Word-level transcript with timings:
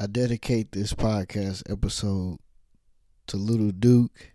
I 0.00 0.06
dedicate 0.06 0.70
this 0.70 0.94
podcast 0.94 1.68
episode 1.68 2.38
to 3.26 3.36
Little 3.36 3.72
Duke. 3.72 4.30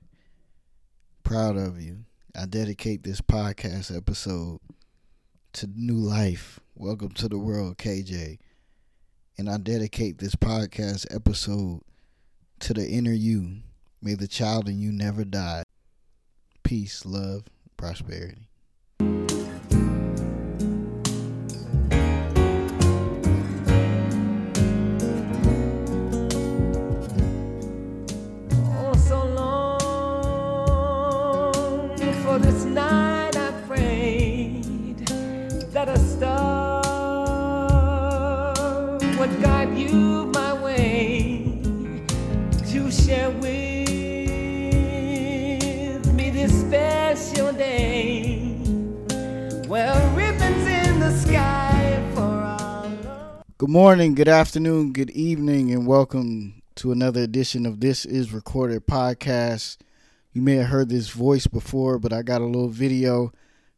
Proud 1.24 1.56
of 1.56 1.82
you. 1.82 2.00
I 2.38 2.48
dedicate 2.48 3.04
this 3.04 3.22
podcast 3.22 3.96
episode 3.96 4.60
to 5.54 5.68
New 5.74 5.94
Life. 5.94 6.60
Welcome 6.76 7.12
to 7.12 7.30
the 7.30 7.38
world, 7.38 7.78
KJ. 7.78 8.40
And 9.38 9.50
I 9.50 9.56
dedicate 9.56 10.18
this 10.18 10.36
podcast 10.36 11.06
episode 11.16 11.80
to 12.60 12.74
the 12.74 12.86
inner 12.86 13.14
you. 13.14 13.60
May 14.02 14.16
the 14.16 14.28
child 14.28 14.68
in 14.68 14.82
you 14.82 14.92
never 14.92 15.24
die. 15.24 15.64
Peace, 16.64 17.06
love, 17.06 17.46
prosperity. 17.78 18.50
Good 53.64 53.70
morning, 53.70 54.14
good 54.14 54.28
afternoon, 54.28 54.92
good 54.92 55.12
evening, 55.12 55.72
and 55.72 55.88
welcome 55.88 56.62
to 56.76 56.92
another 56.92 57.22
edition 57.22 57.66
of 57.66 57.80
This 57.80 58.04
Is 58.04 58.34
Recorded 58.34 58.86
Podcast. 58.86 59.78
You 60.34 60.42
may 60.42 60.56
have 60.56 60.68
heard 60.68 60.90
this 60.90 61.12
voice 61.12 61.48
before, 61.48 61.98
but 61.98 62.12
I 62.12 62.24
got 62.24 62.42
a 62.42 62.46
little 62.46 62.68
video. 62.68 63.32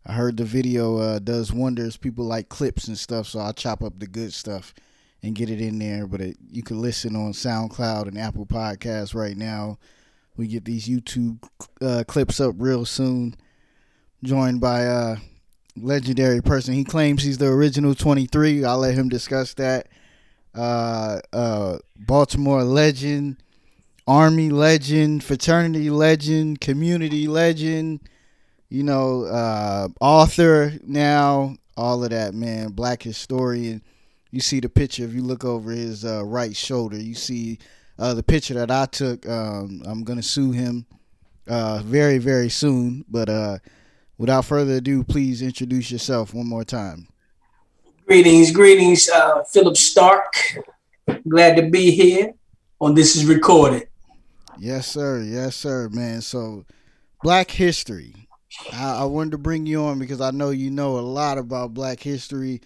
I 0.03 0.13
heard 0.13 0.37
the 0.37 0.43
video 0.43 0.97
uh, 0.97 1.19
does 1.19 1.53
wonders. 1.53 1.97
People 1.97 2.25
like 2.25 2.49
clips 2.49 2.87
and 2.87 2.97
stuff, 2.97 3.27
so 3.27 3.37
I'll 3.37 3.53
chop 3.53 3.83
up 3.83 3.99
the 3.99 4.07
good 4.07 4.33
stuff 4.33 4.73
and 5.21 5.35
get 5.35 5.51
it 5.51 5.61
in 5.61 5.77
there. 5.77 6.07
But 6.07 6.19
it, 6.19 6.37
you 6.49 6.63
can 6.63 6.81
listen 6.81 7.15
on 7.15 7.33
SoundCloud 7.33 8.07
and 8.07 8.17
Apple 8.17 8.47
Podcasts 8.47 9.13
right 9.13 9.37
now. 9.37 9.77
We 10.35 10.47
get 10.47 10.65
these 10.65 10.89
YouTube 10.89 11.47
uh, 11.79 12.05
clips 12.07 12.39
up 12.39 12.55
real 12.57 12.85
soon. 12.85 13.35
Joined 14.23 14.59
by 14.59 14.87
uh, 14.87 15.17
legendary 15.77 16.41
person. 16.41 16.73
He 16.73 16.83
claims 16.83 17.23
he's 17.23 17.37
the 17.37 17.47
original 17.47 17.95
23. 17.95 18.63
I'll 18.63 18.79
let 18.79 18.95
him 18.95 19.09
discuss 19.09 19.53
that. 19.55 19.87
Uh, 20.53 21.19
uh, 21.33 21.77
Baltimore 21.97 22.63
legend, 22.63 23.37
Army 24.07 24.49
legend, 24.49 25.23
fraternity 25.23 25.89
legend, 25.89 26.61
community 26.61 27.27
legend, 27.27 27.99
you 28.69 28.83
know, 28.83 29.25
uh, 29.25 29.87
author 29.99 30.73
now, 30.83 31.55
all 31.75 32.03
of 32.03 32.11
that, 32.11 32.33
man. 32.33 32.69
Black 32.69 33.03
historian. 33.03 33.81
You 34.31 34.41
see 34.41 34.59
the 34.59 34.69
picture, 34.69 35.03
if 35.03 35.13
you 35.13 35.23
look 35.23 35.45
over 35.45 35.71
his 35.71 36.05
uh, 36.05 36.23
right 36.25 36.55
shoulder, 36.55 36.97
you 36.97 37.15
see 37.15 37.57
uh, 37.97 38.13
the 38.13 38.23
picture 38.23 38.53
that 38.55 38.71
I 38.71 38.85
took. 38.85 39.27
Um, 39.27 39.81
I'm 39.85 40.03
going 40.03 40.17
to 40.17 40.23
sue 40.23 40.51
him 40.51 40.85
uh, 41.47 41.81
very, 41.83 42.17
very 42.17 42.49
soon. 42.49 43.05
But 43.07 43.29
uh, 43.29 43.57
without 44.17 44.45
further 44.45 44.75
ado, 44.75 45.03
please 45.03 45.41
introduce 45.41 45.91
yourself 45.91 46.33
one 46.33 46.47
more 46.47 46.63
time. 46.63 47.07
Greetings, 48.05 48.51
greetings, 48.51 49.09
uh, 49.09 49.43
Philip 49.43 49.77
Stark. 49.77 50.33
Glad 51.27 51.55
to 51.57 51.69
be 51.69 51.91
here 51.91 52.33
on 52.79 52.93
This 52.93 53.15
Is 53.15 53.25
Recorded. 53.25 53.87
Yes, 54.59 54.87
sir. 54.87 55.21
Yes, 55.21 55.55
sir, 55.55 55.89
man. 55.89 56.21
So, 56.21 56.65
Black 57.23 57.49
history. 57.49 58.27
I, 58.71 58.99
I 58.99 59.03
wanted 59.05 59.31
to 59.31 59.37
bring 59.37 59.65
you 59.65 59.83
on 59.83 59.99
because 59.99 60.21
I 60.21 60.31
know 60.31 60.51
you 60.51 60.69
know 60.69 60.97
a 60.97 61.01
lot 61.01 61.37
about 61.37 61.73
Black 61.73 61.99
history. 61.99 62.61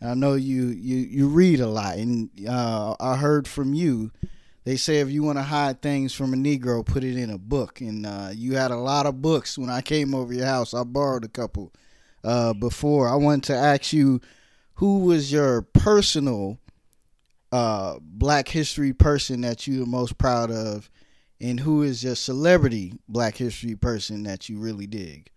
I 0.00 0.14
know 0.14 0.34
you 0.34 0.66
you 0.66 0.96
you 0.96 1.28
read 1.28 1.60
a 1.60 1.66
lot, 1.66 1.96
and 1.96 2.28
uh, 2.46 2.96
I 3.00 3.16
heard 3.16 3.46
from 3.48 3.72
you. 3.72 4.10
They 4.64 4.76
say 4.76 5.00
if 5.00 5.10
you 5.10 5.22
want 5.22 5.38
to 5.38 5.42
hide 5.42 5.82
things 5.82 6.12
from 6.12 6.32
a 6.32 6.36
Negro, 6.36 6.86
put 6.86 7.02
it 7.02 7.16
in 7.16 7.30
a 7.30 7.38
book. 7.38 7.80
And 7.80 8.06
uh, 8.06 8.30
you 8.32 8.56
had 8.56 8.70
a 8.70 8.76
lot 8.76 9.06
of 9.06 9.20
books 9.20 9.58
when 9.58 9.70
I 9.70 9.80
came 9.80 10.14
over 10.14 10.32
your 10.32 10.46
house. 10.46 10.72
I 10.72 10.84
borrowed 10.84 11.24
a 11.24 11.28
couple 11.28 11.72
uh, 12.22 12.52
before. 12.54 13.08
I 13.08 13.16
wanted 13.16 13.44
to 13.44 13.56
ask 13.56 13.92
you, 13.92 14.20
who 14.74 15.00
was 15.00 15.32
your 15.32 15.62
personal 15.62 16.58
uh, 17.50 17.96
Black 18.00 18.48
history 18.48 18.92
person 18.92 19.42
that 19.42 19.66
you're 19.66 19.86
most 19.86 20.16
proud 20.16 20.50
of, 20.50 20.88
and 21.40 21.60
who 21.60 21.82
is 21.82 22.02
your 22.02 22.14
celebrity 22.14 22.94
Black 23.08 23.36
history 23.36 23.74
person 23.74 24.22
that 24.22 24.48
you 24.48 24.58
really 24.58 24.86
dig? 24.86 25.30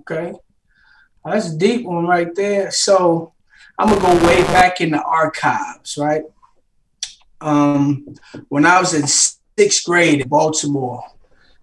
Okay. 0.00 0.34
That's 1.24 1.50
a 1.50 1.56
deep 1.56 1.86
one 1.86 2.06
right 2.06 2.34
there. 2.34 2.70
So 2.70 3.32
I'm 3.78 3.88
gonna 3.88 4.00
go 4.00 4.26
way 4.26 4.42
back 4.42 4.80
in 4.80 4.90
the 4.90 5.02
archives, 5.02 5.96
right? 5.96 6.22
Um, 7.44 8.16
when 8.48 8.64
I 8.64 8.80
was 8.80 8.94
in 8.94 9.06
sixth 9.06 9.84
grade 9.84 10.22
in 10.22 10.28
Baltimore, 10.28 11.04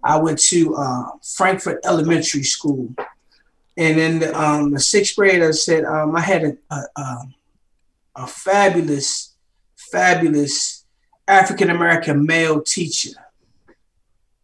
I 0.03 0.17
went 0.17 0.39
to 0.49 0.75
uh, 0.75 1.05
Frankfurt 1.35 1.81
Elementary 1.83 2.43
School, 2.43 2.93
and 3.75 3.99
in 3.99 4.19
the, 4.19 4.39
um, 4.39 4.71
the 4.71 4.79
sixth 4.79 5.15
grade, 5.15 5.41
I 5.41 5.51
said 5.51 5.85
um, 5.85 6.15
I 6.15 6.21
had 6.21 6.43
a, 6.43 6.85
a, 6.95 7.17
a, 8.15 8.27
fabulous, 8.27 9.33
fabulous 9.75 10.85
African 11.27 11.71
American 11.71 12.27
male 12.27 12.61
teacher, 12.61 13.11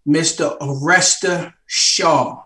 Mr. 0.07 0.57
Aresta 0.57 1.53
Shaw. 1.67 2.43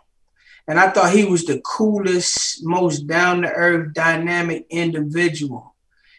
And 0.68 0.80
I 0.80 0.90
thought 0.90 1.14
he 1.14 1.26
was 1.26 1.46
the 1.46 1.62
coolest, 1.62 2.64
most 2.64 3.08
down 3.08 3.42
to 3.44 3.50
earth, 3.50 3.94
dynamic 3.94 4.66
individual. 4.70 5.76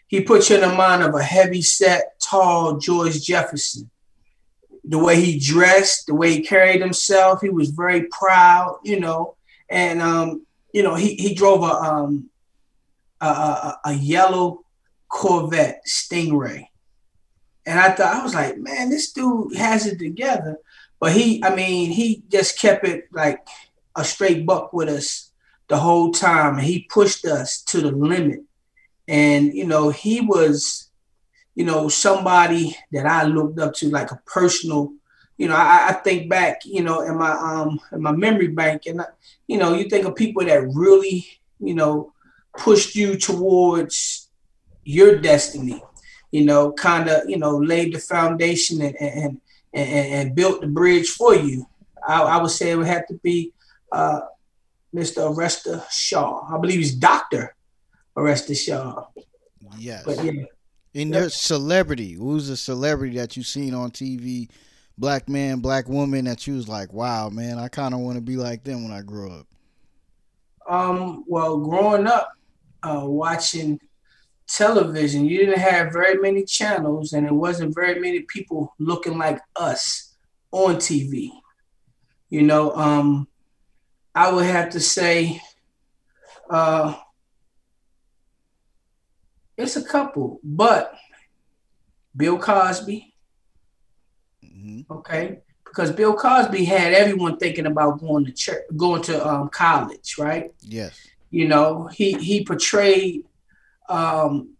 He 0.06 0.20
put 0.20 0.48
you 0.50 0.56
in 0.56 0.62
the 0.62 0.74
mind 0.74 1.02
of 1.02 1.14
a 1.14 1.22
heavy 1.22 1.62
set, 1.62 2.11
tall 2.32 2.78
George 2.78 3.22
Jefferson. 3.22 3.90
The 4.84 4.98
way 4.98 5.16
he 5.20 5.38
dressed, 5.38 6.06
the 6.06 6.14
way 6.14 6.32
he 6.32 6.42
carried 6.42 6.80
himself, 6.80 7.40
he 7.40 7.50
was 7.50 7.70
very 7.70 8.02
proud, 8.20 8.80
you 8.82 8.98
know. 8.98 9.36
And 9.70 10.02
um, 10.02 10.46
you 10.72 10.82
know, 10.82 10.96
he 10.96 11.14
he 11.14 11.34
drove 11.34 11.62
a 11.62 11.74
um 11.88 12.30
a, 13.20 13.26
a, 13.26 13.80
a 13.84 13.92
yellow 13.92 14.64
Corvette 15.08 15.82
Stingray. 15.86 16.66
And 17.64 17.78
I 17.78 17.90
thought 17.90 18.16
I 18.16 18.22
was 18.24 18.34
like, 18.34 18.58
man, 18.58 18.90
this 18.90 19.12
dude 19.12 19.54
has 19.56 19.86
it 19.86 19.98
together. 19.98 20.56
But 20.98 21.12
he, 21.12 21.44
I 21.44 21.54
mean, 21.54 21.90
he 21.90 22.22
just 22.28 22.58
kept 22.58 22.86
it 22.86 23.04
like 23.12 23.46
a 23.94 24.04
straight 24.04 24.46
buck 24.46 24.72
with 24.72 24.88
us 24.88 25.30
the 25.68 25.76
whole 25.76 26.10
time. 26.12 26.58
He 26.58 26.88
pushed 26.90 27.24
us 27.24 27.62
to 27.70 27.80
the 27.80 27.92
limit. 27.92 28.40
And, 29.06 29.52
you 29.54 29.66
know, 29.66 29.90
he 29.90 30.20
was, 30.20 30.90
you 31.54 31.64
know, 31.64 31.88
somebody 31.88 32.76
that 32.92 33.06
I 33.06 33.24
looked 33.24 33.58
up 33.58 33.74
to 33.74 33.90
like 33.90 34.10
a 34.10 34.20
personal, 34.26 34.92
you 35.36 35.48
know, 35.48 35.54
I, 35.56 35.88
I 35.88 35.92
think 35.92 36.28
back, 36.28 36.62
you 36.64 36.82
know, 36.82 37.00
in 37.02 37.16
my 37.18 37.32
um 37.32 37.80
in 37.92 38.02
my 38.02 38.12
memory 38.12 38.48
bank, 38.48 38.86
and 38.86 39.02
I, 39.02 39.06
you 39.46 39.58
know, 39.58 39.74
you 39.74 39.88
think 39.88 40.06
of 40.06 40.16
people 40.16 40.44
that 40.44 40.68
really, 40.72 41.26
you 41.60 41.74
know, 41.74 42.12
pushed 42.56 42.94
you 42.94 43.16
towards 43.16 44.30
your 44.84 45.18
destiny, 45.18 45.82
you 46.30 46.44
know, 46.44 46.72
kind 46.72 47.08
of, 47.08 47.28
you 47.28 47.36
know, 47.36 47.58
laid 47.58 47.94
the 47.94 47.98
foundation 47.98 48.80
and 48.80 48.96
and, 48.96 49.40
and 49.74 49.88
and 49.88 50.34
built 50.34 50.60
the 50.60 50.68
bridge 50.68 51.10
for 51.10 51.34
you. 51.34 51.66
I, 52.06 52.22
I 52.22 52.42
would 52.42 52.50
say 52.50 52.70
it 52.70 52.76
would 52.76 52.86
have 52.86 53.06
to 53.08 53.14
be 53.22 53.52
uh, 53.90 54.20
Mr. 54.94 55.34
Aresta 55.34 55.84
Shaw. 55.90 56.46
I 56.52 56.58
believe 56.58 56.78
he's 56.78 56.94
Doctor 56.94 57.54
Aresta 58.16 58.56
Shaw. 58.56 59.06
Yes. 59.78 60.02
But 60.04 60.24
yeah, 60.24 60.44
And 60.94 61.12
your 61.14 61.30
celebrity, 61.30 62.12
who's 62.12 62.48
a 62.50 62.56
celebrity 62.56 63.16
that 63.16 63.36
you 63.36 63.42
seen 63.42 63.74
on 63.74 63.90
TV, 63.90 64.48
black 64.98 65.28
man, 65.28 65.60
black 65.60 65.88
woman 65.88 66.26
that 66.26 66.46
you 66.46 66.54
was 66.54 66.68
like, 66.68 66.92
wow, 66.92 67.30
man, 67.30 67.58
I 67.58 67.68
kind 67.68 67.94
of 67.94 68.00
want 68.00 68.16
to 68.16 68.22
be 68.22 68.36
like 68.36 68.62
them 68.64 68.84
when 68.84 68.92
I 68.92 69.00
grow 69.02 69.30
up. 69.32 69.46
um, 70.68 71.24
well, 71.26 71.58
growing 71.58 72.06
up, 72.06 72.32
uh, 72.82 73.02
watching 73.04 73.80
television, 74.46 75.24
you 75.24 75.38
didn't 75.38 75.58
have 75.58 75.92
very 75.92 76.16
many 76.20 76.44
channels, 76.44 77.12
and 77.14 77.26
it 77.26 77.32
wasn't 77.32 77.74
very 77.74 77.98
many 77.98 78.20
people 78.20 78.74
looking 78.78 79.16
like 79.18 79.40
us 79.56 80.14
on 80.50 80.76
TV. 80.76 81.30
You 82.28 82.42
know, 82.42 82.74
um, 82.74 83.28
I 84.14 84.30
would 84.30 84.46
have 84.46 84.70
to 84.70 84.80
say, 84.80 85.40
uh, 86.50 86.94
it's 89.56 89.76
a 89.76 89.84
couple, 89.84 90.40
but 90.42 90.94
Bill 92.16 92.38
Cosby, 92.38 93.14
hmm 94.42 94.80
okay, 94.90 95.40
because 95.64 95.90
Bill 95.90 96.14
Cosby 96.14 96.64
had 96.64 96.92
everyone 96.92 97.38
thinking 97.38 97.66
about 97.66 98.00
going 98.00 98.26
to 98.26 98.32
church, 98.32 98.62
going 98.76 99.02
to 99.02 99.26
um, 99.26 99.48
college, 99.48 100.16
right? 100.18 100.52
Yes. 100.60 100.98
You 101.30 101.48
know, 101.48 101.86
he 101.86 102.12
he 102.14 102.44
portrayed 102.44 103.24
um, 103.88 104.50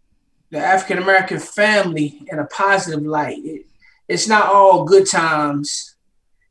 the 0.49 0.57
African 0.57 0.97
American 0.97 1.39
family 1.39 2.23
in 2.31 2.39
a 2.39 2.45
positive 2.45 3.03
light. 3.03 3.43
It, 3.45 3.65
it's 4.07 4.27
not 4.27 4.47
all 4.47 4.83
good 4.83 5.07
times, 5.07 5.95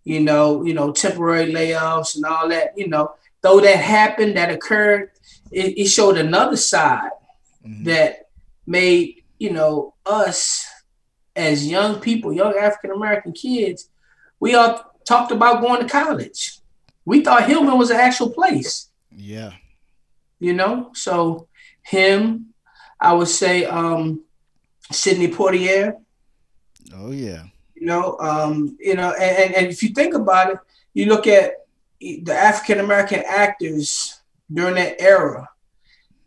you 0.04 0.20
know, 0.20 0.64
you 0.64 0.74
know, 0.74 0.92
temporary 0.92 1.52
layoffs 1.52 2.16
and 2.16 2.24
all 2.24 2.48
that, 2.48 2.76
you 2.76 2.88
know. 2.88 3.14
Though 3.40 3.60
that 3.60 3.76
happened, 3.76 4.36
that 4.36 4.50
occurred, 4.50 5.10
it, 5.50 5.76
it 5.76 5.86
showed 5.86 6.16
another 6.16 6.56
side 6.56 7.10
mm-hmm. 7.66 7.84
that 7.84 8.28
made, 8.67 9.23
you 9.38 9.53
know, 9.53 9.94
us 10.06 10.67
as 11.35 11.67
young 11.67 12.00
people, 12.00 12.32
young 12.32 12.55
African 12.56 12.91
American 12.91 13.32
kids, 13.32 13.88
we 14.41 14.55
all 14.55 14.93
talked 15.06 15.32
about 15.32 15.61
going 15.61 15.81
to 15.81 15.88
college. 15.88 16.59
We 17.05 17.23
thought 17.23 17.47
Hillman 17.47 17.79
was 17.79 17.91
an 17.91 17.99
actual 17.99 18.31
place. 18.31 18.91
Yeah. 19.11 19.53
You 20.38 20.53
know, 20.53 20.91
so 20.94 21.49
him, 21.82 22.55
I 23.00 23.12
would 23.12 23.29
say 23.29 23.64
um 23.64 24.23
Sidney 24.91 25.29
Poitier. 25.29 25.94
Oh 26.94 27.11
yeah. 27.11 27.44
You 27.75 27.87
know, 27.87 28.17
um, 28.20 28.76
you 28.79 28.94
know, 28.94 29.12
and, 29.12 29.55
and 29.55 29.67
if 29.67 29.82
you 29.82 29.88
think 29.88 30.14
about 30.14 30.53
it, 30.53 30.59
you 30.94 31.06
look 31.06 31.26
at 31.26 31.55
the 32.00 32.32
African 32.32 32.79
American 32.79 33.23
actors 33.26 34.20
during 34.53 34.75
that 34.75 35.00
era, 35.00 35.49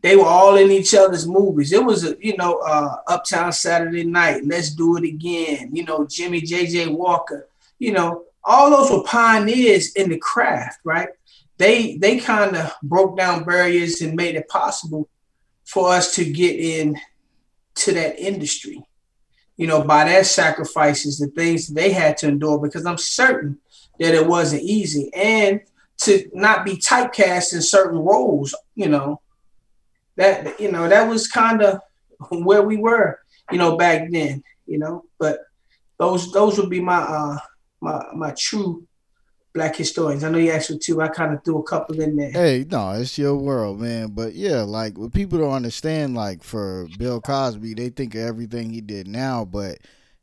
they 0.06 0.16
were 0.16 0.28
all 0.28 0.56
in 0.56 0.70
each 0.70 0.94
other's 0.94 1.28
movies. 1.28 1.74
It 1.74 1.84
was 1.84 2.06
a, 2.06 2.16
you 2.20 2.38
know, 2.38 2.60
uh, 2.60 2.98
Uptown 3.08 3.52
Saturday 3.52 4.04
Night, 4.04 4.46
Let's 4.46 4.70
Do 4.70 4.98
It 4.98 5.04
Again, 5.04 5.72
you 5.74 5.84
know, 5.84 6.06
Jimmie 6.06 6.42
J.J. 6.42 6.90
Walker, 6.90 7.50
you 7.80 7.92
know, 7.92 8.26
all 8.44 8.70
those 8.70 8.92
were 8.92 9.04
pioneers 9.04 9.94
in 9.94 10.12
the 10.12 10.20
craft, 10.20 10.80
right? 10.84 11.10
They 11.58 11.98
they 11.98 12.20
kind 12.20 12.56
of 12.56 12.72
broke 12.84 13.18
down 13.18 13.46
barriers 13.46 14.00
and 14.02 14.16
made 14.16 14.36
it 14.36 14.48
possible 14.48 15.10
for 15.64 15.90
us 15.90 16.14
to 16.18 16.32
get 16.32 16.56
in 16.60 17.00
to 17.74 17.92
that 17.94 18.20
industry. 18.20 18.86
You 19.58 19.66
know, 19.66 19.84
by 19.84 20.04
their 20.04 20.24
sacrifices, 20.24 21.18
the 21.18 21.30
things 21.30 21.66
they 21.68 21.92
had 21.92 22.16
to 22.18 22.28
endure, 22.28 22.60
because 22.60 22.86
I'm 22.86 23.00
certain 23.00 23.58
that 24.00 24.14
it 24.14 24.28
wasn't 24.28 24.62
easy, 24.62 25.12
and 25.16 25.62
to 26.02 26.30
not 26.32 26.64
be 26.64 26.74
typecast 26.74 27.56
in 27.56 27.64
certain 27.64 27.98
roles. 27.98 28.54
You 28.76 28.90
know, 28.90 29.22
that 30.18 30.60
you 30.60 30.72
know 30.72 30.88
that 30.88 31.08
was 31.08 31.28
kind 31.28 31.62
of 31.62 31.80
where 32.30 32.62
we 32.62 32.78
were. 32.78 33.20
You 33.52 33.58
know, 33.58 33.78
back 33.78 34.10
then. 34.12 34.44
You 34.66 34.80
know, 34.80 35.06
but 35.20 35.42
those 36.00 36.32
those 36.32 36.58
would 36.58 36.70
be 36.70 36.82
my 36.82 36.98
uh 36.98 37.38
my 37.82 38.06
my 38.14 38.34
true 38.38 38.86
black 39.56 39.76
historians. 39.76 40.24
I 40.24 40.30
know 40.30 40.38
you 40.38 40.52
asked 40.52 40.68
for 40.68 40.78
two. 40.78 41.02
I 41.02 41.08
kind 41.08 41.34
of 41.34 41.44
threw 41.44 41.60
a 41.60 41.64
couple 41.64 42.00
in 42.02 42.18
there. 42.18 42.32
Hey, 42.32 42.66
no, 42.70 42.92
it's 42.92 43.18
your 43.18 43.36
world, 43.36 43.80
man. 43.80 44.10
But 44.10 44.36
yeah, 44.36 44.62
like 44.62 44.98
what 44.98 45.14
people 45.14 45.40
don't 45.40 45.54
understand, 45.54 46.14
like 46.14 46.44
for 46.44 46.88
Bill 47.00 47.22
Cosby, 47.22 47.74
they 47.74 47.90
think 47.90 48.14
of 48.14 48.22
everything 48.22 48.70
he 48.70 48.82
did 48.82 49.08
now, 49.08 49.46
but 49.46 49.78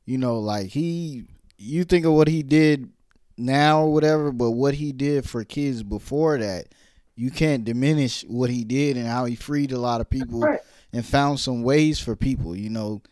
you 0.05 0.19
know, 0.19 0.39
like 0.39 0.69
he, 0.69 1.25
you 1.57 1.85
think 1.85 2.05
of 2.05 2.13
what 2.13 2.29
he 2.29 2.43
did 2.43 2.91
now 3.39 3.83
or 3.83 3.93
whatever, 3.93 4.31
but 4.31 4.51
what 4.51 4.75
he 4.75 4.93
did 4.93 5.29
for 5.29 5.45
kids 5.45 5.83
before 5.83 6.39
that, 6.39 6.67
you 7.15 7.31
can't 7.31 7.65
diminish 7.65 8.23
what 8.23 8.51
he 8.51 8.65
did 8.65 8.97
and 8.97 9.07
how 9.07 9.25
he 9.25 9.35
freed 9.35 9.73
a 9.73 9.79
lot 9.79 10.01
of 10.01 10.09
people 10.09 10.41
right. 10.41 10.61
and 10.93 11.05
found 11.05 11.39
some 11.41 11.63
ways 11.63 12.01
for 12.01 12.17
people. 12.17 12.57
You 12.57 12.71
know, 12.71 13.03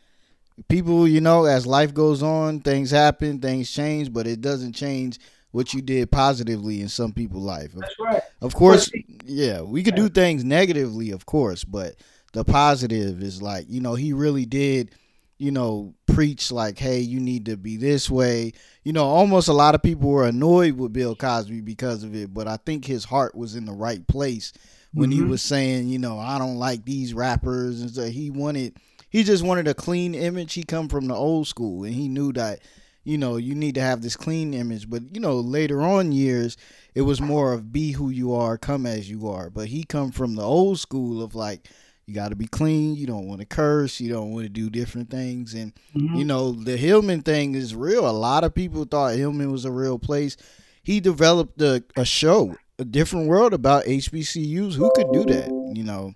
people, 0.68 1.06
you 1.06 1.20
know, 1.20 1.44
as 1.44 1.66
life 1.66 1.92
goes 1.94 2.22
on, 2.22 2.60
things 2.60 2.90
happen, 2.90 3.40
things 3.40 3.70
change, 3.70 4.12
but 4.12 4.26
it 4.26 4.40
doesn't 4.40 4.72
change 4.72 5.18
what 5.52 5.74
you 5.74 5.82
did 5.82 6.10
positively 6.10 6.80
in 6.80 6.88
some 6.88 7.12
people's 7.12 7.44
life. 7.44 7.72
That's 7.74 7.94
right. 7.98 8.22
Of 8.40 8.54
course, 8.54 8.90
yeah, 9.24 9.62
we 9.62 9.82
could 9.82 9.96
do 9.96 10.08
things 10.08 10.44
negatively, 10.44 11.10
of 11.10 11.26
course, 11.26 11.64
but 11.64 11.96
the 12.32 12.44
positive 12.44 13.22
is 13.22 13.42
like, 13.42 13.66
you 13.68 13.80
know, 13.80 13.94
he 13.94 14.12
really 14.12 14.46
did, 14.46 14.92
you 15.40 15.50
know, 15.50 15.94
preach 16.06 16.52
like, 16.52 16.78
hey, 16.78 17.00
you 17.00 17.18
need 17.18 17.46
to 17.46 17.56
be 17.56 17.76
this 17.78 18.10
way. 18.10 18.52
You 18.84 18.92
know, 18.92 19.04
almost 19.04 19.48
a 19.48 19.54
lot 19.54 19.74
of 19.74 19.82
people 19.82 20.10
were 20.10 20.26
annoyed 20.26 20.76
with 20.76 20.92
Bill 20.92 21.16
Cosby 21.16 21.62
because 21.62 22.04
of 22.04 22.14
it, 22.14 22.34
but 22.34 22.46
I 22.46 22.58
think 22.58 22.84
his 22.84 23.04
heart 23.04 23.34
was 23.34 23.56
in 23.56 23.64
the 23.64 23.72
right 23.72 24.06
place 24.06 24.52
when 24.92 25.10
mm-hmm. 25.10 25.24
he 25.24 25.28
was 25.28 25.40
saying, 25.40 25.88
you 25.88 25.98
know, 25.98 26.18
I 26.18 26.38
don't 26.38 26.58
like 26.58 26.84
these 26.84 27.14
rappers 27.14 27.80
and 27.80 27.90
so 27.90 28.04
he 28.04 28.30
wanted 28.30 28.76
he 29.10 29.24
just 29.24 29.42
wanted 29.42 29.66
a 29.66 29.74
clean 29.74 30.14
image. 30.14 30.54
He 30.54 30.62
come 30.62 30.88
from 30.88 31.08
the 31.08 31.14
old 31.14 31.48
school, 31.48 31.84
and 31.84 31.94
he 31.94 32.08
knew 32.08 32.32
that 32.34 32.60
you 33.02 33.18
know 33.18 33.36
you 33.36 33.54
need 33.54 33.74
to 33.74 33.80
have 33.80 34.02
this 34.02 34.16
clean 34.16 34.54
image. 34.54 34.88
But 34.88 35.14
you 35.14 35.20
know 35.20 35.36
later 35.40 35.82
on 35.82 36.12
years, 36.12 36.56
it 36.94 37.02
was 37.02 37.20
more 37.20 37.52
of 37.52 37.72
be 37.72 37.92
who 37.92 38.08
you 38.08 38.32
are, 38.34 38.56
come 38.56 38.86
as 38.86 39.10
you 39.10 39.28
are. 39.28 39.50
But 39.50 39.66
he 39.66 39.84
come 39.84 40.12
from 40.12 40.36
the 40.36 40.44
old 40.44 40.78
school 40.78 41.22
of 41.22 41.34
like 41.34 41.68
you 42.10 42.16
got 42.16 42.30
to 42.30 42.36
be 42.36 42.48
clean. 42.48 42.96
You 42.96 43.06
don't 43.06 43.28
want 43.28 43.40
to 43.40 43.46
curse. 43.46 44.00
You 44.00 44.12
don't 44.12 44.32
want 44.32 44.44
to 44.44 44.48
do 44.48 44.68
different 44.68 45.10
things. 45.10 45.54
And 45.54 45.72
mm-hmm. 45.94 46.16
you 46.16 46.24
know 46.24 46.52
the 46.52 46.76
Hillman 46.76 47.22
thing 47.22 47.54
is 47.54 47.74
real. 47.74 48.08
A 48.08 48.10
lot 48.10 48.44
of 48.44 48.54
people 48.54 48.84
thought 48.84 49.14
Hillman 49.14 49.52
was 49.52 49.64
a 49.64 49.70
real 49.70 49.98
place. 49.98 50.36
He 50.82 50.98
developed 50.98 51.62
a, 51.62 51.84
a 51.96 52.04
show, 52.04 52.56
a 52.78 52.84
different 52.84 53.28
world 53.28 53.54
about 53.54 53.84
HBCUs. 53.84 54.74
Who 54.74 54.90
could 54.94 55.12
do 55.12 55.24
that? 55.26 55.48
You 55.74 55.84
know, 55.84 56.14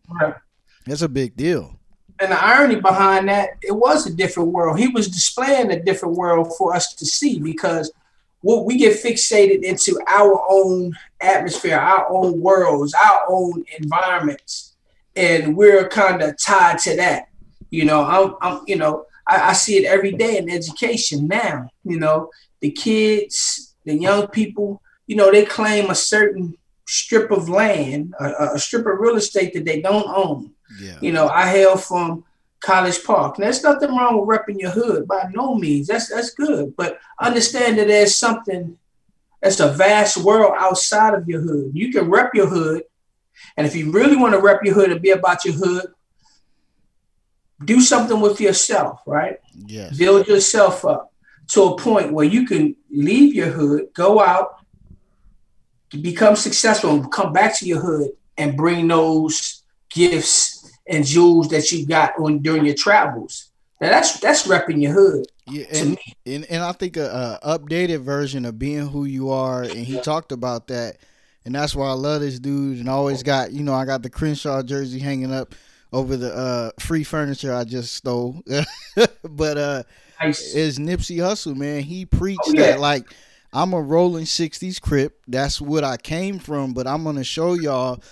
that's 0.84 1.02
a 1.02 1.08
big 1.08 1.36
deal 1.36 1.78
and 2.20 2.30
the 2.30 2.44
irony 2.44 2.76
behind 2.76 3.28
that, 3.28 3.50
it 3.62 3.74
was 3.74 4.06
a 4.06 4.14
different 4.14 4.50
world. 4.50 4.78
He 4.78 4.88
was 4.88 5.08
displaying 5.08 5.70
a 5.70 5.82
different 5.82 6.16
world 6.16 6.52
for 6.56 6.74
us 6.74 6.94
to 6.94 7.04
see 7.04 7.40
because 7.40 7.92
what 8.40 8.66
we 8.66 8.76
get 8.76 9.02
fixated 9.02 9.62
into 9.62 9.98
our 10.06 10.44
own 10.48 10.92
atmosphere, 11.20 11.76
our 11.76 12.06
own 12.10 12.40
worlds, 12.40 12.94
our 12.94 13.22
own 13.28 13.64
environments, 13.78 14.73
and 15.16 15.56
we're 15.56 15.88
kind 15.88 16.22
of 16.22 16.36
tied 16.40 16.78
to 16.80 16.96
that. 16.96 17.28
You 17.70 17.84
know, 17.84 18.04
I'm, 18.04 18.34
I'm 18.40 18.62
you 18.66 18.76
know, 18.76 19.06
I, 19.26 19.50
I 19.50 19.52
see 19.52 19.76
it 19.76 19.84
every 19.84 20.12
day 20.12 20.38
in 20.38 20.50
education 20.50 21.26
now. 21.26 21.68
You 21.84 21.98
know, 21.98 22.30
the 22.60 22.70
kids, 22.70 23.74
the 23.84 23.94
young 23.94 24.28
people, 24.28 24.80
you 25.06 25.16
know, 25.16 25.30
they 25.30 25.44
claim 25.44 25.90
a 25.90 25.94
certain 25.94 26.56
strip 26.86 27.30
of 27.30 27.48
land, 27.48 28.14
a, 28.20 28.54
a 28.54 28.58
strip 28.58 28.86
of 28.86 28.98
real 28.98 29.16
estate 29.16 29.54
that 29.54 29.64
they 29.64 29.80
don't 29.80 30.08
own 30.08 30.54
yeah. 30.80 30.96
You 31.00 31.12
know, 31.12 31.28
I 31.28 31.48
hail 31.48 31.76
from 31.76 32.24
College 32.60 33.02
Park. 33.04 33.36
And 33.36 33.44
there's 33.44 33.62
nothing 33.62 33.94
wrong 33.94 34.18
with 34.18 34.38
repping 34.38 34.60
your 34.60 34.70
hood 34.70 35.06
by 35.06 35.28
no 35.32 35.54
means. 35.54 35.86
That's 35.86 36.08
that's 36.08 36.30
good. 36.30 36.74
But 36.76 36.98
understand 37.20 37.78
that 37.78 37.88
there's 37.88 38.16
something 38.16 38.78
that's 39.42 39.60
a 39.60 39.72
vast 39.72 40.16
world 40.16 40.54
outside 40.58 41.14
of 41.14 41.28
your 41.28 41.42
hood. 41.42 41.72
You 41.74 41.92
can 41.92 42.10
rep 42.10 42.34
your 42.34 42.46
hood. 42.46 42.84
And 43.56 43.66
if 43.66 43.74
you 43.74 43.90
really 43.90 44.16
want 44.16 44.34
to 44.34 44.40
rep 44.40 44.60
your 44.64 44.74
hood 44.74 44.90
and 44.90 45.00
be 45.00 45.10
about 45.10 45.44
your 45.44 45.54
hood, 45.54 45.86
do 47.64 47.80
something 47.80 48.20
with 48.20 48.40
yourself, 48.40 49.00
right? 49.06 49.38
Yes. 49.66 49.96
Build 49.96 50.26
yourself 50.26 50.84
up 50.84 51.12
to 51.48 51.62
a 51.62 51.78
point 51.78 52.12
where 52.12 52.24
you 52.24 52.46
can 52.46 52.76
leave 52.90 53.34
your 53.34 53.50
hood, 53.50 53.88
go 53.94 54.20
out, 54.20 54.64
become 56.00 56.36
successful, 56.36 56.90
and 56.90 57.12
come 57.12 57.32
back 57.32 57.56
to 57.58 57.66
your 57.66 57.80
hood 57.80 58.10
and 58.36 58.56
bring 58.56 58.88
those 58.88 59.62
gifts 59.90 60.70
and 60.86 61.04
jewels 61.06 61.48
that 61.48 61.70
you 61.70 61.86
got 61.86 62.18
on 62.18 62.40
during 62.40 62.66
your 62.66 62.74
travels. 62.74 63.50
Now 63.80 63.90
that's 63.90 64.20
that's 64.20 64.46
repping 64.46 64.82
your 64.82 64.92
hood. 64.92 65.26
Yeah, 65.46 65.66
and, 65.72 65.98
and, 66.24 66.46
and 66.46 66.62
I 66.62 66.72
think 66.72 66.96
a, 66.96 67.38
a, 67.42 67.58
updated 67.58 68.00
version 68.00 68.46
of 68.46 68.58
being 68.58 68.86
who 68.86 69.04
you 69.04 69.30
are, 69.30 69.62
and 69.62 69.72
he 69.72 70.00
talked 70.00 70.32
about 70.32 70.68
that, 70.68 70.96
and 71.44 71.54
that's 71.54 71.74
why 71.74 71.88
I 71.88 71.92
love 71.92 72.20
this 72.20 72.38
dude, 72.38 72.78
and 72.78 72.88
always 72.88 73.22
got 73.22 73.52
you 73.52 73.62
know 73.62 73.74
I 73.74 73.84
got 73.84 74.02
the 74.02 74.10
Crenshaw 74.10 74.62
jersey 74.62 74.98
hanging 74.98 75.32
up 75.32 75.54
over 75.92 76.16
the 76.16 76.34
uh, 76.34 76.70
free 76.80 77.04
furniture 77.04 77.54
I 77.54 77.64
just 77.64 77.94
stole, 77.94 78.42
but 79.22 79.58
uh, 79.58 79.82
nice. 80.20 80.54
is 80.54 80.78
Nipsey 80.78 81.18
Hussle 81.18 81.56
man? 81.56 81.82
He 81.82 82.06
preached 82.06 82.40
oh, 82.46 82.52
yeah. 82.54 82.72
that 82.72 82.80
like 82.80 83.06
I'm 83.52 83.72
a 83.72 83.80
rolling 83.80 84.24
'60s 84.24 84.80
crip. 84.80 85.20
That's 85.28 85.60
what 85.60 85.84
I 85.84 85.96
came 85.96 86.38
from, 86.38 86.72
but 86.72 86.86
I'm 86.86 87.04
gonna 87.04 87.24
show 87.24 87.54
y'all 87.54 88.02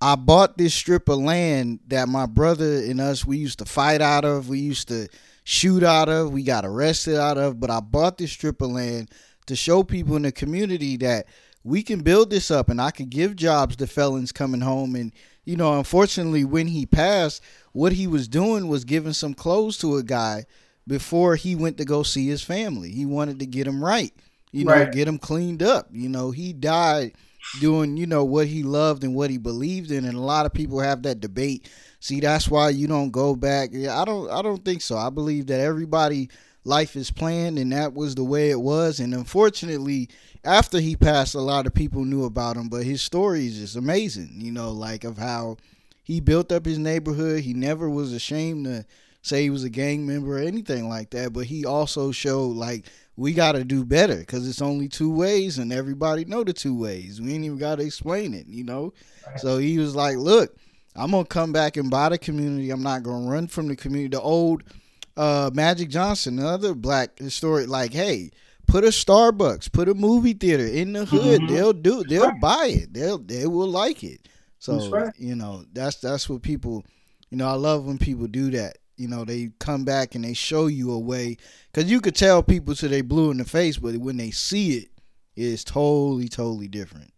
I 0.00 0.14
bought 0.14 0.56
this 0.56 0.74
strip 0.74 1.08
of 1.08 1.18
land 1.18 1.80
that 1.88 2.08
my 2.08 2.26
brother 2.26 2.78
and 2.84 3.00
us 3.00 3.24
we 3.24 3.38
used 3.38 3.58
to 3.58 3.64
fight 3.64 4.00
out 4.00 4.24
of, 4.24 4.48
we 4.48 4.60
used 4.60 4.88
to 4.88 5.08
shoot 5.42 5.82
out 5.82 6.08
of, 6.08 6.32
we 6.32 6.44
got 6.44 6.64
arrested 6.64 7.16
out 7.16 7.36
of, 7.36 7.58
but 7.58 7.70
I 7.70 7.80
bought 7.80 8.18
this 8.18 8.30
strip 8.30 8.62
of 8.62 8.70
land 8.70 9.10
to 9.46 9.56
show 9.56 9.82
people 9.82 10.14
in 10.14 10.22
the 10.22 10.30
community 10.30 10.96
that 10.98 11.26
we 11.64 11.82
can 11.82 12.00
build 12.00 12.30
this 12.30 12.50
up 12.50 12.68
and 12.68 12.80
I 12.80 12.90
could 12.90 13.10
give 13.10 13.36
jobs 13.36 13.76
to 13.76 13.86
felons 13.86 14.32
coming 14.32 14.60
home 14.60 14.94
and 14.94 15.12
you 15.44 15.56
know, 15.56 15.78
unfortunately 15.78 16.44
when 16.44 16.66
he 16.66 16.84
passed, 16.84 17.42
what 17.72 17.92
he 17.92 18.06
was 18.06 18.28
doing 18.28 18.68
was 18.68 18.84
giving 18.84 19.14
some 19.14 19.32
clothes 19.32 19.78
to 19.78 19.96
a 19.96 20.02
guy 20.02 20.44
before 20.86 21.36
he 21.36 21.54
went 21.56 21.78
to 21.78 21.86
go 21.86 22.02
see 22.02 22.26
his 22.28 22.42
family. 22.42 22.90
He 22.90 23.06
wanted 23.06 23.38
to 23.38 23.46
get 23.46 23.66
him 23.66 23.82
right. 23.82 24.12
You 24.52 24.64
know, 24.64 24.72
get 24.92 25.08
him 25.08 25.18
cleaned 25.18 25.62
up. 25.62 25.88
You 25.90 26.08
know, 26.08 26.30
he 26.30 26.52
died 26.52 27.14
doing 27.60 27.96
you 27.96 28.06
know 28.06 28.24
what 28.24 28.46
he 28.46 28.62
loved 28.62 29.04
and 29.04 29.14
what 29.14 29.30
he 29.30 29.38
believed 29.38 29.90
in 29.90 30.04
and 30.04 30.16
a 30.16 30.20
lot 30.20 30.44
of 30.44 30.52
people 30.52 30.80
have 30.80 31.02
that 31.02 31.20
debate 31.20 31.70
see 32.00 32.20
that's 32.20 32.48
why 32.48 32.68
you 32.68 32.86
don't 32.86 33.10
go 33.10 33.34
back 33.34 33.70
Yeah, 33.72 33.98
i 34.00 34.04
don't 34.04 34.30
i 34.30 34.42
don't 34.42 34.62
think 34.64 34.82
so 34.82 34.98
i 34.98 35.08
believe 35.08 35.46
that 35.46 35.60
everybody 35.60 36.28
life 36.68 36.94
is 36.96 37.10
planned 37.10 37.58
and 37.58 37.72
that 37.72 37.94
was 37.94 38.14
the 38.14 38.24
way 38.24 38.50
it 38.50 38.60
was 38.60 39.00
and 39.00 39.14
unfortunately 39.14 40.08
after 40.44 40.78
he 40.80 40.94
passed 40.94 41.34
a 41.34 41.40
lot 41.40 41.66
of 41.66 41.74
people 41.74 42.04
knew 42.04 42.24
about 42.24 42.56
him 42.56 42.68
but 42.68 42.84
his 42.84 43.02
story 43.02 43.46
is 43.46 43.58
just 43.58 43.76
amazing 43.76 44.30
you 44.34 44.52
know 44.52 44.70
like 44.70 45.04
of 45.04 45.18
how 45.18 45.56
he 46.02 46.20
built 46.20 46.52
up 46.52 46.64
his 46.64 46.78
neighborhood 46.78 47.40
he 47.40 47.54
never 47.54 47.88
was 47.88 48.12
ashamed 48.12 48.64
to 48.64 48.84
say 49.22 49.42
he 49.42 49.50
was 49.50 49.64
a 49.64 49.70
gang 49.70 50.06
member 50.06 50.38
or 50.38 50.42
anything 50.42 50.88
like 50.88 51.10
that, 51.10 51.32
but 51.32 51.46
he 51.46 51.64
also 51.64 52.10
showed 52.10 52.56
like 52.56 52.86
we 53.16 53.32
got 53.32 53.52
to 53.52 53.64
do 53.64 53.84
better 53.84 54.16
because 54.16 54.48
it's 54.48 54.62
only 54.62 54.88
two 54.88 55.12
ways 55.12 55.58
and 55.58 55.72
everybody 55.72 56.24
know 56.24 56.44
the 56.44 56.52
two 56.52 56.76
ways. 56.76 57.20
We 57.20 57.34
ain't 57.34 57.44
even 57.44 57.58
got 57.58 57.76
to 57.76 57.84
explain 57.84 58.32
it, 58.32 58.46
you 58.46 58.64
know. 58.64 58.94
So 59.36 59.58
he 59.58 59.78
was 59.78 59.96
like, 59.96 60.16
"Look, 60.16 60.56
I'm 60.94 61.10
gonna 61.10 61.24
come 61.24 61.52
back 61.52 61.76
and 61.76 61.90
buy 61.90 62.08
the 62.08 62.18
community. 62.18 62.70
I'm 62.70 62.82
not 62.82 63.02
gonna 63.02 63.28
run 63.28 63.48
from 63.48 63.68
the 63.68 63.76
community." 63.76 64.16
The 64.16 64.22
old 64.22 64.62
uh, 65.18 65.50
Magic 65.52 65.90
Johnson, 65.90 66.38
another 66.38 66.74
black 66.74 67.18
historic, 67.18 67.68
like, 67.68 67.92
hey, 67.92 68.30
put 68.68 68.84
a 68.84 68.88
Starbucks, 68.88 69.72
put 69.72 69.88
a 69.88 69.94
movie 69.94 70.32
theater 70.32 70.64
in 70.64 70.92
the 70.92 71.04
hood. 71.04 71.42
Mm-hmm. 71.42 71.54
They'll 71.54 71.72
do. 71.72 72.04
They'll 72.04 72.28
right. 72.28 72.40
buy 72.40 72.66
it. 72.66 72.94
They'll 72.94 73.18
they 73.18 73.46
will 73.46 73.66
like 73.68 74.04
it. 74.04 74.28
So 74.60 74.88
right. 74.90 75.12
you 75.18 75.34
know 75.34 75.64
that's 75.72 75.96
that's 75.96 76.28
what 76.28 76.42
people. 76.42 76.84
You 77.30 77.36
know, 77.36 77.48
I 77.48 77.54
love 77.54 77.84
when 77.84 77.98
people 77.98 78.26
do 78.28 78.50
that. 78.52 78.78
You 78.96 79.08
know, 79.08 79.24
they 79.24 79.50
come 79.58 79.84
back 79.84 80.14
and 80.14 80.24
they 80.24 80.34
show 80.34 80.66
you 80.66 80.92
a 80.92 80.98
way 80.98 81.36
because 81.72 81.90
you 81.90 82.00
could 82.00 82.14
tell 82.14 82.42
people 82.42 82.74
to 82.76 82.88
they 82.88 83.02
blue 83.02 83.30
in 83.30 83.38
the 83.38 83.44
face, 83.44 83.76
but 83.76 83.96
when 83.96 84.16
they 84.16 84.30
see 84.30 84.78
it, 84.78 84.88
it's 85.36 85.64
totally 85.64 86.28
totally 86.28 86.68
different. 86.68 87.12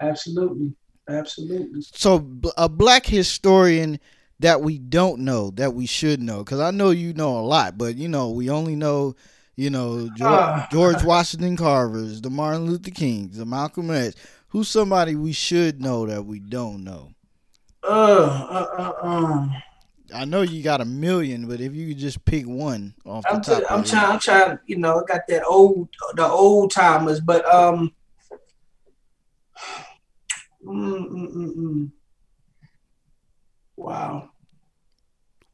Absolutely, 0.00 0.74
absolutely. 1.08 1.80
So 1.80 2.30
a 2.58 2.68
black 2.68 3.06
historian 3.06 3.98
that 4.40 4.60
we 4.60 4.78
don't 4.78 5.20
know 5.20 5.50
that 5.52 5.74
we 5.74 5.86
should 5.86 6.22
know 6.22 6.38
because 6.38 6.60
I 6.60 6.70
know 6.70 6.90
you 6.90 7.12
know 7.14 7.38
a 7.38 7.40
lot, 7.40 7.78
but 7.78 7.96
you 7.96 8.08
know 8.08 8.30
we 8.30 8.50
only 8.50 8.76
know 8.76 9.14
you 9.56 9.70
know 9.70 10.08
George, 10.10 10.20
uh, 10.20 10.66
George 10.70 11.02
Washington 11.02 11.56
Carver's, 11.56 12.20
the 12.20 12.30
Martin 12.30 12.66
Luther 12.66 12.90
Kings, 12.90 13.38
the 13.38 13.46
Malcolm 13.46 13.90
X. 13.90 14.14
Who's 14.48 14.68
somebody 14.68 15.14
we 15.16 15.32
should 15.32 15.80
know 15.80 16.06
that 16.06 16.24
we 16.24 16.38
don't 16.38 16.84
know? 16.84 17.12
Uh, 17.82 17.86
uh, 17.88 18.66
uh, 18.78 18.92
uh. 19.02 19.48
I 20.14 20.24
know 20.24 20.42
you 20.42 20.62
got 20.62 20.80
a 20.80 20.84
million, 20.84 21.48
but 21.48 21.60
if 21.60 21.74
you 21.74 21.88
could 21.88 21.98
just 21.98 22.24
pick 22.24 22.46
one 22.46 22.94
off 23.04 23.24
the 23.24 23.30
I'm 23.30 23.40
top, 23.40 23.58
t- 23.58 23.66
I'm 23.68 23.84
trying. 23.84 24.12
I'm 24.12 24.18
trying. 24.20 24.58
You 24.66 24.78
know, 24.78 25.00
I 25.00 25.04
got 25.04 25.26
that 25.28 25.44
old, 25.44 25.88
the 26.14 26.26
old 26.26 26.70
timers, 26.70 27.20
but 27.20 27.44
um, 27.52 27.92
mm, 30.64 31.10
mm, 31.10 31.34
mm, 31.34 31.56
mm. 31.56 31.90
Wow. 33.76 34.30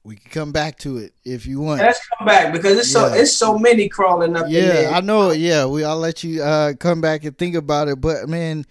We 0.05 0.17
can 0.17 0.31
come 0.31 0.53
back 0.53 0.79
to 0.81 0.97
it 0.97 1.13
if 1.25 1.47
you 1.47 1.61
want. 1.61 1.81
Let's 1.81 2.05
come 2.19 2.27
back 2.27 2.53
because 2.53 2.77
it's 2.77 2.93
yeah. 2.93 3.09
so 3.09 3.15
it's 3.15 3.33
so 3.33 3.57
many 3.57 3.89
crawling 3.89 4.35
up. 4.35 4.47
Yeah, 4.49 4.91
I 4.93 5.01
know. 5.01 5.31
Yeah, 5.31 5.67
we 5.67 5.85
I'll 5.85 5.99
let 5.99 6.25
you 6.25 6.43
uh, 6.43 6.73
come 6.75 7.01
back 7.01 7.25
and 7.25 7.39
think 7.39 7.55
about 7.55 7.87
it. 7.87 8.01
But 8.01 8.29
man, 8.29 8.67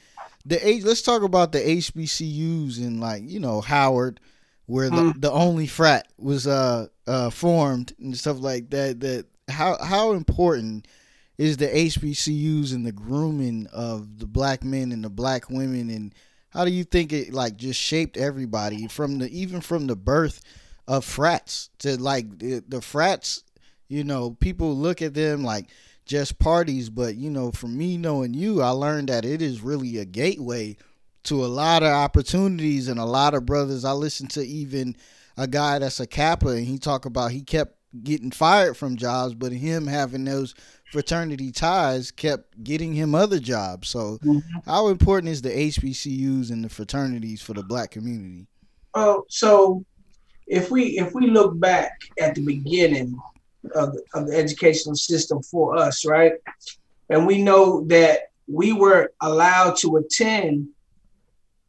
the 0.46 0.68
H. 0.68 0.84
Let's 0.84 1.02
talk 1.02 1.24
about 1.24 1.54
the 1.54 1.60
HBCUs 1.60 2.80
and 2.80 3.00
like 3.00 3.24
you 3.26 3.40
know 3.40 3.62
Howard, 3.62 4.20
where 4.66 4.90
the, 4.90 4.96
mm. 4.96 5.22
the 5.22 5.32
only 5.32 5.68
frat 5.68 6.08
was 6.18 6.48
uh 6.48 6.88
uh 7.08 7.30
formed 7.30 7.94
and 7.98 8.18
stuff 8.18 8.40
like 8.40 8.70
that. 8.72 9.00
That 9.00 9.26
how 9.48 9.82
how 9.82 10.12
important 10.12 10.86
is 11.38 11.58
the 11.58 11.68
HBCUs 11.68 12.74
and 12.74 12.86
the 12.86 12.92
grooming 12.92 13.68
of 13.74 14.20
the 14.20 14.28
black 14.28 14.64
men 14.64 14.92
and 14.92 15.04
the 15.04 15.10
black 15.10 15.50
women 15.50 15.90
and 15.90 16.14
how 16.52 16.66
do 16.66 16.72
you 16.72 16.84
think 16.84 17.12
it 17.12 17.34
like 17.34 17.58
just 17.58 17.80
shaped 17.80 18.18
everybody 18.18 18.88
from 18.88 19.20
the 19.20 19.30
even 19.30 19.62
from 19.62 19.88
the 19.88 19.96
birth 19.96 20.42
of 20.88 21.04
frats 21.04 21.70
to 21.80 22.00
like 22.02 22.40
the, 22.40 22.64
the 22.68 22.82
frats 22.82 23.44
you 23.88 24.04
know 24.04 24.32
people 24.32 24.76
look 24.76 25.02
at 25.02 25.14
them 25.14 25.44
like 25.44 25.68
just 26.06 26.40
parties 26.40 26.90
but 26.90 27.16
you 27.16 27.30
know 27.30 27.52
for 27.52 27.68
me 27.68 27.98
knowing 27.98 28.34
you 28.34 28.62
i 28.62 28.70
learned 28.70 29.10
that 29.10 29.26
it 29.26 29.42
is 29.42 29.62
really 29.62 29.98
a 29.98 30.06
gateway 30.06 30.76
to 31.24 31.46
a 31.46 31.48
lot 31.48 31.84
of 31.84 31.90
opportunities 31.90 32.88
and 32.88 33.00
a 33.00 33.06
lot 33.06 33.34
of 33.34 33.46
brothers. 33.46 33.86
I 33.86 33.92
listened 33.92 34.32
to 34.32 34.46
even 34.46 34.96
a 35.38 35.48
guy 35.48 35.80
that's 35.80 36.00
a 36.00 36.08
kappa 36.08 36.50
and 36.50 36.66
he 36.66 36.78
talk 36.78 37.06
about 37.06 37.32
he 37.32 37.42
kept 37.42 37.78
getting 38.04 38.32
fired 38.32 38.76
from 38.78 38.96
jobs 38.96 39.34
but 39.34 39.52
him 39.52 39.88
having 39.88 40.26
those 40.26 40.56
fraternity 40.92 41.52
ties 41.52 42.12
kept 42.12 42.64
getting 42.64 42.94
him 42.94 43.16
other 43.16 43.40
jobs. 43.40 43.90
So 43.90 44.18
mm-hmm. 44.24 44.40
how 44.66 44.90
important 44.90 45.32
is 45.32 45.42
the 45.42 45.50
hbcus 45.50 46.52
and 46.52 46.64
the 46.64 46.70
fraternities 46.70 47.42
for 47.42 47.54
the 47.54 47.64
black 47.64 47.92
community? 47.92 48.48
Oh 48.94 49.26
so 49.30 49.86
if 50.48 50.70
we 50.70 51.00
if 51.00 51.14
we 51.14 51.28
look 51.28 51.60
back 51.60 52.02
at 52.20 52.36
the 52.36 52.46
beginning 52.46 53.18
of 53.76 53.94
the, 53.94 54.04
of 54.14 54.28
the 54.28 54.36
educational 54.36 54.96
system 54.96 55.42
for 55.42 55.78
us, 55.78 56.06
right, 56.06 56.34
and 57.10 57.26
we 57.26 57.42
know 57.42 57.86
that 57.86 58.32
we 58.48 58.74
were 58.74 59.14
allowed 59.22 59.78
to 59.78 59.96
attend 59.98 60.68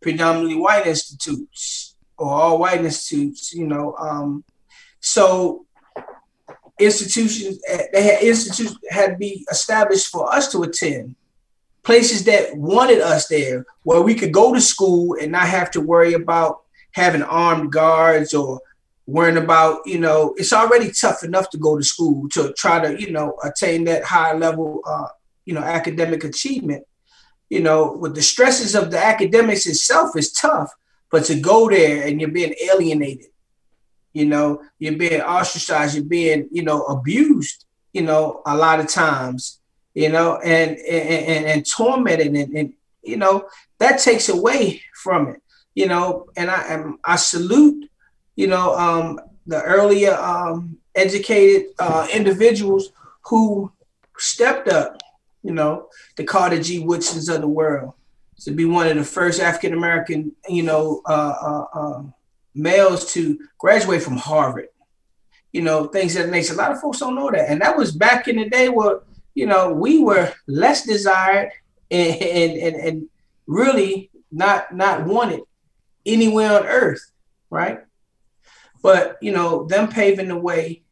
predominantly 0.00 0.56
white 0.56 0.86
institutes 0.86 1.94
or 2.18 2.28
all 2.28 2.58
white 2.58 2.84
institutes, 2.84 3.54
you 3.54 3.66
know, 3.66 3.94
um, 3.98 4.42
so 5.00 5.64
institutions 6.78 7.60
they 7.92 8.02
had 8.02 8.22
institutions 8.22 8.76
had 8.90 9.10
to 9.12 9.16
be 9.16 9.44
established 9.50 10.08
for 10.08 10.32
us 10.32 10.50
to 10.50 10.62
attend 10.62 11.14
places 11.82 12.24
that 12.24 12.56
wanted 12.56 13.00
us 13.00 13.28
there 13.28 13.64
where 13.82 14.00
we 14.00 14.14
could 14.14 14.32
go 14.32 14.54
to 14.54 14.60
school 14.60 15.16
and 15.20 15.32
not 15.32 15.46
have 15.46 15.70
to 15.70 15.80
worry 15.80 16.14
about 16.14 16.62
having 16.92 17.22
armed 17.22 17.72
guards 17.72 18.34
or 18.34 18.60
worrying 19.06 19.36
about, 19.36 19.80
you 19.84 19.98
know, 19.98 20.34
it's 20.36 20.52
already 20.52 20.90
tough 20.92 21.24
enough 21.24 21.50
to 21.50 21.58
go 21.58 21.76
to 21.76 21.82
school 21.82 22.28
to 22.30 22.52
try 22.52 22.80
to, 22.80 23.00
you 23.00 23.10
know, 23.10 23.36
attain 23.42 23.84
that 23.84 24.04
high 24.04 24.32
level, 24.32 24.80
uh, 24.86 25.08
you 25.44 25.54
know, 25.54 25.60
academic 25.60 26.24
achievement. 26.24 26.84
You 27.50 27.60
know, 27.60 27.92
with 27.92 28.14
the 28.14 28.22
stresses 28.22 28.74
of 28.74 28.90
the 28.90 28.98
academics 28.98 29.66
itself 29.66 30.16
is 30.16 30.32
tough, 30.32 30.72
but 31.10 31.24
to 31.24 31.38
go 31.38 31.68
there 31.68 32.06
and 32.06 32.18
you're 32.20 32.30
being 32.30 32.54
alienated, 32.62 33.26
you 34.12 34.26
know, 34.26 34.62
you're 34.78 34.96
being 34.96 35.20
ostracized, 35.20 35.94
you're 35.94 36.04
being, 36.04 36.48
you 36.50 36.62
know, 36.62 36.84
abused, 36.84 37.64
you 37.92 38.02
know, 38.02 38.42
a 38.46 38.56
lot 38.56 38.80
of 38.80 38.88
times, 38.88 39.60
you 39.94 40.08
know, 40.08 40.38
and 40.38 40.76
and, 40.78 41.08
and, 41.08 41.46
and 41.46 41.66
tormented 41.66 42.28
and, 42.28 42.56
and 42.56 42.72
you 43.02 43.16
know, 43.16 43.48
that 43.78 43.98
takes 43.98 44.28
away 44.28 44.82
from 44.94 45.28
it, 45.28 45.42
you 45.74 45.86
know, 45.86 46.26
and 46.36 46.50
I 46.50 46.66
am 46.68 46.98
I 47.04 47.16
salute 47.16 47.88
you 48.36 48.46
know, 48.46 48.74
um, 48.76 49.20
the 49.46 49.62
earlier 49.62 50.14
um, 50.14 50.78
educated 50.94 51.66
uh, 51.78 52.06
individuals 52.12 52.90
who 53.26 53.70
stepped 54.18 54.68
up, 54.68 55.02
you 55.42 55.52
know, 55.52 55.88
the 56.16 56.24
Carter 56.24 56.62
G. 56.62 56.80
Woodsons 56.80 57.28
of 57.28 57.40
the 57.40 57.48
world, 57.48 57.94
to 58.40 58.50
be 58.50 58.64
one 58.64 58.86
of 58.88 58.96
the 58.96 59.04
first 59.04 59.40
African 59.40 59.72
American, 59.72 60.32
you 60.48 60.62
know, 60.62 61.02
uh, 61.06 61.34
uh, 61.42 61.78
um, 61.78 62.14
males 62.54 63.12
to 63.12 63.38
graduate 63.58 64.02
from 64.02 64.16
Harvard. 64.16 64.68
You 65.52 65.62
know, 65.62 65.84
things 65.84 66.14
that 66.14 66.30
nature. 66.30 66.54
A 66.54 66.56
lot 66.56 66.72
of 66.72 66.80
folks 66.80 66.98
don't 66.98 67.14
know 67.14 67.30
that, 67.30 67.50
and 67.50 67.60
that 67.60 67.76
was 67.76 67.92
back 67.92 68.26
in 68.26 68.36
the 68.36 68.48
day 68.48 68.68
where 68.68 69.00
you 69.34 69.46
know 69.46 69.72
we 69.72 70.00
were 70.00 70.32
less 70.46 70.84
desired 70.84 71.50
and 71.90 72.22
and 72.22 72.52
and, 72.58 72.76
and 72.76 73.08
really 73.46 74.10
not 74.30 74.74
not 74.74 75.04
wanted 75.04 75.42
anywhere 76.06 76.58
on 76.58 76.66
earth, 76.66 77.12
right? 77.50 77.80
But 78.82 79.18
you 79.20 79.32
know, 79.32 79.66
them 79.66 79.88
paving 79.88 80.28
the 80.28 80.36
way 80.36 80.82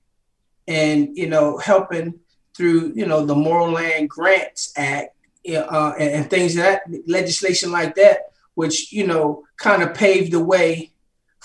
and 0.69 1.17
you 1.17 1.26
know 1.26 1.57
helping 1.59 2.21
through 2.55 2.93
you 2.95 3.07
know 3.07 3.25
the 3.25 3.35
Morrill 3.35 3.73
Land 3.73 4.11
Grants 4.11 4.73
Act 4.76 5.17
uh, 5.49 5.95
and, 5.99 6.11
and 6.11 6.31
things 6.31 6.55
that 6.57 6.83
legislation 7.07 7.73
like 7.73 7.95
that, 7.95 8.33
which 8.55 8.93
you 8.93 9.07
know 9.07 9.45
kind 9.57 9.83
of 9.83 9.95
paved 9.95 10.33
the 10.33 10.45
way 10.45 10.93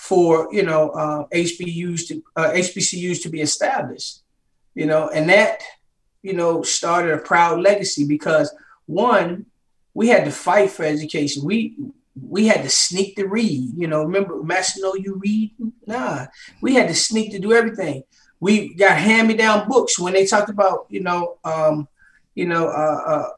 for 0.06 0.48
you 0.52 0.62
know 0.62 0.90
uh, 0.90 1.26
HBUs 1.28 2.06
to 2.08 2.22
uh, 2.36 2.52
HBCUs 2.52 3.22
to 3.22 3.28
be 3.28 3.40
established. 3.40 4.20
You 4.74 4.86
know, 4.86 5.08
and 5.08 5.28
that 5.30 5.62
you 6.22 6.32
know 6.32 6.62
started 6.62 7.12
a 7.12 7.18
proud 7.18 7.60
legacy 7.60 8.06
because 8.06 8.54
one, 8.86 9.46
we 9.94 10.08
had 10.08 10.24
to 10.24 10.30
fight 10.30 10.70
for 10.70 10.84
education. 10.84 11.44
We 11.44 11.76
we 12.14 12.46
had 12.46 12.62
to 12.62 12.70
sneak 12.70 13.16
to 13.16 13.26
read. 13.26 13.72
You 13.76 13.88
know, 13.88 14.04
remember 14.04 14.42
Master 14.42 14.80
know 14.80 14.94
you 14.94 15.20
read? 15.22 15.54
Nah, 15.86 16.26
we 16.60 16.74
had 16.74 16.88
to 16.88 16.94
sneak 16.94 17.32
to 17.32 17.38
do 17.38 17.52
everything. 17.52 18.04
We 18.38 18.74
got 18.74 18.98
hand-me-down 18.98 19.66
books 19.68 19.98
when 19.98 20.12
they 20.12 20.26
talked 20.26 20.50
about, 20.50 20.86
you 20.90 21.00
know, 21.00 21.38
um, 21.42 21.88
you 22.34 22.46
know, 22.46 22.68
uh, 22.68 23.02
uh, 23.06 23.28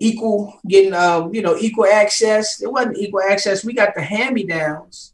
equal 0.00 0.58
getting, 0.66 0.92
um, 0.92 1.32
you 1.32 1.40
know, 1.40 1.56
equal 1.56 1.86
access. 1.86 2.60
It 2.60 2.70
wasn't 2.70 2.98
equal 2.98 3.22
access. 3.22 3.64
We 3.64 3.74
got 3.74 3.94
the 3.94 4.02
hand-me-downs. 4.02 5.12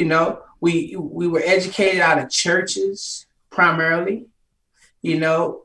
You 0.00 0.06
know, 0.06 0.40
we 0.60 0.96
we 0.96 1.28
were 1.28 1.42
educated 1.44 2.00
out 2.00 2.18
of 2.18 2.30
churches 2.30 3.26
primarily. 3.50 4.24
You 5.02 5.20
know, 5.20 5.64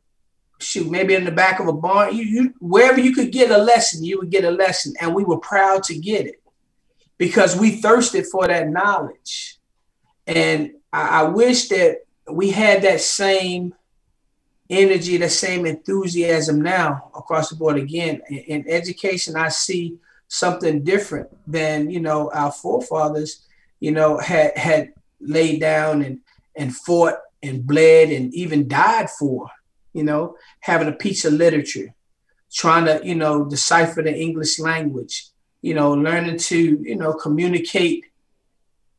shoot, 0.59 0.91
maybe 0.91 1.15
in 1.15 1.23
the 1.23 1.31
back 1.31 1.61
of 1.61 1.69
a 1.69 1.73
barn, 1.73 2.13
you, 2.13 2.23
you 2.23 2.53
wherever 2.59 2.99
you 2.99 3.15
could 3.15 3.31
get 3.31 3.49
a 3.49 3.57
lesson, 3.57 4.03
you 4.03 4.19
would 4.19 4.29
get 4.29 4.43
a 4.43 4.51
lesson, 4.51 4.93
and 4.99 5.15
we 5.15 5.23
were 5.23 5.37
proud 5.37 5.83
to 5.83 5.97
get 5.97 6.25
it 6.25 6.41
because 7.17 7.55
we 7.55 7.79
thirsted 7.79 8.25
for 8.27 8.45
that 8.45 8.67
knowledge. 8.67 9.57
And 10.27 10.73
I, 10.91 11.21
I 11.21 11.23
wish 11.23 11.69
that 11.69 11.99
we 12.29 12.49
had 12.51 12.81
that 12.81 12.99
same 12.99 13.73
energy, 14.69 15.15
the 15.15 15.29
same 15.29 15.65
enthusiasm 15.65 16.61
now 16.61 17.09
across 17.15 17.51
the 17.51 17.55
board. 17.55 17.77
Again, 17.77 18.21
in, 18.27 18.39
in 18.39 18.69
education, 18.69 19.37
I 19.37 19.47
see 19.47 19.97
something 20.27 20.83
different 20.83 21.29
than 21.47 21.89
you 21.89 22.01
know 22.01 22.29
our 22.33 22.51
forefathers, 22.51 23.44
you 23.85 23.91
know, 23.91 24.17
had 24.17 24.57
had 24.57 24.93
laid 25.21 25.59
down 25.59 26.01
and 26.01 26.19
and 26.55 26.75
fought 26.75 27.19
and 27.43 27.67
bled 27.67 28.09
and 28.09 28.33
even 28.33 28.67
died 28.67 29.11
for, 29.11 29.47
you 29.93 30.03
know, 30.03 30.35
having 30.61 30.87
a 30.87 31.01
piece 31.05 31.23
of 31.23 31.33
literature, 31.33 31.93
trying 32.51 32.85
to, 32.85 32.99
you 33.05 33.13
know, 33.13 33.45
decipher 33.45 34.01
the 34.01 34.11
English 34.11 34.57
language, 34.57 35.27
you 35.61 35.75
know, 35.75 35.93
learning 35.93 36.37
to, 36.37 36.79
you 36.81 36.95
know, 36.95 37.13
communicate 37.13 38.05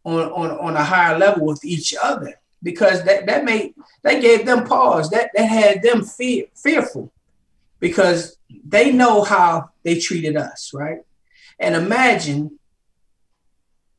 on, 0.04 0.30
on, 0.30 0.52
on 0.52 0.76
a 0.76 0.84
higher 0.84 1.18
level 1.18 1.44
with 1.46 1.64
each 1.64 1.92
other 2.00 2.34
because 2.62 3.02
that, 3.06 3.26
that 3.26 3.44
made 3.44 3.74
that 4.04 4.22
gave 4.22 4.46
them 4.46 4.62
pause. 4.62 5.10
That 5.10 5.32
that 5.34 5.46
had 5.46 5.82
them 5.82 6.04
fear 6.04 6.44
fearful 6.54 7.12
because 7.80 8.38
they 8.64 8.92
know 8.92 9.24
how 9.24 9.70
they 9.82 9.98
treated 9.98 10.36
us, 10.36 10.70
right? 10.72 11.00
And 11.58 11.74
imagine 11.74 12.60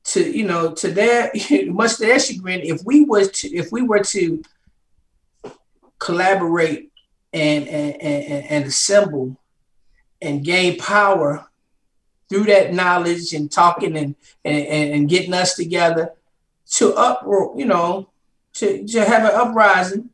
to 0.08 0.38
you 0.38 0.46
know 0.46 0.74
to 0.74 0.90
their 0.90 1.32
much 1.68 1.98
to 1.98 2.04
their 2.04 2.20
chagrin, 2.20 2.62
if 2.62 2.82
we 2.86 3.04
was 3.04 3.30
to 3.32 3.48
if 3.54 3.72
we 3.72 3.82
were 3.82 4.04
to 4.04 4.42
collaborate 6.00 6.92
and 7.34 7.68
and, 7.68 8.02
and, 8.02 8.46
and 8.46 8.66
assemble 8.66 9.38
and 10.22 10.44
gain 10.44 10.78
power 10.78 11.48
through 12.30 12.46
that 12.46 12.74
knowledge 12.74 13.34
and 13.34 13.52
talking 13.52 13.96
and, 13.96 14.16
and, 14.44 14.94
and 14.94 15.10
getting 15.10 15.34
us 15.34 15.56
together 15.56 16.14
to 16.70 16.94
up 16.94 17.24
you 17.58 17.66
know 17.66 18.10
to, 18.54 18.86
to 18.88 19.06
have 19.06 19.24
an 19.24 19.36
uprising 19.36 20.10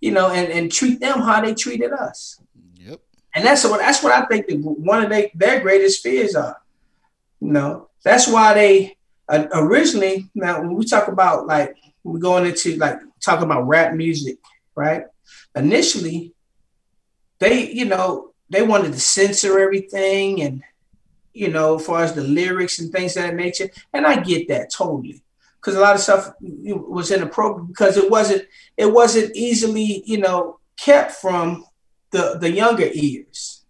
you 0.00 0.10
know 0.10 0.30
and, 0.30 0.50
and 0.50 0.72
treat 0.72 1.00
them 1.00 1.20
how 1.20 1.40
they 1.40 1.54
treated 1.54 1.92
us 1.92 2.40
Yep. 2.76 3.00
and 3.34 3.44
that's 3.44 3.64
what 3.64 3.80
that's 3.80 4.02
what 4.02 4.12
I 4.12 4.26
think 4.26 4.46
that 4.46 4.58
one 4.58 5.02
of 5.02 5.10
they, 5.10 5.30
their 5.34 5.60
greatest 5.60 6.02
fears 6.02 6.34
are. 6.34 6.60
You 7.40 7.52
know, 7.52 7.88
that's 8.02 8.26
why 8.26 8.54
they 8.54 8.96
uh, 9.28 9.46
originally. 9.52 10.30
Now, 10.34 10.60
when 10.60 10.74
we 10.74 10.84
talk 10.84 11.08
about 11.08 11.46
like 11.46 11.76
we're 12.02 12.18
going 12.18 12.46
into 12.46 12.76
like 12.76 12.98
talking 13.20 13.44
about 13.44 13.66
rap 13.66 13.94
music, 13.94 14.38
right? 14.74 15.04
Initially, 15.54 16.32
they 17.38 17.70
you 17.70 17.84
know 17.84 18.32
they 18.50 18.62
wanted 18.62 18.92
to 18.92 19.00
censor 19.00 19.58
everything 19.58 20.42
and 20.42 20.62
you 21.34 21.48
know, 21.48 21.76
as 21.76 21.84
far 21.84 22.04
as 22.04 22.14
the 22.14 22.22
lyrics 22.22 22.78
and 22.78 22.92
things 22.92 23.16
of 23.16 23.24
that 23.24 23.34
nature, 23.34 23.68
and 23.92 24.06
I 24.06 24.20
get 24.20 24.48
that 24.48 24.72
totally 24.72 25.20
because 25.60 25.76
a 25.76 25.80
lot 25.80 25.96
of 25.96 26.00
stuff 26.00 26.32
was 26.40 27.10
inappropriate 27.10 27.68
because 27.68 27.96
it 27.96 28.10
wasn't 28.10 28.44
it 28.76 28.86
wasn't 28.86 29.34
easily 29.34 30.02
you 30.06 30.18
know 30.18 30.60
kept 30.78 31.12
from 31.12 31.64
the 32.12 32.38
the 32.40 32.50
younger 32.50 32.88
ears. 32.92 33.62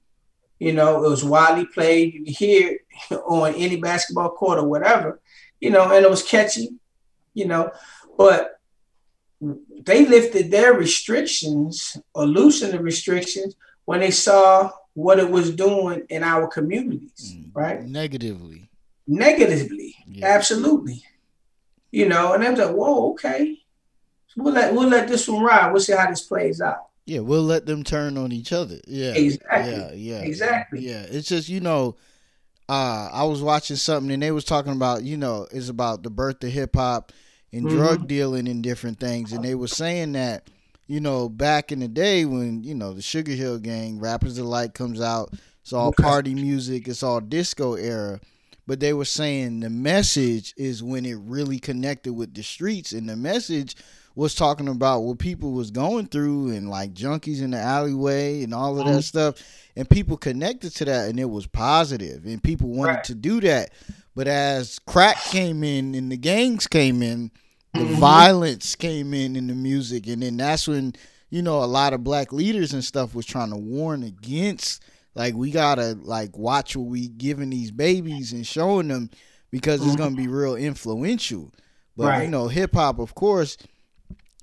You 0.58 0.72
know, 0.72 1.04
it 1.04 1.08
was 1.08 1.24
widely 1.24 1.66
played. 1.66 2.14
You 2.14 2.24
could 2.24 2.36
hear 2.36 2.78
it 3.10 3.16
on 3.26 3.54
any 3.54 3.76
basketball 3.76 4.30
court 4.30 4.58
or 4.58 4.68
whatever. 4.68 5.20
You 5.60 5.70
know, 5.70 5.90
and 5.92 6.04
it 6.04 6.10
was 6.10 6.22
catchy. 6.22 6.70
You 7.34 7.46
know, 7.46 7.72
but 8.16 8.60
they 9.40 10.06
lifted 10.06 10.50
their 10.50 10.72
restrictions 10.74 11.96
or 12.14 12.26
loosened 12.26 12.72
the 12.72 12.80
restrictions 12.80 13.56
when 13.84 14.00
they 14.00 14.10
saw 14.10 14.70
what 14.94 15.18
it 15.18 15.28
was 15.28 15.50
doing 15.54 16.06
in 16.08 16.22
our 16.22 16.46
communities, 16.46 17.34
mm. 17.36 17.50
right? 17.52 17.82
Negatively. 17.82 18.70
Negatively, 19.06 19.96
Yeah. 20.08 20.28
absolutely. 20.28 21.02
You 21.90 22.08
know, 22.08 22.32
and 22.32 22.42
I'm 22.42 22.54
like, 22.54 22.74
whoa, 22.74 23.10
okay. 23.12 23.60
We'll 24.36 24.54
let 24.54 24.74
we'll 24.74 24.88
let 24.88 25.06
this 25.06 25.28
one 25.28 25.44
ride. 25.44 25.70
We'll 25.70 25.80
see 25.80 25.92
how 25.92 26.08
this 26.08 26.22
plays 26.22 26.60
out. 26.60 26.86
Yeah, 27.06 27.20
we'll 27.20 27.42
let 27.42 27.66
them 27.66 27.84
turn 27.84 28.16
on 28.16 28.32
each 28.32 28.52
other. 28.52 28.80
Yeah. 28.86 29.12
Exactly. 29.12 29.72
Yeah, 29.72 29.92
yeah. 29.92 30.20
Exactly. 30.22 30.80
Yeah. 30.80 31.02
It's 31.02 31.28
just, 31.28 31.48
you 31.48 31.60
know, 31.60 31.96
uh 32.68 33.08
I 33.12 33.24
was 33.24 33.42
watching 33.42 33.76
something 33.76 34.10
and 34.12 34.22
they 34.22 34.30
was 34.30 34.44
talking 34.44 34.72
about, 34.72 35.02
you 35.04 35.16
know, 35.16 35.46
it's 35.52 35.68
about 35.68 36.02
the 36.02 36.10
birth 36.10 36.42
of 36.44 36.50
hip 36.50 36.76
hop 36.76 37.12
and 37.52 37.66
Mhm. 37.66 37.68
drug 37.68 38.06
dealing 38.08 38.48
and 38.48 38.62
different 38.62 38.98
things. 39.00 39.32
And 39.32 39.44
they 39.44 39.54
were 39.54 39.68
saying 39.68 40.12
that, 40.12 40.48
you 40.86 41.00
know, 41.00 41.28
back 41.28 41.72
in 41.72 41.80
the 41.80 41.88
day 41.88 42.24
when, 42.24 42.62
you 42.64 42.74
know, 42.74 42.92
the 42.94 43.02
Sugar 43.02 43.32
Hill 43.32 43.58
gang, 43.58 43.98
Rappers 44.00 44.36
Delight 44.36 44.74
comes 44.74 45.00
out, 45.00 45.34
it's 45.62 45.72
all 45.72 45.90
Okay. 45.90 46.02
party 46.02 46.34
music, 46.34 46.88
it's 46.88 47.02
all 47.02 47.20
disco 47.20 47.74
era. 47.74 48.20
But 48.66 48.80
they 48.80 48.94
were 48.94 49.04
saying 49.04 49.60
the 49.60 49.68
message 49.70 50.54
is 50.56 50.82
when 50.82 51.04
it 51.04 51.18
really 51.18 51.58
connected 51.58 52.14
with 52.14 52.32
the 52.34 52.42
streets 52.42 52.92
and 52.92 53.08
the 53.08 53.16
message 53.16 53.76
was 54.16 54.34
talking 54.34 54.68
about 54.68 55.00
what 55.00 55.18
people 55.18 55.52
was 55.52 55.70
going 55.70 56.06
through 56.06 56.50
and 56.52 56.70
like 56.70 56.94
junkies 56.94 57.42
in 57.42 57.50
the 57.50 57.58
alleyway 57.58 58.42
and 58.44 58.54
all 58.54 58.78
of 58.78 58.86
that 58.86 59.00
Mhm. 59.00 59.02
stuff 59.04 59.34
and 59.76 59.88
people 59.90 60.16
connected 60.16 60.70
to 60.76 60.84
that 60.84 61.08
and 61.10 61.18
it 61.18 61.28
was 61.30 61.46
positive 61.46 62.24
and 62.24 62.42
people 62.42 62.68
wanted 62.68 62.92
Right. 62.94 63.04
to 63.04 63.14
do 63.14 63.40
that 63.40 63.70
but 64.14 64.28
as 64.28 64.78
crack 64.86 65.16
came 65.24 65.64
in 65.64 65.94
and 65.96 66.12
the 66.12 66.16
gangs 66.16 66.66
came 66.68 67.02
in 67.02 67.30
the 67.72 67.80
Mhm. 67.80 67.98
violence 67.98 68.76
came 68.76 69.12
in 69.14 69.34
in 69.34 69.48
the 69.48 69.54
music 69.54 70.06
and 70.06 70.22
then 70.22 70.36
that's 70.36 70.68
when 70.68 70.92
you 71.30 71.42
know 71.42 71.62
a 71.62 71.66
lot 71.66 71.92
of 71.92 72.04
black 72.04 72.32
leaders 72.32 72.72
and 72.72 72.84
stuff 72.84 73.14
was 73.16 73.26
trying 73.26 73.50
to 73.50 73.56
warn 73.56 74.04
against 74.04 74.80
like 75.16 75.34
we 75.34 75.50
gotta 75.50 75.98
like 76.04 76.38
watch 76.38 76.76
what 76.76 76.86
we 76.86 77.08
giving 77.08 77.50
these 77.50 77.72
babies 77.72 78.32
and 78.32 78.46
showing 78.46 78.86
them 78.86 79.10
because 79.50 79.80
it's 79.84 79.94
Mhm. 79.96 79.98
gonna 79.98 80.16
be 80.16 80.28
real 80.28 80.54
influential 80.54 81.52
but 81.96 82.22
you 82.22 82.30
know 82.30 82.46
hip 82.46 82.74
hop 82.74 83.00
of 83.00 83.14
course 83.16 83.56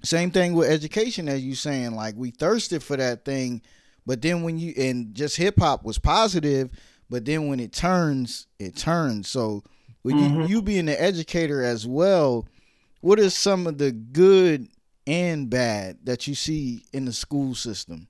same 0.04 0.32
thing 0.32 0.54
with 0.54 0.70
education 0.70 1.28
as 1.30 1.44
you 1.44 1.56
saying 1.56 1.96
like 1.96 2.16
we 2.16 2.32
thirsted 2.32 2.82
for 2.84 2.98
that 2.98 3.24
thing 3.26 3.62
but 4.06 4.22
then 4.22 4.44
when 4.44 4.58
you 4.58 4.74
and 4.78 5.14
just 5.14 5.38
hip 5.38 5.60
hop 5.60 5.84
was 5.84 6.00
positive 6.00 6.70
but 7.10 7.26
then 7.26 7.48
when 7.48 7.60
it 7.60 7.72
turns 7.74 8.48
it 8.60 8.76
turns 8.76 9.30
so 9.30 9.64
with 10.04 10.16
you, 10.16 10.22
Mhm. 10.22 10.50
you 10.50 10.62
being 10.62 10.90
an 10.90 10.96
educator 10.98 11.64
as 11.64 11.86
well 11.86 12.48
what 13.02 13.20
is 13.20 13.36
some 13.36 13.68
of 13.68 13.78
the 13.78 13.92
good 13.92 14.68
and 15.08 15.50
bad 15.50 15.98
that 16.04 16.28
you 16.28 16.36
see 16.36 16.84
in 16.94 17.06
the 17.06 17.14
school 17.14 17.54
system 17.56 18.08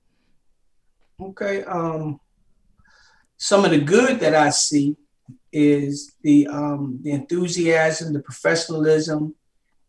Okay. 1.20 1.62
Um, 1.64 2.18
some 3.36 3.64
of 3.64 3.70
the 3.70 3.80
good 3.80 4.18
that 4.20 4.34
I 4.34 4.50
see 4.50 4.96
is 5.52 6.14
the 6.22 6.48
um, 6.48 6.98
the 7.02 7.12
enthusiasm, 7.12 8.12
the 8.12 8.20
professionalism, 8.20 9.34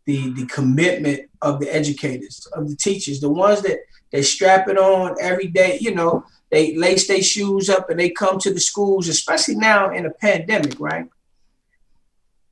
the 0.06 0.32
the 0.34 0.46
commitment 0.46 1.30
of 1.42 1.60
the 1.60 1.74
educators, 1.74 2.46
of 2.52 2.68
the 2.68 2.76
teachers, 2.76 3.20
the 3.20 3.30
ones 3.30 3.62
that 3.62 3.78
they 4.12 4.22
strap 4.22 4.68
it 4.68 4.78
on 4.78 5.16
every 5.20 5.46
day. 5.46 5.78
You 5.80 5.94
know, 5.94 6.24
they 6.50 6.76
lace 6.76 7.08
their 7.08 7.22
shoes 7.22 7.68
up 7.68 7.90
and 7.90 7.98
they 7.98 8.10
come 8.10 8.38
to 8.40 8.52
the 8.52 8.60
schools, 8.60 9.08
especially 9.08 9.56
now 9.56 9.90
in 9.90 10.06
a 10.06 10.10
pandemic, 10.10 10.78
right? 10.78 11.06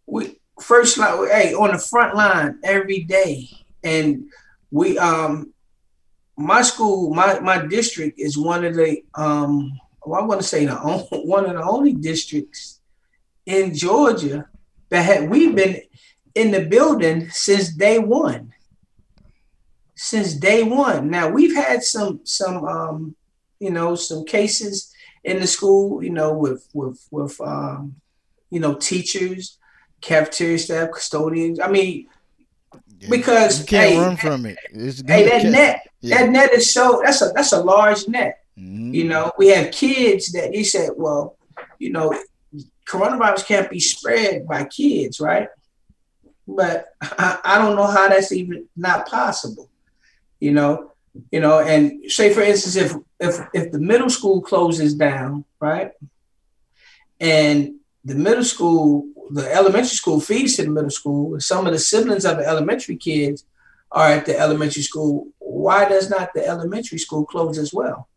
We 0.07 0.41
first 0.61 0.99
line, 0.99 1.29
hey, 1.29 1.55
on 1.55 1.73
the 1.73 1.79
front 1.79 2.17
line 2.17 2.59
every 2.65 3.05
day, 3.05 3.49
and 3.83 4.25
we 4.71 4.99
um 4.99 5.53
my 6.37 6.63
school, 6.63 7.15
my 7.15 7.39
my 7.41 7.67
district 7.67 8.19
is 8.19 8.39
one 8.39 8.65
of 8.65 8.75
the 8.75 9.03
um 9.15 9.79
well, 10.05 10.21
I 10.21 10.25
want 10.25 10.41
to 10.41 10.47
say 10.47 10.65
the 10.65 10.77
on, 10.79 11.01
one 11.27 11.47
of 11.47 11.53
the 11.53 11.63
only 11.63 11.93
districts 11.93 12.81
in 13.47 13.75
Georgia 13.75 14.49
that 14.89 15.03
had 15.05 15.31
we've 15.31 15.55
been 15.55 15.83
in 16.35 16.51
the 16.51 16.65
building 16.65 17.29
since 17.31 17.69
day 17.75 17.99
one. 17.99 18.53
Since 19.95 20.35
day 20.35 20.63
one. 20.63 21.11
Now 21.11 21.29
we've 21.29 21.55
had 21.55 21.83
some 21.83 22.21
some 22.25 22.65
um 22.65 23.15
you 23.61 23.71
know 23.71 23.95
some 23.95 24.25
cases 24.25 24.93
in 25.25 25.39
the 25.39 25.47
school, 25.47 26.03
you 26.03 26.11
know, 26.11 26.33
with 26.33 26.67
with 26.75 27.07
with 27.11 27.41
um 27.41 27.97
you 28.51 28.61
know 28.61 28.75
teachers, 28.75 29.59
cafeteria 30.01 30.59
staff, 30.59 30.91
custodians. 30.93 31.61
I 31.61 31.69
mean, 31.69 32.09
Because, 33.09 33.61
you 33.61 33.67
can't 33.67 33.91
hey, 33.93 33.99
run 33.99 34.17
from 34.17 34.47
it 34.47 34.59
it's 34.73 35.03
hey, 35.07 35.25
that 35.29 35.43
catch- 35.43 35.53
net, 35.53 35.81
yeah. 36.01 36.19
that 36.19 36.31
net 36.31 36.53
is 36.53 36.73
so 36.73 37.01
that's 37.05 37.21
a 37.23 37.31
that's 37.35 37.53
a 37.53 37.61
large 37.63 38.09
net. 38.09 38.39
Mhm. 38.59 38.95
You 38.95 39.05
know, 39.05 39.33
we 39.39 39.49
have 39.49 39.71
kids 39.73 40.33
that 40.33 40.53
he 40.55 40.65
said, 40.65 40.91
well, 40.97 41.37
you 41.79 41.91
know, 41.91 42.13
coronavirus 42.89 43.47
can't 43.47 43.71
be 43.71 43.81
spread 43.81 44.47
by 44.47 44.65
kids, 44.65 45.21
right? 45.21 45.49
But 46.47 46.87
I, 47.01 47.39
I 47.45 47.59
don't 47.59 47.77
know 47.77 47.87
how 47.87 48.09
that's 48.09 48.33
even 48.33 48.69
not 48.77 49.09
possible. 49.09 49.71
You 50.41 50.53
know, 50.53 50.93
you 51.31 51.41
know, 51.41 51.61
and 51.61 52.11
say 52.11 52.33
for 52.33 52.43
instance, 52.43 52.77
if 52.77 52.95
if 53.21 53.47
if 53.55 53.73
the 53.73 53.79
middle 53.79 54.11
school 54.11 54.41
closes 54.41 54.95
down, 54.95 55.45
right, 55.61 55.93
and 57.21 57.75
the 58.05 58.15
middle 58.15 58.45
school, 58.45 59.07
the 59.31 59.53
elementary 59.53 59.97
school 59.97 60.21
feeds 60.21 60.57
to 60.57 60.65
the 60.65 60.71
middle 60.71 60.91
school, 60.91 61.39
some 61.41 61.67
of 61.67 61.73
the 61.73 61.79
siblings 61.79 62.25
of 62.25 62.39
the 62.39 62.47
elementary 62.47 62.97
kids 62.97 63.45
are 63.93 64.09
at 64.09 64.27
the 64.27 64.39
elementary 64.39 64.83
school. 64.83 65.29
Why 65.39 65.89
does 65.89 66.11
not 66.11 66.35
the 66.35 66.47
elementary 66.47 66.99
school 66.99 67.25
close 67.25 67.59
as 67.59 67.73
well? 67.73 68.09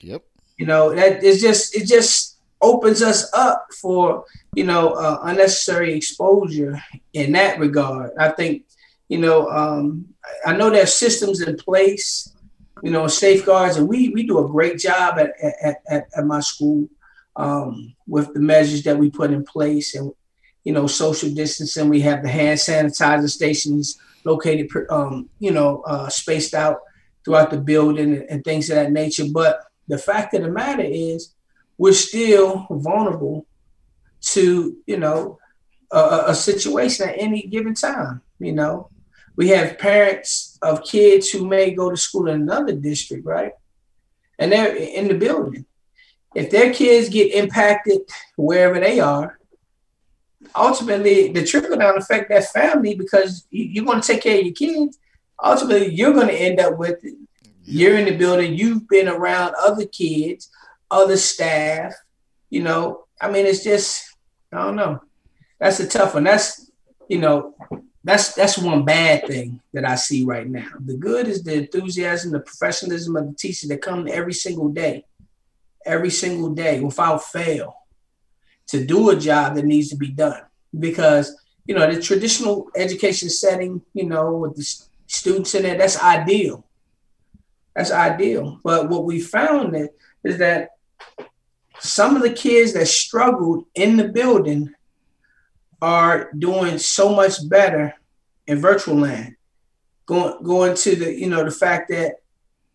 yep 0.00 0.22
you 0.56 0.66
know 0.66 0.94
that 0.94 1.24
it's 1.24 1.40
just 1.40 1.74
it 1.74 1.86
just 1.86 2.33
opens 2.64 3.02
us 3.02 3.30
up 3.34 3.66
for 3.80 4.24
you 4.54 4.64
know 4.64 4.90
uh, 4.90 5.18
unnecessary 5.24 5.94
exposure 5.94 6.82
in 7.12 7.32
that 7.32 7.58
regard 7.58 8.10
i 8.18 8.28
think 8.28 8.64
you 9.08 9.18
know 9.18 9.48
um, 9.50 10.06
i 10.46 10.56
know 10.56 10.70
there's 10.70 10.92
systems 10.92 11.40
in 11.40 11.56
place 11.56 12.34
you 12.82 12.90
know 12.90 13.06
safeguards 13.06 13.76
and 13.76 13.88
we 13.88 14.08
we 14.10 14.26
do 14.26 14.44
a 14.44 14.48
great 14.48 14.78
job 14.78 15.18
at 15.18 15.32
at, 15.42 15.76
at, 15.88 16.06
at 16.16 16.26
my 16.26 16.40
school 16.40 16.88
um, 17.36 17.94
with 18.06 18.32
the 18.34 18.40
measures 18.40 18.82
that 18.84 18.98
we 18.98 19.10
put 19.10 19.30
in 19.30 19.44
place 19.44 19.94
and 19.94 20.12
you 20.64 20.72
know 20.72 20.86
social 20.86 21.30
distancing 21.30 21.88
we 21.88 22.00
have 22.00 22.22
the 22.22 22.28
hand 22.28 22.58
sanitizer 22.58 23.28
stations 23.28 23.98
located, 24.24 24.70
um, 24.90 25.28
you 25.38 25.50
know, 25.50 25.82
uh, 25.82 26.08
spaced 26.08 26.54
out 26.54 26.80
throughout 27.24 27.50
the 27.50 27.58
building 27.58 28.14
and, 28.14 28.30
and 28.30 28.44
things 28.44 28.70
of 28.70 28.76
that 28.76 28.92
nature. 28.92 29.24
But 29.30 29.60
the 29.88 29.98
fact 29.98 30.34
of 30.34 30.42
the 30.42 30.50
matter 30.50 30.82
is, 30.82 31.33
we're 31.78 31.92
still 31.92 32.66
vulnerable 32.70 33.46
to, 34.20 34.76
you 34.86 34.96
know, 34.96 35.38
a, 35.90 36.24
a 36.28 36.34
situation 36.34 37.08
at 37.08 37.16
any 37.18 37.42
given 37.42 37.74
time. 37.74 38.22
You 38.38 38.52
know, 38.52 38.90
we 39.36 39.48
have 39.48 39.78
parents 39.78 40.58
of 40.62 40.84
kids 40.84 41.30
who 41.30 41.46
may 41.46 41.72
go 41.72 41.90
to 41.90 41.96
school 41.96 42.28
in 42.28 42.42
another 42.42 42.72
district, 42.72 43.26
right? 43.26 43.52
And 44.38 44.52
they're 44.52 44.74
in 44.74 45.08
the 45.08 45.14
building. 45.14 45.66
If 46.34 46.50
their 46.50 46.72
kids 46.74 47.08
get 47.08 47.32
impacted 47.32 48.00
wherever 48.36 48.80
they 48.80 48.98
are, 48.98 49.38
ultimately 50.56 51.32
the 51.32 51.44
trickle 51.44 51.76
down 51.76 51.96
affect 51.96 52.28
that 52.28 52.50
family 52.52 52.94
because 52.94 53.46
you, 53.50 53.82
are 53.82 53.86
going 53.86 54.00
to 54.00 54.06
take 54.06 54.22
care 54.22 54.38
of 54.38 54.44
your 54.44 54.54
kids. 54.54 54.98
Ultimately, 55.42 55.94
you're 55.94 56.12
going 56.12 56.28
to 56.28 56.34
end 56.34 56.60
up 56.60 56.78
with 56.78 57.04
it. 57.04 57.14
You're 57.64 57.96
in 57.96 58.04
the 58.04 58.16
building. 58.16 58.54
You've 58.54 58.88
been 58.88 59.08
around 59.08 59.54
other 59.58 59.86
kids, 59.86 60.50
other 60.94 61.16
staff. 61.16 61.94
You 62.50 62.62
know, 62.62 63.04
I 63.20 63.30
mean, 63.30 63.46
it's 63.46 63.64
just 63.64 64.16
I 64.52 64.64
don't 64.64 64.76
know. 64.76 65.02
That's 65.58 65.80
a 65.80 65.88
tough 65.88 66.14
one. 66.14 66.24
That's 66.24 66.70
you 67.08 67.18
know, 67.18 67.54
that's 68.02 68.34
that's 68.34 68.58
one 68.58 68.84
bad 68.84 69.26
thing 69.26 69.60
that 69.72 69.84
I 69.84 69.96
see 69.96 70.24
right 70.24 70.48
now. 70.48 70.68
The 70.78 70.96
good 70.96 71.26
is 71.26 71.42
the 71.42 71.54
enthusiasm, 71.54 72.32
the 72.32 72.40
professionalism 72.40 73.16
of 73.16 73.26
the 73.26 73.34
teachers 73.34 73.68
that 73.68 73.82
come 73.82 74.06
every 74.10 74.34
single 74.34 74.68
day, 74.68 75.04
every 75.84 76.10
single 76.10 76.50
day 76.50 76.80
without 76.80 77.24
fail 77.24 77.76
to 78.68 78.84
do 78.84 79.10
a 79.10 79.16
job 79.16 79.54
that 79.54 79.64
needs 79.64 79.90
to 79.90 79.96
be 79.96 80.08
done. 80.08 80.42
Because, 80.78 81.36
you 81.66 81.74
know, 81.74 81.90
the 81.90 82.00
traditional 82.00 82.68
education 82.76 83.28
setting, 83.28 83.82
you 83.92 84.06
know, 84.06 84.36
with 84.36 84.56
the 84.56 84.64
students 85.06 85.54
in 85.54 85.62
there, 85.62 85.78
that's 85.78 86.02
ideal. 86.02 86.64
That's 87.74 87.90
ideal. 87.90 88.60
But 88.62 88.88
what 88.88 89.04
we 89.04 89.20
found 89.20 89.76
is 90.24 90.38
that 90.38 90.70
some 91.80 92.16
of 92.16 92.22
the 92.22 92.32
kids 92.32 92.72
that 92.74 92.86
struggled 92.86 93.66
in 93.74 93.96
the 93.96 94.08
building 94.08 94.72
are 95.82 96.30
doing 96.38 96.78
so 96.78 97.14
much 97.14 97.48
better 97.48 97.94
in 98.46 98.60
virtual 98.60 98.96
land. 98.96 99.36
Going 100.06 100.42
going 100.42 100.76
to 100.76 100.96
the, 100.96 101.12
you 101.12 101.28
know, 101.28 101.44
the 101.44 101.50
fact 101.50 101.88
that 101.90 102.16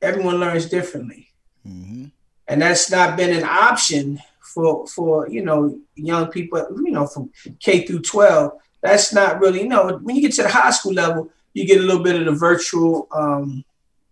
everyone 0.02 0.40
learns 0.40 0.68
differently. 0.68 1.30
Mm-hmm. 1.68 2.06
And 2.48 2.62
that's 2.62 2.90
not 2.90 3.18
been 3.18 3.36
an 3.36 3.44
option 3.44 4.20
for 4.54 4.88
for 4.88 5.30
you 5.30 5.44
know 5.44 5.80
young 5.96 6.28
people 6.28 6.66
you 6.84 6.92
know 6.92 7.06
from 7.06 7.32
K 7.60 7.86
through 7.86 8.02
12 8.02 8.52
that's 8.82 9.14
not 9.14 9.40
really 9.40 9.62
you 9.62 9.68
know 9.68 10.00
when 10.02 10.16
you 10.16 10.22
get 10.22 10.34
to 10.34 10.44
the 10.44 10.50
high 10.50 10.72
school 10.72 10.94
level 10.94 11.30
you 11.54 11.66
get 11.66 11.80
a 11.80 11.84
little 11.84 12.04
bit 12.04 12.16
of 12.16 12.26
the 12.26 12.32
virtual 12.32 13.08
um 13.12 13.64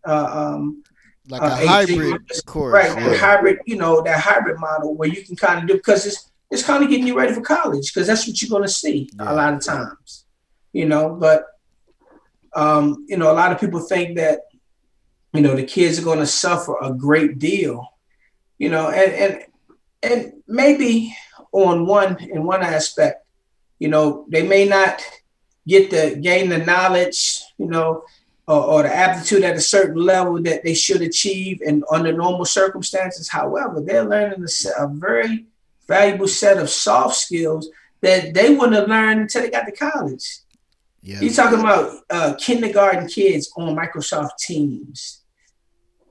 uh, 0.05 0.55
um 0.55 0.83
like 1.29 1.41
uh, 1.41 1.45
a 1.45 1.67
hybrid 1.67 2.21
course 2.45 2.73
right 2.73 3.01
yeah. 3.01 3.15
hybrid 3.17 3.59
you 3.65 3.75
know 3.75 4.01
that 4.01 4.19
hybrid 4.19 4.59
model 4.59 4.95
where 4.95 5.09
you 5.09 5.23
can 5.23 5.35
kind 5.35 5.61
of 5.61 5.67
do 5.67 5.73
because 5.73 6.05
it's 6.05 6.31
it's 6.49 6.63
kind 6.63 6.83
of 6.83 6.89
getting 6.89 7.07
you 7.07 7.17
ready 7.17 7.33
for 7.33 7.41
college 7.41 7.93
because 7.93 8.07
that's 8.07 8.27
what 8.27 8.41
you're 8.41 8.49
going 8.49 8.63
to 8.63 8.69
see 8.69 9.09
yeah. 9.19 9.31
a 9.31 9.33
lot 9.33 9.53
of 9.53 9.63
times 9.63 10.25
you 10.73 10.85
know 10.85 11.15
but 11.15 11.45
um 12.55 13.05
you 13.07 13.17
know 13.17 13.31
a 13.31 13.33
lot 13.33 13.51
of 13.51 13.59
people 13.59 13.79
think 13.79 14.17
that 14.17 14.41
you 15.33 15.41
know 15.41 15.55
the 15.55 15.63
kids 15.65 15.99
are 15.99 16.03
going 16.03 16.19
to 16.19 16.25
suffer 16.25 16.75
a 16.81 16.93
great 16.93 17.37
deal 17.39 17.87
you 18.57 18.69
know 18.69 18.89
and 18.89 19.11
and 19.11 19.43
and 20.03 20.33
maybe 20.47 21.13
on 21.51 21.85
one 21.85 22.17
in 22.21 22.43
one 22.43 22.61
aspect, 22.61 23.25
you 23.79 23.87
know, 23.87 24.25
they 24.29 24.43
may 24.47 24.65
not 24.65 25.01
get 25.67 25.89
the 25.89 26.17
gain 26.21 26.49
the 26.49 26.59
knowledge, 26.59 27.43
you 27.57 27.67
know, 27.67 28.03
or, 28.47 28.63
or, 28.63 28.83
the 28.83 28.95
aptitude 28.95 29.43
at 29.43 29.57
a 29.57 29.61
certain 29.61 30.01
level 30.01 30.41
that 30.41 30.63
they 30.63 30.73
should 30.73 31.01
achieve 31.01 31.61
and 31.65 31.83
under 31.91 32.13
normal 32.13 32.45
circumstances. 32.45 33.27
However, 33.27 33.81
they're 33.81 34.05
learning 34.05 34.45
a, 34.45 34.83
a 34.83 34.87
very 34.87 35.45
valuable 35.87 36.27
set 36.27 36.57
of 36.57 36.69
soft 36.69 37.15
skills 37.15 37.69
that 38.01 38.33
they 38.33 38.53
wouldn't 38.53 38.73
have 38.73 38.87
learned 38.87 39.21
until 39.21 39.41
they 39.41 39.49
got 39.49 39.65
to 39.65 39.71
college. 39.71 40.39
Yeah. 41.01 41.21
You're 41.21 41.33
talking 41.33 41.59
about 41.59 42.03
uh, 42.09 42.33
kindergarten 42.37 43.07
kids 43.07 43.51
on 43.57 43.75
Microsoft 43.75 44.37
Teams, 44.39 45.23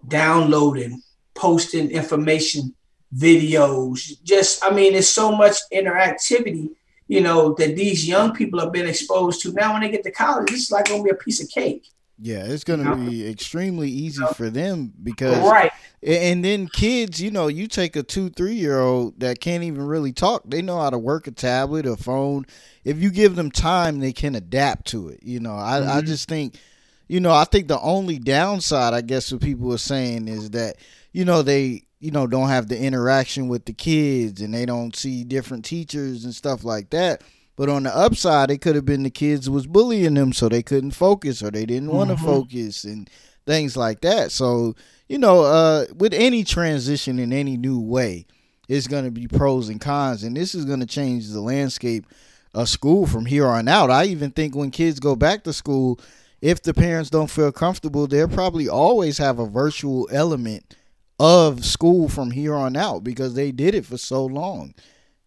downloading, 0.07 1.03
posting 1.35 1.91
information 1.91 2.75
videos. 3.15 4.23
Just, 4.25 4.65
I 4.65 4.71
mean, 4.71 4.93
there's 4.93 5.09
so 5.09 5.33
much 5.33 5.57
interactivity, 5.73 6.71
you 7.09 7.21
know, 7.21 7.55
that 7.55 7.77
these 7.77 8.09
young 8.09 8.35
people 8.35 8.61
have 8.61 8.73
been 8.73 8.89
exposed 8.89 9.43
to. 9.43 9.53
Now, 9.53 9.73
when 9.73 9.83
they 9.83 9.91
get 9.91 10.03
to 10.05 10.11
college, 10.11 10.51
it's 10.53 10.71
like 10.71 10.89
gonna 10.89 11.03
be 11.03 11.11
a 11.11 11.15
piece 11.15 11.43
of 11.43 11.51
cake. 11.51 11.87
Yeah, 12.19 12.45
it's 12.45 12.65
going 12.65 12.83
to 12.83 12.97
be 12.97 13.29
extremely 13.29 13.91
easy 13.91 14.25
for 14.37 14.49
them 14.49 14.93
because 15.03 15.39
right. 15.39 15.71
And 16.03 16.43
then 16.45 16.69
kids, 16.69 17.21
you 17.21 17.31
know, 17.31 17.49
you 17.49 17.67
take 17.67 17.95
a 17.95 18.03
two, 18.03 18.31
three 18.31 18.55
year 18.55 18.81
old 18.81 19.21
that 19.21 19.41
can't 19.41 19.65
even 19.65 19.87
really 19.87 20.13
talk. 20.13 20.43
They 20.47 20.63
know 20.63 20.81
how 20.81 20.89
to 20.89 20.99
work 20.99 21.27
a 21.27 21.31
tablet, 21.31 21.85
a 21.85 21.97
phone. 21.97 22.47
If 22.85 22.99
you 22.99 23.11
give 23.11 23.37
them 23.37 23.51
time, 23.51 24.01
they 24.01 24.13
can 24.13 24.35
adapt 24.35 24.87
to 24.89 25.09
it. 25.09 25.21
You 25.23 25.41
know, 25.41 25.57
I, 25.57 25.81
mm-hmm. 25.81 25.91
I 25.91 26.01
just 26.01 26.27
think, 26.27 26.59
you 27.07 27.21
know, 27.21 27.33
I 27.33 27.45
think 27.45 27.69
the 27.69 27.81
only 27.81 28.19
downside, 28.19 28.95
I 28.95 29.03
guess, 29.03 29.31
what 29.31 29.43
people 29.43 29.73
are 29.75 29.79
saying 29.79 30.29
is 30.29 30.51
that, 30.51 30.77
you 31.13 31.25
know, 31.25 31.43
they 31.43 31.83
you 31.99 32.11
know 32.11 32.27
don't 32.27 32.49
have 32.49 32.69
the 32.69 32.79
interaction 32.79 33.49
with 33.49 33.65
the 33.65 33.73
kids 33.73 34.41
and 34.41 34.55
they 34.55 34.67
don't 34.67 34.95
see 34.95 35.25
different 35.25 35.65
teachers 35.65 36.25
and 36.25 36.35
stuff 36.35 36.63
like 36.63 36.91
that 36.91 37.23
but 37.57 37.69
on 37.69 37.83
the 37.83 37.97
upside 37.97 38.51
it 38.51 38.61
could 38.61 38.75
have 38.75 38.85
been 38.85 39.03
the 39.03 39.11
kids 39.11 39.51
was 39.51 39.67
bullying 39.67 40.15
them 40.15 40.33
so 40.33 40.49
they 40.49 40.63
couldn't 40.63 40.93
focus 40.93 41.43
or 41.43 41.51
they 41.51 41.67
didn't 41.67 41.91
want 41.91 42.11
to 42.11 42.17
mm-hmm. 42.17 42.25
focus 42.25 42.85
and 42.85 43.11
things 43.47 43.77
like 43.77 44.03
that. 44.03 44.31
So 44.31 44.75
you 45.09 45.19
know 45.19 45.43
uh, 45.45 45.87
with 45.97 46.13
any 46.13 46.45
transition 46.45 47.19
in 47.19 47.33
any 47.33 47.57
new 47.57 47.81
way 47.81 48.27
it's 48.69 48.87
going 48.87 49.05
to 49.05 49.11
be 49.11 49.27
pros 49.27 49.69
and 49.69 49.81
cons 49.81 50.23
and 50.23 50.37
this 50.37 50.55
is 50.55 50.65
going 50.65 50.81
to 50.81 50.87
change 50.87 51.29
the 51.29 51.41
landscape 51.41 52.07
of 52.55 52.69
school 52.69 53.07
from 53.07 53.27
here 53.27 53.47
on 53.47 53.69
out. 53.69 53.91
I 53.91 54.05
even 54.05 54.31
think 54.31 54.55
when 54.55 54.71
kids 54.71 55.01
go 55.01 55.17
back 55.17 55.45
to 55.45 55.53
school 55.53 55.99
if 56.43 56.63
the 56.63 56.75
parents 56.75 57.11
don't 57.11 57.31
feel 57.31 57.53
comfortable 57.53 58.07
they'll 58.07 58.29
probably 58.29 58.69
always 58.69 59.19
have 59.19 59.39
a 59.39 59.47
virtual 59.47 60.09
element 60.13 60.77
of 61.19 61.65
school 61.65 62.09
from 62.09 62.31
here 62.31 62.55
on 62.55 62.77
out 62.77 63.03
because 63.03 63.35
they 63.35 63.51
did 63.51 63.75
it 63.75 63.87
for 63.87 63.97
so 63.97 64.27
long 64.27 64.75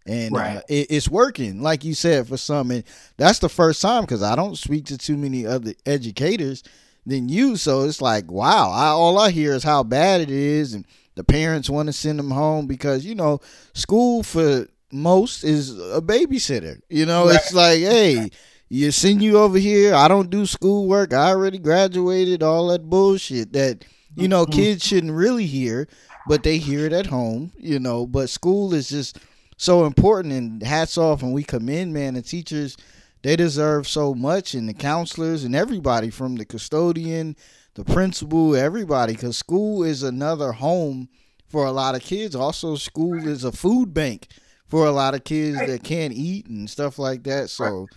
and 0.09 0.35
right. 0.35 0.57
uh, 0.57 0.61
it, 0.67 0.87
it's 0.89 1.07
working 1.07 1.61
like 1.61 1.83
you 1.83 1.93
said 1.93 2.27
for 2.27 2.37
some 2.37 2.71
and 2.71 2.83
that's 3.17 3.39
the 3.39 3.49
first 3.49 3.81
time 3.81 4.01
because 4.01 4.23
i 4.23 4.35
don't 4.35 4.57
speak 4.57 4.85
to 4.85 4.97
too 4.97 5.15
many 5.15 5.45
other 5.45 5.73
educators 5.85 6.63
than 7.05 7.29
you 7.29 7.55
so 7.55 7.83
it's 7.83 8.01
like 8.01 8.29
wow 8.31 8.71
I, 8.71 8.87
all 8.87 9.19
i 9.19 9.31
hear 9.31 9.53
is 9.53 9.63
how 9.63 9.83
bad 9.83 10.21
it 10.21 10.31
is 10.31 10.73
and 10.73 10.85
the 11.15 11.23
parents 11.23 11.69
want 11.69 11.87
to 11.87 11.93
send 11.93 12.17
them 12.17 12.31
home 12.31 12.67
because 12.67 13.05
you 13.05 13.15
know 13.15 13.39
school 13.73 14.23
for 14.23 14.67
most 14.91 15.43
is 15.43 15.77
a 15.77 16.01
babysitter 16.01 16.81
you 16.89 17.05
know 17.05 17.27
right. 17.27 17.35
it's 17.35 17.53
like 17.53 17.79
hey 17.79 18.29
you 18.69 18.91
send 18.91 19.21
you 19.21 19.37
over 19.37 19.57
here 19.57 19.93
i 19.93 20.07
don't 20.07 20.29
do 20.29 20.45
schoolwork 20.45 21.13
i 21.13 21.29
already 21.29 21.59
graduated 21.59 22.41
all 22.41 22.67
that 22.67 22.89
bullshit 22.89 23.53
that 23.53 23.85
you 24.19 24.27
know, 24.27 24.45
mm-hmm. 24.45 24.53
kids 24.53 24.85
shouldn't 24.85 25.13
really 25.13 25.45
hear, 25.45 25.87
but 26.27 26.43
they 26.43 26.57
hear 26.57 26.85
it 26.85 26.93
at 26.93 27.07
home, 27.07 27.51
you 27.57 27.79
know. 27.79 28.05
But 28.05 28.29
school 28.29 28.73
is 28.73 28.89
just 28.89 29.17
so 29.59 29.85
important, 29.85 30.33
and 30.33 30.63
hats 30.63 30.97
off, 30.97 31.21
and 31.21 31.33
we 31.33 31.43
commend, 31.43 31.93
man, 31.93 32.15
the 32.15 32.21
teachers. 32.21 32.75
They 33.21 33.35
deserve 33.35 33.85
so 33.85 34.15
much, 34.15 34.53
and 34.53 34.67
the 34.69 34.73
counselors 34.73 35.43
and 35.43 35.53
everybody 35.53 36.09
from 36.09 36.37
the 36.37 36.45
custodian, 36.45 37.35
the 37.73 37.83
principal, 37.83 38.55
everybody, 38.55 39.13
because 39.13 39.35
school 39.35 39.83
is 39.83 40.01
another 40.01 40.53
home 40.53 41.09
for 41.49 41.65
a 41.65 41.71
lot 41.71 41.95
of 41.95 42.01
kids. 42.01 42.33
Also, 42.33 42.75
school 42.77 43.27
is 43.27 43.43
a 43.43 43.51
food 43.51 43.93
bank 43.93 44.29
for 44.69 44.85
a 44.87 44.91
lot 44.91 45.15
of 45.15 45.25
kids 45.25 45.59
that 45.59 45.83
can't 45.83 46.13
eat 46.13 46.47
and 46.47 46.69
stuff 46.69 46.97
like 46.97 47.23
that. 47.23 47.49
So, 47.49 47.87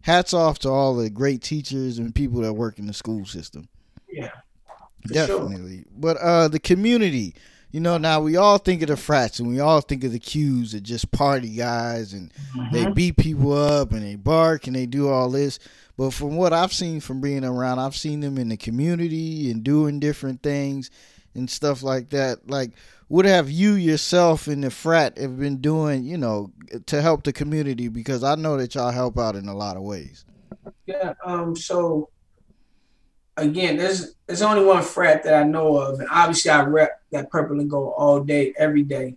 hats 0.00 0.32
off 0.32 0.58
to 0.60 0.70
all 0.70 0.96
the 0.96 1.10
great 1.10 1.42
teachers 1.42 1.98
and 1.98 2.14
people 2.14 2.40
that 2.40 2.54
work 2.54 2.78
in 2.78 2.86
the 2.86 2.94
school 2.94 3.26
system. 3.26 3.68
Yeah. 4.08 4.30
Definitely. 5.06 5.76
Sure. 5.78 5.92
But 5.96 6.16
uh 6.18 6.48
the 6.48 6.60
community, 6.60 7.34
you 7.72 7.80
know, 7.80 7.98
now 7.98 8.20
we 8.20 8.36
all 8.36 8.58
think 8.58 8.82
of 8.82 8.88
the 8.88 8.96
frats 8.96 9.38
and 9.38 9.48
we 9.48 9.60
all 9.60 9.80
think 9.80 10.02
of 10.02 10.12
the 10.12 10.18
Qs 10.18 10.74
are 10.74 10.80
just 10.80 11.10
party 11.12 11.50
guys 11.50 12.12
and 12.12 12.32
mm-hmm. 12.54 12.74
they 12.74 12.90
beat 12.90 13.16
people 13.16 13.52
up 13.52 13.92
and 13.92 14.02
they 14.02 14.16
bark 14.16 14.66
and 14.66 14.74
they 14.74 14.86
do 14.86 15.08
all 15.08 15.30
this. 15.30 15.58
But 15.96 16.10
from 16.10 16.36
what 16.36 16.52
I've 16.52 16.72
seen 16.72 17.00
from 17.00 17.20
being 17.20 17.44
around, 17.44 17.78
I've 17.78 17.96
seen 17.96 18.20
them 18.20 18.38
in 18.38 18.48
the 18.48 18.56
community 18.56 19.50
and 19.50 19.62
doing 19.62 20.00
different 20.00 20.42
things 20.42 20.90
and 21.34 21.48
stuff 21.48 21.82
like 21.82 22.10
that. 22.10 22.48
Like, 22.48 22.72
what 23.08 23.24
have 23.24 23.50
you 23.50 23.72
yourself 23.72 24.48
in 24.48 24.62
the 24.62 24.70
frat 24.70 25.18
have 25.18 25.38
been 25.38 25.58
doing, 25.58 26.04
you 26.04 26.16
know, 26.16 26.52
to 26.86 27.02
help 27.02 27.24
the 27.24 27.32
community? 27.32 27.88
Because 27.88 28.24
I 28.24 28.34
know 28.34 28.56
that 28.56 28.74
y'all 28.74 28.90
help 28.90 29.18
out 29.18 29.36
in 29.36 29.48
a 29.48 29.54
lot 29.54 29.76
of 29.76 29.82
ways. 29.82 30.24
Yeah. 30.86 31.14
Um. 31.24 31.54
So 31.54 32.10
again, 33.40 33.76
there's 33.76 34.14
there's 34.26 34.42
only 34.42 34.64
one 34.64 34.82
frat 34.82 35.24
that 35.24 35.34
I 35.34 35.42
know 35.42 35.76
of, 35.76 35.98
and 35.98 36.08
obviously 36.10 36.50
I 36.50 36.62
rep 36.62 37.00
that 37.10 37.30
purple 37.30 37.58
and 37.58 37.68
gold 37.68 37.94
all 37.96 38.20
day, 38.20 38.54
every 38.56 38.82
day. 38.82 39.16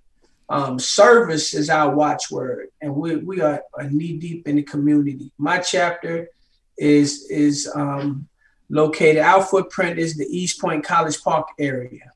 Um, 0.49 0.79
service 0.79 1.53
is 1.53 1.69
our 1.69 1.93
watchword, 1.93 2.69
and 2.81 2.95
we 2.95 3.17
we 3.17 3.41
are, 3.41 3.61
are 3.75 3.89
knee 3.89 4.17
deep 4.17 4.47
in 4.47 4.55
the 4.55 4.63
community. 4.63 5.31
My 5.37 5.59
chapter 5.59 6.29
is 6.77 7.27
is 7.29 7.69
um, 7.75 8.27
located. 8.69 9.19
Our 9.19 9.43
footprint 9.43 9.99
is 9.99 10.15
the 10.15 10.25
East 10.25 10.59
Point 10.59 10.83
College 10.83 11.21
Park 11.21 11.47
area, 11.59 12.11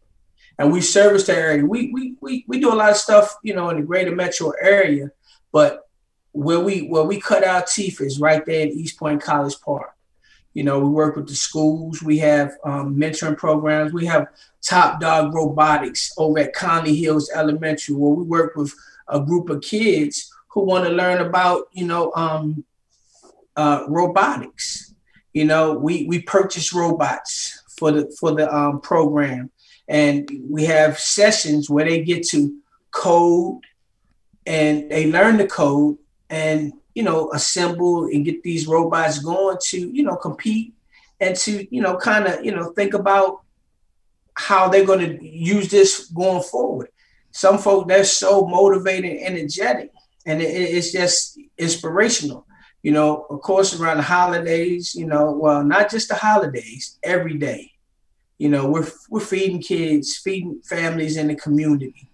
and 0.57 0.71
we 0.71 0.81
service 0.81 1.25
the 1.25 1.35
area. 1.35 1.65
We 1.65 1.91
we 1.91 2.15
we 2.21 2.45
we 2.47 2.59
do 2.59 2.73
a 2.73 2.75
lot 2.75 2.89
of 2.89 2.97
stuff, 2.97 3.35
you 3.43 3.53
know, 3.53 3.69
in 3.69 3.77
the 3.77 3.83
greater 3.83 4.15
metro 4.15 4.53
area, 4.61 5.11
but 5.51 5.87
where 6.31 6.59
we 6.59 6.81
where 6.87 7.03
we 7.03 7.19
cut 7.19 7.43
our 7.43 7.63
teeth 7.63 8.01
is 8.01 8.19
right 8.19 8.45
there 8.45 8.61
in 8.61 8.69
East 8.69 8.97
Point 8.97 9.21
College 9.21 9.59
Park. 9.61 9.96
You 10.57 10.63
know, 10.63 10.79
we 10.79 10.89
work 10.89 11.15
with 11.15 11.27
the 11.27 11.35
schools. 11.35 12.01
We 12.01 12.17
have 12.17 12.57
um, 12.63 12.95
mentoring 12.95 13.37
programs. 13.37 13.93
We 13.93 14.07
have 14.07 14.25
Top 14.63 14.99
Dog 14.99 15.35
Robotics 15.35 16.11
over 16.17 16.39
at 16.39 16.53
Conley 16.53 16.95
Hills 16.95 17.29
Elementary, 17.29 17.93
where 17.93 18.15
we 18.15 18.23
work 18.23 18.55
with 18.55 18.73
a 19.07 19.19
group 19.19 19.51
of 19.51 19.61
kids 19.61 20.33
who 20.47 20.61
want 20.61 20.85
to 20.85 20.91
learn 20.91 21.21
about, 21.21 21.67
you 21.73 21.85
know, 21.85 22.11
um, 22.15 22.65
uh, 23.55 23.83
robotics. 23.87 24.95
You 25.31 25.45
know, 25.45 25.73
we 25.73 26.07
we 26.07 26.23
purchase 26.23 26.73
robots 26.73 27.61
for 27.77 27.91
the 27.91 28.11
for 28.19 28.31
the 28.31 28.51
um, 28.51 28.81
program, 28.81 29.51
and 29.87 30.27
we 30.49 30.65
have 30.65 30.97
sessions 30.97 31.69
where 31.69 31.85
they 31.85 32.03
get 32.03 32.27
to 32.29 32.57
code, 32.89 33.61
and 34.47 34.89
they 34.89 35.11
learn 35.11 35.37
the 35.37 35.45
code, 35.45 35.99
and 36.31 36.73
you 36.97 37.03
know, 37.03 37.31
assemble 37.31 38.05
and 38.05 38.25
get 38.25 38.41
these 38.41 38.65
robots 38.65 39.19
going 39.19 39.57
to 39.69 39.79
you 39.97 40.03
know 40.03 40.15
compete, 40.15 40.73
and 41.19 41.36
to 41.36 41.67
you 41.73 41.81
know 41.81 41.95
kind 41.95 42.25
of 42.25 42.43
you 42.43 42.51
know 42.55 42.71
think 42.71 42.95
about 42.95 43.41
how 44.33 44.67
they're 44.67 44.86
going 44.91 45.05
to 45.07 45.25
use 45.25 45.69
this 45.69 46.07
going 46.07 46.41
forward. 46.41 46.89
Some 47.29 47.60
folk 47.60 47.88
they're 47.88 48.03
so 48.03 48.47
motivated 48.47 49.12
and 49.12 49.38
energetic, 49.38 49.91
and 50.25 50.41
it, 50.41 50.45
it's 50.45 50.91
just 50.91 51.39
inspirational 51.57 52.47
you 52.83 52.93
know, 52.93 53.25
of 53.29 53.41
course, 53.41 53.77
around 53.77 53.97
the 53.97 54.03
holidays, 54.03 54.95
you 54.95 55.07
know, 55.07 55.31
well, 55.31 55.63
not 55.63 55.91
just 55.91 56.07
the 56.07 56.15
holidays, 56.15 56.97
every 57.03 57.38
day. 57.38 57.71
You 58.38 58.49
know, 58.49 58.69
we're 58.69 58.88
we're 59.10 59.19
feeding 59.19 59.62
kids, 59.62 60.17
feeding 60.17 60.62
families 60.63 61.17
in 61.17 61.27
the 61.27 61.36
community. 61.36 62.10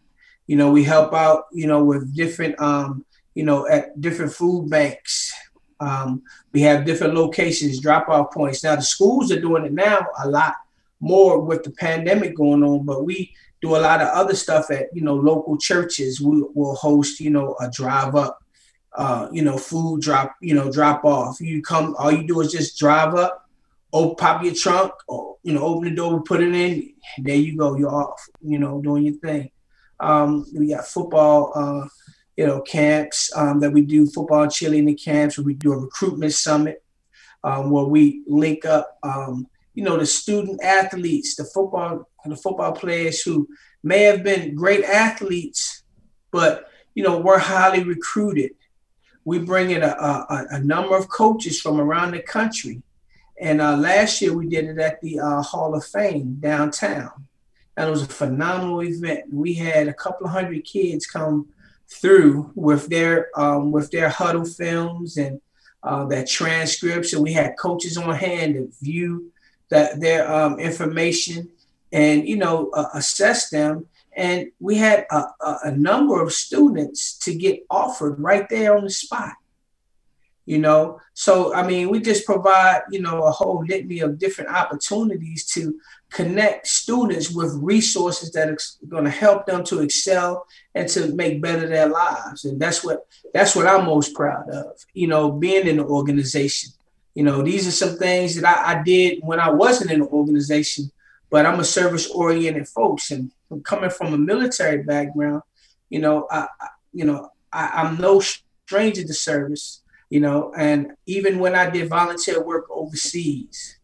You 0.48 0.56
know, 0.56 0.72
we 0.72 0.84
help 0.84 1.14
out, 1.14 1.46
you 1.52 1.68
know, 1.68 1.84
with 1.84 2.16
different 2.16 2.60
um, 2.60 3.06
you 3.36 3.44
know, 3.44 3.68
at 3.68 4.00
different 4.00 4.34
food 4.34 4.70
banks. 4.70 5.34
Um, 5.80 6.24
we 6.54 6.62
have 6.62 6.86
different 6.86 7.14
locations, 7.14 7.80
drop 7.80 8.08
off 8.08 8.34
points. 8.34 8.64
Now 8.64 8.76
the 8.76 8.82
schools 8.82 9.32
are 9.32 9.42
doing 9.42 9.66
it 9.66 9.74
now 9.74 10.06
a 10.24 10.30
lot 10.30 10.56
more 11.00 11.42
with 11.42 11.64
the 11.64 11.72
pandemic 11.72 12.36
going 12.36 12.64
on, 12.64 12.86
but 12.86 13.04
we 13.04 13.34
do 13.62 13.76
a 13.76 13.78
lot 13.78 14.02
of 14.02 14.10
other 14.10 14.36
stuff 14.36 14.72
at 14.72 14.88
you 14.94 15.02
know 15.02 15.16
local 15.16 15.58
churches. 15.58 16.22
We 16.22 16.44
will 16.54 16.76
host 16.76 17.20
you 17.20 17.32
know 17.32 17.56
a 17.60 17.70
drive 17.70 18.16
up 18.16 18.40
uh, 18.96 19.28
you 19.32 19.42
know, 19.42 19.58
food 19.58 20.02
drop, 20.02 20.36
you 20.42 20.54
know, 20.54 20.72
drop 20.72 21.04
off. 21.04 21.42
You 21.42 21.62
come, 21.62 21.96
all 21.98 22.12
you 22.12 22.28
do 22.28 22.42
is 22.42 22.52
just 22.52 22.78
drive 22.78 23.16
up, 23.16 23.50
open, 23.92 24.16
pop 24.16 24.44
your 24.44 24.54
trunk, 24.54 24.94
or 25.08 25.38
you 25.44 25.54
know, 25.54 25.64
open 25.64 25.90
the 25.90 25.96
door, 25.96 26.22
put 26.24 26.42
it 26.42 26.54
in. 26.54 26.94
There 27.18 27.36
you 27.36 27.58
go, 27.58 27.76
you're 27.76 27.94
off. 27.94 28.28
You 28.42 28.60
know, 28.60 28.82
doing 28.82 29.06
your 29.06 29.16
thing. 29.16 29.50
Um, 30.00 30.46
we 30.54 30.70
got 30.70 30.86
football, 30.86 31.52
uh, 31.56 31.88
you 32.38 32.48
know, 32.48 32.62
camps 32.62 33.32
um, 33.36 33.60
that 33.60 33.72
we 33.72 33.82
do 33.82 34.08
football 34.08 34.48
cheerleading 34.48 35.02
camps. 35.02 35.38
We 35.38 35.54
do 35.54 35.74
a 35.74 35.78
recruitment 35.78 36.34
summit 36.34 36.84
um, 37.44 37.70
where 37.72 37.86
we 37.86 38.24
link 38.28 38.66
up, 38.66 38.98
um, 39.04 39.48
you 39.74 39.84
know, 39.84 39.98
the 39.98 40.06
student 40.06 40.64
athletes, 40.64 41.36
the 41.36 41.46
football, 41.46 42.10
the 42.26 42.36
football 42.36 42.72
players 42.72 43.22
who 43.22 43.48
may 43.84 44.04
have 44.04 44.24
been 44.24 44.56
great 44.56 44.84
athletes, 44.84 45.84
but 46.32 46.70
you 46.96 47.04
know, 47.04 47.20
were 47.20 47.40
highly 47.40 47.84
recruited 47.84 48.52
we 49.26 49.40
bring 49.40 49.72
in 49.72 49.84
a, 49.84 49.88
a, 49.88 50.46
a, 50.52 50.60
number 50.60 50.98
of 50.98 51.08
coaches 51.10 51.62
from 51.62 51.80
around 51.80 52.12
the 52.12 52.22
country. 52.22 52.82
And 53.40 53.62
uh, 53.62 53.78
last 53.78 54.22
year 54.22 54.34
we 54.36 54.48
did 54.48 54.66
it 54.66 54.78
at 54.80 55.02
the 55.02 55.20
uh, 55.20 55.42
Hall 55.42 55.76
of 55.76 55.86
Fame 55.86 56.38
downtown. 56.40 57.28
And 57.76 57.88
it 57.88 57.92
was 57.92 58.04
a 58.04 58.08
phenomenal 58.08 58.84
event. 58.84 59.34
We 59.34 59.54
had 59.54 59.88
a 59.88 59.94
couple 59.94 60.28
of 60.28 60.34
hundred 60.34 60.66
kids 60.66 61.06
come 61.06 61.48
through 61.90 62.52
with 62.56 62.88
their 62.88 63.30
um, 63.40 63.72
with 63.72 63.92
their 63.92 64.10
Hudl 64.10 64.48
films 64.56 65.18
and 65.18 65.40
uh, 65.84 66.06
their 66.06 66.26
transcripts, 66.26 67.14
and 67.14 67.24
we 67.24 67.34
had 67.34 67.58
coaches 67.58 67.98
on 67.98 68.16
hand 68.16 68.56
to 68.56 68.72
view 68.82 69.32
that 69.70 70.00
their 70.00 70.32
um, 70.32 70.60
information 70.60 71.50
and 71.92 72.28
you 72.28 72.38
know 72.38 72.70
uh, 72.72 72.90
assess 72.94 73.50
them. 73.50 73.88
And 74.16 74.52
we 74.60 74.76
had 74.76 75.08
a, 75.10 75.26
a, 75.42 75.58
a, 75.64 75.72
number 75.72 76.22
of 76.22 76.32
students 76.32 77.18
to 77.20 77.34
get 77.34 77.66
offered 77.68 78.20
right 78.20 78.48
there 78.48 78.78
on 78.78 78.84
the 78.84 78.92
spot 78.92 79.34
you 80.46 80.58
know? 80.58 81.00
So 81.14 81.54
i 81.54 81.66
mean 81.66 81.90
we 81.90 82.00
just 82.00 82.26
provide 82.26 82.82
you 82.90 83.02
know 83.02 83.24
a 83.24 83.32
whole 83.32 83.64
litany 83.66 84.00
of 84.00 84.18
different 84.18 84.50
opportunities 84.50 85.46
to 85.54 85.80
connect 86.14 86.68
students 86.68 87.32
with 87.32 87.58
resources 87.62 88.32
that 88.32 88.50
are 88.50 88.58
going 88.88 89.04
to 89.04 89.10
help 89.10 89.46
them 89.46 89.64
to 89.64 89.82
excel 89.82 90.46
and 90.76 90.88
to 90.88 91.14
make 91.16 91.42
better 91.42 91.68
their 91.68 91.90
lives. 91.90 92.46
And 92.46 92.60
that's 92.60 92.84
what 92.84 93.08
that's 93.34 93.56
what 93.56 93.68
i'm 93.68 93.86
most 93.86 94.14
proud 94.14 94.48
of 94.50 94.78
you 94.94 95.08
know 95.08 95.32
being 95.32 95.68
in 95.68 95.78
the 95.78 95.86
organization. 95.86 96.72
You 97.16 97.24
know 97.24 97.42
these 97.42 97.68
are 97.68 97.72
some 97.72 97.98
things 97.98 98.36
that 98.36 98.46
i, 98.46 98.74
I 98.74 98.84
did 98.84 99.20
when 99.24 99.40
i 99.40 99.50
wasn't 99.50 99.92
in 99.92 100.00
the 100.00 100.08
organization 100.08 100.92
but 101.30 101.48
i'm 101.48 101.60
a 101.60 101.64
service 101.64 102.10
oriented 102.12 102.68
folks. 102.68 103.10
And 103.10 103.32
coming 103.64 103.90
from 103.90 104.14
a 104.14 104.18
military 104.18 104.84
background, 104.84 105.42
you 105.90 106.00
know, 106.00 106.28
I, 106.30 106.48
you 106.92 107.06
know, 107.06 107.30
I, 107.52 107.70
I'm 107.74 107.98
no 107.98 108.20
stranger 108.20 109.04
to 109.04 109.14
service, 109.14 109.82
you 110.10 110.20
know, 110.20 110.54
and 110.56 110.92
even 111.06 111.40
when 111.40 111.56
I 111.56 111.70
did 111.70 111.90
volunteer 111.90 112.44
work 112.44 112.66
overseas, 112.70 113.78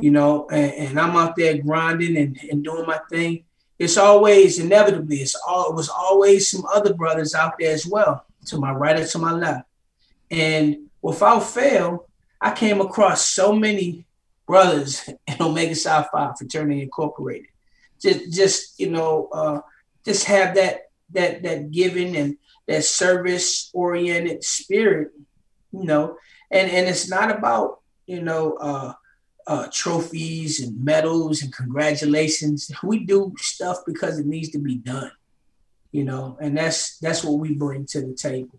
you 0.00 0.10
know, 0.10 0.46
and, 0.50 0.72
and 0.72 1.00
I'm 1.00 1.16
out 1.16 1.36
there 1.36 1.58
grinding 1.58 2.16
and, 2.16 2.38
and 2.50 2.64
doing 2.64 2.86
my 2.86 2.98
thing, 3.10 3.44
it's 3.78 3.96
always 3.96 4.58
inevitably, 4.58 5.18
it's 5.18 5.34
all 5.46 5.70
it 5.70 5.74
was 5.74 5.88
always 5.88 6.50
some 6.50 6.64
other 6.72 6.92
brothers 6.92 7.34
out 7.34 7.54
there 7.58 7.72
as 7.72 7.86
well, 7.86 8.24
to 8.46 8.58
my 8.58 8.72
right 8.72 9.00
or 9.00 9.06
to 9.06 9.18
my 9.18 9.32
left. 9.32 9.66
And 10.30 10.88
without 11.00 11.40
fail, 11.40 12.06
I 12.40 12.52
came 12.52 12.80
across 12.80 13.28
so 13.28 13.54
many 13.54 14.06
brothers 14.46 15.08
in 15.08 15.36
Omega 15.40 15.74
Psi 15.74 16.06
Phi 16.12 16.32
Fraternity 16.36 16.82
Incorporated. 16.82 17.48
Just 18.00 18.32
just 18.32 18.80
you 18.80 18.90
know 18.90 19.28
uh, 19.32 19.60
just 20.04 20.24
have 20.24 20.54
that 20.56 20.90
that 21.10 21.42
that 21.42 21.70
giving 21.70 22.16
and 22.16 22.36
that 22.66 22.84
service 22.84 23.70
oriented 23.74 24.44
spirit 24.44 25.10
you 25.72 25.84
know. 25.84 26.16
And 26.50 26.70
and 26.70 26.88
it's 26.88 27.08
not 27.08 27.30
about 27.30 27.80
you 28.06 28.22
know 28.22 28.54
uh, 28.54 28.92
uh, 29.50 29.66
trophies 29.72 30.60
and 30.60 30.82
medals 30.82 31.42
and 31.42 31.52
congratulations. 31.52 32.70
We 32.82 33.00
do 33.00 33.34
stuff 33.38 33.78
because 33.86 34.18
it 34.18 34.26
needs 34.26 34.50
to 34.50 34.58
be 34.58 34.76
done 34.76 35.10
you 35.92 36.04
know 36.04 36.36
and 36.40 36.56
that's 36.56 36.98
that's 36.98 37.24
what 37.24 37.38
we 37.38 37.54
bring 37.54 37.86
to 37.86 38.00
the 38.00 38.14
table. 38.14 38.58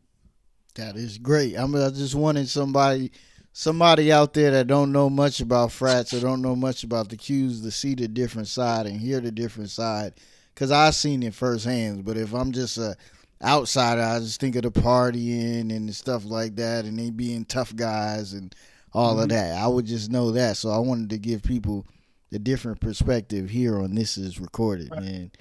That 0.76 0.96
is 0.96 1.18
great. 1.18 1.58
I 1.58 1.66
mean 1.66 1.82
i 1.82 1.90
just 1.90 2.16
wanted 2.16 2.50
somebody 2.50 3.12
somebody 3.54 4.12
out 4.12 4.34
there 4.34 4.52
that 4.52 4.68
don't 4.68 4.92
know 4.92 5.10
much 5.10 5.42
about 5.42 5.72
frats 5.72 6.14
or 6.14 6.22
don't 6.22 6.42
know 6.42 6.56
much 6.56 6.84
about 6.84 7.10
the 7.10 7.18
Qs 7.18 7.62
to 7.64 7.72
see 7.72 7.96
the 7.96 8.08
different 8.08 8.48
side 8.48 8.86
and 8.86 9.00
hear 9.00 9.20
the 9.20 9.32
different 9.32 9.70
side. 9.70 10.14
Because 10.54 10.72
I 10.72 10.92
seen 10.92 11.24
it 11.24 11.34
firsthand. 11.34 12.06
But 12.06 12.18
if 12.18 12.34
I'm 12.34 12.52
just 12.52 12.78
a 12.78 12.96
outsider, 13.44 14.02
I 14.02 14.20
just 14.20 14.40
think 14.40 14.56
of 14.56 14.64
the 14.64 14.72
partying 14.72 15.76
and 15.76 15.94
stuff 15.94 16.24
like 16.26 16.56
that, 16.58 16.86
and 16.86 16.98
they 16.98 17.10
being 17.10 17.46
tough 17.46 17.76
guys 17.76 18.34
and 18.34 18.54
all 18.94 19.14
mm-hmm. 19.14 19.24
of 19.24 19.30
that. 19.30 19.58
I 19.58 19.68
would 19.68 19.86
just 19.86 20.12
know 20.12 20.32
that. 20.32 20.58
So 20.58 20.70
I 20.70 20.80
wanted 20.80 21.10
to 21.12 21.18
give 21.18 21.44
people 21.44 21.86
the 22.32 22.40
different 22.40 22.80
perspective 22.80 23.50
here 23.50 23.80
on 23.80 23.96
this 23.96 24.18
is 24.18 24.40
recorded, 24.40 24.90
right. 24.92 25.02
man. 25.02 25.32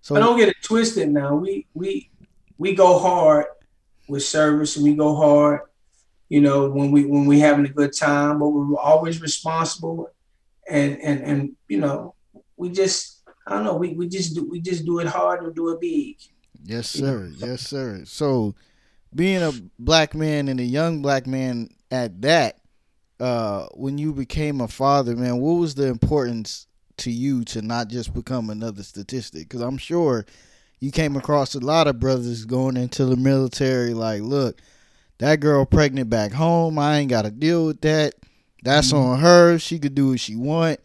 So 0.00 0.14
I 0.14 0.20
don't 0.20 0.38
get 0.38 0.48
it 0.48 0.56
twisted. 0.62 1.10
Now 1.10 1.34
we 1.34 1.66
we 1.74 2.10
we 2.58 2.74
go 2.74 2.98
hard 2.98 3.46
with 4.08 4.22
service 4.22 4.76
and 4.76 4.84
we 4.84 4.94
go 4.94 5.16
hard 5.16 5.60
you 6.28 6.40
know, 6.40 6.68
when 6.68 6.90
we 6.90 7.04
when 7.04 7.26
we 7.26 7.38
having 7.38 7.66
a 7.66 7.72
good 7.72 7.96
time, 7.96 8.38
but 8.38 8.48
we're 8.48 8.78
always 8.78 9.20
responsible 9.20 10.10
and 10.68 11.00
and 11.00 11.22
and 11.22 11.56
you 11.68 11.78
know, 11.78 12.14
we 12.56 12.70
just 12.70 13.22
I 13.46 13.54
don't 13.54 13.64
know, 13.64 13.76
we, 13.76 13.94
we 13.94 14.08
just 14.08 14.34
do 14.34 14.48
we 14.48 14.60
just 14.60 14.84
do 14.84 14.98
it 14.98 15.06
hard 15.06 15.44
and 15.44 15.54
do 15.54 15.70
it 15.70 15.80
big. 15.80 16.16
Yes, 16.64 16.90
sir. 16.90 17.30
yes, 17.36 17.62
sir. 17.62 18.02
So 18.06 18.56
being 19.14 19.42
a 19.42 19.52
black 19.78 20.14
man 20.14 20.48
and 20.48 20.58
a 20.58 20.64
young 20.64 21.00
black 21.00 21.28
man 21.28 21.68
at 21.92 22.20
that, 22.22 22.58
uh, 23.20 23.66
when 23.72 23.98
you 23.98 24.12
became 24.12 24.60
a 24.60 24.68
father, 24.68 25.16
man, 25.16 25.38
what 25.38 25.54
was 25.54 25.74
the 25.74 25.86
importance 25.86 26.66
to 26.98 27.10
you 27.10 27.44
to 27.44 27.62
not 27.62 27.88
just 27.88 28.14
become 28.14 28.50
another 28.50 28.82
statistic? 28.82 29.48
Because 29.48 29.62
I'm 29.62 29.78
sure 29.78 30.26
you 30.80 30.90
came 30.90 31.16
across 31.16 31.54
a 31.54 31.60
lot 31.60 31.86
of 31.86 32.00
brothers 32.00 32.44
going 32.44 32.76
into 32.76 33.06
the 33.06 33.16
military 33.16 33.94
like, 33.94 34.22
look, 34.22 34.60
that 35.18 35.40
girl 35.40 35.64
pregnant 35.64 36.10
back 36.10 36.32
home. 36.32 36.78
I 36.78 36.98
ain't 36.98 37.10
got 37.10 37.22
to 37.22 37.30
deal 37.30 37.66
with 37.66 37.80
that. 37.82 38.14
That's 38.62 38.88
mm-hmm. 38.88 38.96
on 38.96 39.20
her. 39.20 39.58
She 39.58 39.78
could 39.78 39.94
do 39.94 40.10
what 40.10 40.20
she 40.20 40.36
want. 40.36 40.80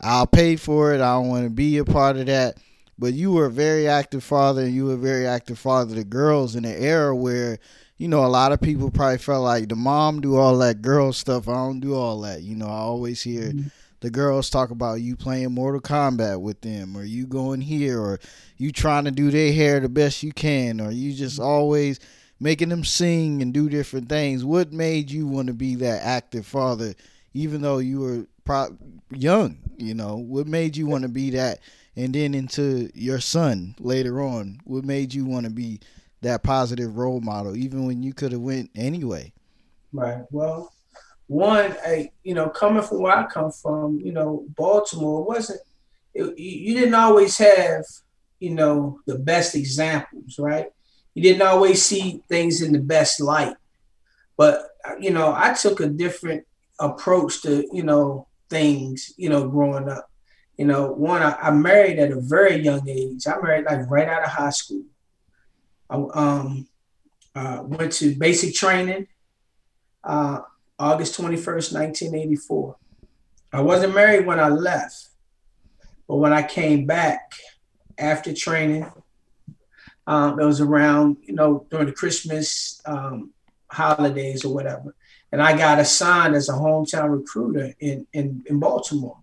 I'll 0.00 0.26
pay 0.26 0.56
for 0.56 0.92
it. 0.94 1.00
I 1.00 1.14
don't 1.14 1.28
want 1.28 1.44
to 1.44 1.50
be 1.50 1.78
a 1.78 1.84
part 1.84 2.16
of 2.16 2.26
that. 2.26 2.58
But 2.98 3.12
you 3.14 3.32
were 3.32 3.46
a 3.46 3.50
very 3.50 3.88
active 3.88 4.22
father, 4.22 4.62
and 4.62 4.72
you 4.72 4.86
were 4.86 4.94
a 4.94 4.98
very 4.98 5.26
active 5.26 5.58
father 5.58 5.96
to 5.96 6.04
girls 6.04 6.54
in 6.54 6.64
an 6.64 6.76
era 6.76 7.14
where, 7.14 7.58
you 7.96 8.08
know, 8.08 8.24
a 8.24 8.26
lot 8.26 8.52
of 8.52 8.60
people 8.60 8.90
probably 8.90 9.18
felt 9.18 9.44
like 9.44 9.68
the 9.68 9.76
mom 9.76 10.20
do 10.20 10.36
all 10.36 10.58
that 10.58 10.82
girl 10.82 11.12
stuff. 11.12 11.48
I 11.48 11.52
don't 11.52 11.80
do 11.80 11.94
all 11.94 12.20
that. 12.22 12.42
You 12.42 12.56
know, 12.56 12.66
I 12.66 12.78
always 12.78 13.22
hear 13.22 13.50
mm-hmm. 13.50 13.68
the 14.00 14.10
girls 14.10 14.50
talk 14.50 14.70
about 14.70 15.00
you 15.00 15.14
playing 15.14 15.52
Mortal 15.52 15.80
Kombat 15.80 16.40
with 16.40 16.60
them, 16.60 16.96
or 16.96 17.04
you 17.04 17.26
going 17.26 17.60
here, 17.60 18.00
or 18.00 18.18
you 18.56 18.72
trying 18.72 19.04
to 19.04 19.12
do 19.12 19.30
their 19.30 19.52
hair 19.52 19.78
the 19.78 19.88
best 19.88 20.22
you 20.22 20.32
can, 20.32 20.80
or 20.80 20.90
you 20.90 21.12
just 21.12 21.38
always 21.38 22.00
making 22.40 22.68
them 22.68 22.84
sing 22.84 23.40
and 23.40 23.54
do 23.54 23.68
different 23.68 24.08
things. 24.08 24.44
What 24.44 24.72
made 24.72 25.10
you 25.10 25.26
want 25.26 25.46
to 25.46 25.54
be 25.54 25.76
that 25.76 26.02
active 26.02 26.46
father, 26.46 26.94
even 27.32 27.62
though 27.62 27.78
you 27.78 28.00
were 28.00 28.26
pro- 28.44 28.76
young? 29.10 29.58
You 29.76 29.94
know, 29.94 30.16
what 30.16 30.48
made 30.48 30.76
you 30.76 30.86
want 30.86 31.02
to 31.02 31.08
be 31.08 31.30
that? 31.30 31.60
And 31.96 32.12
then 32.12 32.34
into 32.34 32.90
your 32.92 33.20
son 33.20 33.76
later 33.78 34.20
on, 34.20 34.60
what 34.64 34.84
made 34.84 35.14
you 35.14 35.24
want 35.24 35.44
to 35.44 35.52
be 35.52 35.78
that 36.24 36.42
positive 36.42 36.96
role 36.96 37.20
model, 37.20 37.56
even 37.56 37.86
when 37.86 38.02
you 38.02 38.12
could 38.12 38.32
have 38.32 38.40
went 38.40 38.70
anyway? 38.74 39.32
Right. 39.92 40.24
Well, 40.30 40.72
one, 41.26 41.76
I, 41.86 42.10
you 42.22 42.34
know, 42.34 42.48
coming 42.48 42.82
from 42.82 43.00
where 43.00 43.16
I 43.16 43.26
come 43.26 43.50
from, 43.50 44.00
you 44.00 44.12
know, 44.12 44.44
Baltimore 44.56 45.24
wasn't. 45.24 45.60
It, 46.12 46.38
you 46.38 46.74
didn't 46.74 46.94
always 46.94 47.38
have, 47.38 47.84
you 48.38 48.50
know, 48.50 49.00
the 49.06 49.18
best 49.18 49.54
examples, 49.54 50.38
right? 50.38 50.66
You 51.14 51.22
didn't 51.22 51.42
always 51.42 51.82
see 51.82 52.22
things 52.28 52.62
in 52.62 52.72
the 52.72 52.78
best 52.80 53.20
light. 53.20 53.56
But 54.36 54.68
you 55.00 55.10
know, 55.10 55.32
I 55.34 55.54
took 55.54 55.80
a 55.80 55.86
different 55.86 56.44
approach 56.78 57.42
to, 57.42 57.66
you 57.72 57.82
know, 57.82 58.26
things, 58.50 59.14
you 59.16 59.28
know, 59.28 59.48
growing 59.48 59.88
up. 59.88 60.10
You 60.58 60.66
know, 60.66 60.92
one, 60.92 61.22
I, 61.22 61.32
I 61.40 61.50
married 61.50 61.98
at 61.98 62.12
a 62.12 62.20
very 62.20 62.56
young 62.56 62.88
age. 62.88 63.26
I 63.26 63.40
married 63.40 63.64
like 63.64 63.90
right 63.90 64.08
out 64.08 64.24
of 64.24 64.30
high 64.30 64.50
school. 64.50 64.84
I 65.90 65.96
um, 65.96 66.68
uh, 67.34 67.62
went 67.64 67.92
to 67.92 68.14
basic 68.16 68.54
training. 68.54 69.06
Uh, 70.02 70.40
August 70.78 71.18
21st, 71.20 71.72
1984. 71.72 72.76
I 73.52 73.60
wasn't 73.60 73.94
married 73.94 74.26
when 74.26 74.40
I 74.40 74.48
left, 74.48 75.08
but 76.08 76.16
when 76.16 76.32
I 76.32 76.42
came 76.42 76.86
back 76.86 77.32
after 77.96 78.34
training, 78.34 78.90
um, 80.06 80.40
it 80.40 80.44
was 80.44 80.60
around, 80.60 81.18
you 81.22 81.34
know, 81.34 81.66
during 81.70 81.86
the 81.86 81.92
Christmas 81.92 82.80
um, 82.84 83.30
holidays 83.68 84.44
or 84.44 84.52
whatever. 84.52 84.94
And 85.32 85.40
I 85.40 85.56
got 85.56 85.78
assigned 85.78 86.34
as 86.34 86.48
a 86.48 86.52
hometown 86.52 87.10
recruiter 87.10 87.74
in, 87.80 88.06
in, 88.12 88.44
in 88.46 88.58
Baltimore. 88.58 89.18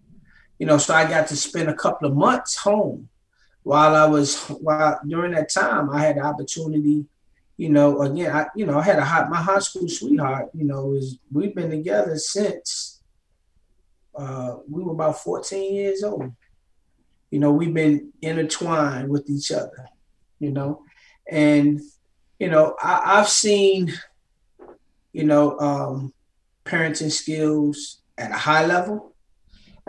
You 0.58 0.66
know, 0.68 0.78
so 0.78 0.94
I 0.94 1.08
got 1.08 1.28
to 1.28 1.36
spend 1.36 1.70
a 1.70 1.74
couple 1.74 2.08
of 2.08 2.16
months 2.16 2.56
home 2.56 3.10
while 3.64 3.96
I 3.96 4.06
was, 4.06 4.40
while 4.46 5.00
during 5.08 5.34
that 5.34 5.50
time, 5.50 5.90
I 5.90 6.02
had 6.02 6.18
the 6.18 6.22
opportunity 6.22 7.06
you 7.62 7.70
know, 7.70 8.02
again, 8.02 8.36
I, 8.36 8.48
you 8.56 8.66
know, 8.66 8.80
I 8.80 8.82
had 8.82 8.98
a 8.98 9.06
hot, 9.06 9.30
my 9.30 9.38
high 9.38 9.60
school 9.60 9.88
sweetheart, 9.88 10.50
you 10.56 10.64
know, 10.64 10.94
is 10.94 11.20
we've 11.32 11.54
been 11.54 11.70
together 11.70 12.18
since 12.18 13.02
uh, 14.16 14.56
we 14.68 14.82
were 14.82 14.94
about 14.94 15.20
14 15.20 15.72
years 15.72 16.04
old. 16.04 16.34
You 17.30 17.38
know, 17.38 17.52
we've 17.52 17.72
been 17.72 18.14
intertwined 18.20 19.10
with 19.10 19.30
each 19.30 19.52
other, 19.52 19.88
you 20.40 20.50
know, 20.50 20.82
and, 21.30 21.80
you 22.40 22.50
know, 22.50 22.76
I, 22.82 23.18
have 23.18 23.30
seen, 23.30 23.94
you 25.14 25.26
know, 25.26 25.60
um, 25.60 26.14
parenting 26.66 27.12
skills 27.12 28.02
at 28.18 28.32
a 28.32 28.38
high 28.38 28.66
level. 28.66 29.11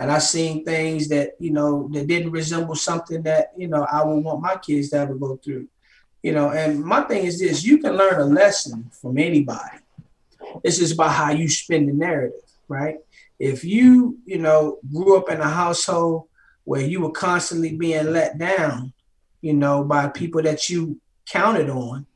And 0.03 0.13
I've 0.13 0.23
seen 0.23 0.65
things 0.65 1.09
that, 1.09 1.33
you 1.39 1.53
know, 1.53 1.89
that 1.93 2.07
didn't 2.07 2.33
resemble 2.33 2.75
something 2.75 3.23
that, 3.23 3.53
you 3.57 3.69
know, 3.69 3.87
I 3.91 4.05
would 4.05 4.23
want 4.25 4.43
my 4.43 4.57
kids 4.57 4.91
to 4.91 4.99
ever 4.99 5.15
go 5.15 5.37
through 5.37 5.69
you 6.23 6.33
know, 6.33 6.51
and 6.51 6.81
my 6.81 7.03
thing 7.03 7.25
is 7.25 7.41
this 7.41 7.65
you 7.65 7.79
can 7.79 7.97
learn 7.97 8.21
a 8.21 8.25
lesson 8.25 8.91
from 9.01 9.19
anybody. 9.19 9.79
It's 10.63 10.79
just 10.79 10.95
about 10.95 11.13
how 11.13 11.31
you 11.33 11.49
spin 11.49 11.87
the 11.87 11.93
narrative, 11.93 12.41
right? 12.69 12.99
If 13.39 13.65
you, 13.65 14.19
you 14.25 14.39
know, 14.39 14.79
grew 14.93 15.17
up 15.17 15.31
in 15.31 15.41
a 15.41 15.49
household 15.49 16.29
where 16.65 16.83
you 16.83 17.01
were 17.01 17.11
constantly 17.11 17.77
being 17.77 18.13
let 18.13 18.39
down, 18.39 18.93
you 19.41 19.55
know, 19.55 19.83
by 19.83 20.09
people 20.09 20.43
that 20.43 20.69
you 20.69 21.01
counted 21.27 21.69
on, 21.69 22.07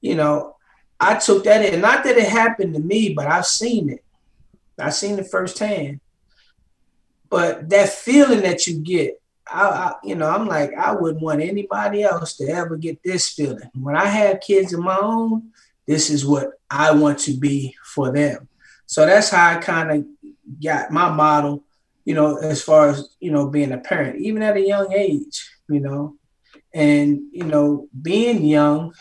you 0.00 0.16
know, 0.16 0.56
I 0.98 1.16
took 1.16 1.44
that 1.44 1.64
in. 1.64 1.80
Not 1.80 2.02
that 2.04 2.16
it 2.16 2.28
happened 2.28 2.74
to 2.74 2.80
me, 2.80 3.14
but 3.14 3.26
I've 3.26 3.46
seen 3.46 3.90
it. 3.90 4.04
I've 4.78 4.94
seen 4.94 5.18
it 5.18 5.30
firsthand. 5.30 6.00
But 7.34 7.68
that 7.70 7.88
feeling 7.88 8.42
that 8.42 8.64
you 8.68 8.78
get 8.78 9.20
I, 9.50 9.66
I, 9.66 9.92
you 10.04 10.14
know, 10.14 10.30
I'm 10.30 10.46
like, 10.46 10.72
I 10.72 10.92
wouldn't 10.92 11.20
want 11.20 11.42
anybody 11.42 12.04
else 12.04 12.36
to 12.36 12.48
ever 12.48 12.76
get 12.76 13.02
this 13.02 13.28
feeling. 13.28 13.68
When 13.74 13.96
I 13.96 14.06
have 14.06 14.40
kids 14.40 14.72
of 14.72 14.80
my 14.80 14.96
own, 14.96 15.50
this 15.84 16.10
is 16.10 16.24
what 16.24 16.52
I 16.70 16.92
want 16.92 17.18
to 17.20 17.32
be 17.36 17.74
for 17.84 18.12
them. 18.12 18.48
So 18.86 19.04
that's 19.04 19.30
how 19.30 19.50
I 19.50 19.56
kind 19.56 19.90
of 19.90 20.06
got 20.62 20.92
my 20.92 21.10
model, 21.10 21.64
you 22.04 22.14
know, 22.14 22.36
as 22.36 22.62
far 22.62 22.90
as, 22.90 23.16
you 23.18 23.32
know, 23.32 23.48
being 23.48 23.72
a 23.72 23.78
parent, 23.78 24.20
even 24.20 24.40
at 24.40 24.56
a 24.56 24.66
young 24.66 24.92
age, 24.92 25.50
you 25.68 25.80
know, 25.80 26.16
and, 26.72 27.20
you 27.32 27.44
know, 27.44 27.88
being 28.00 28.46
young, 28.46 28.94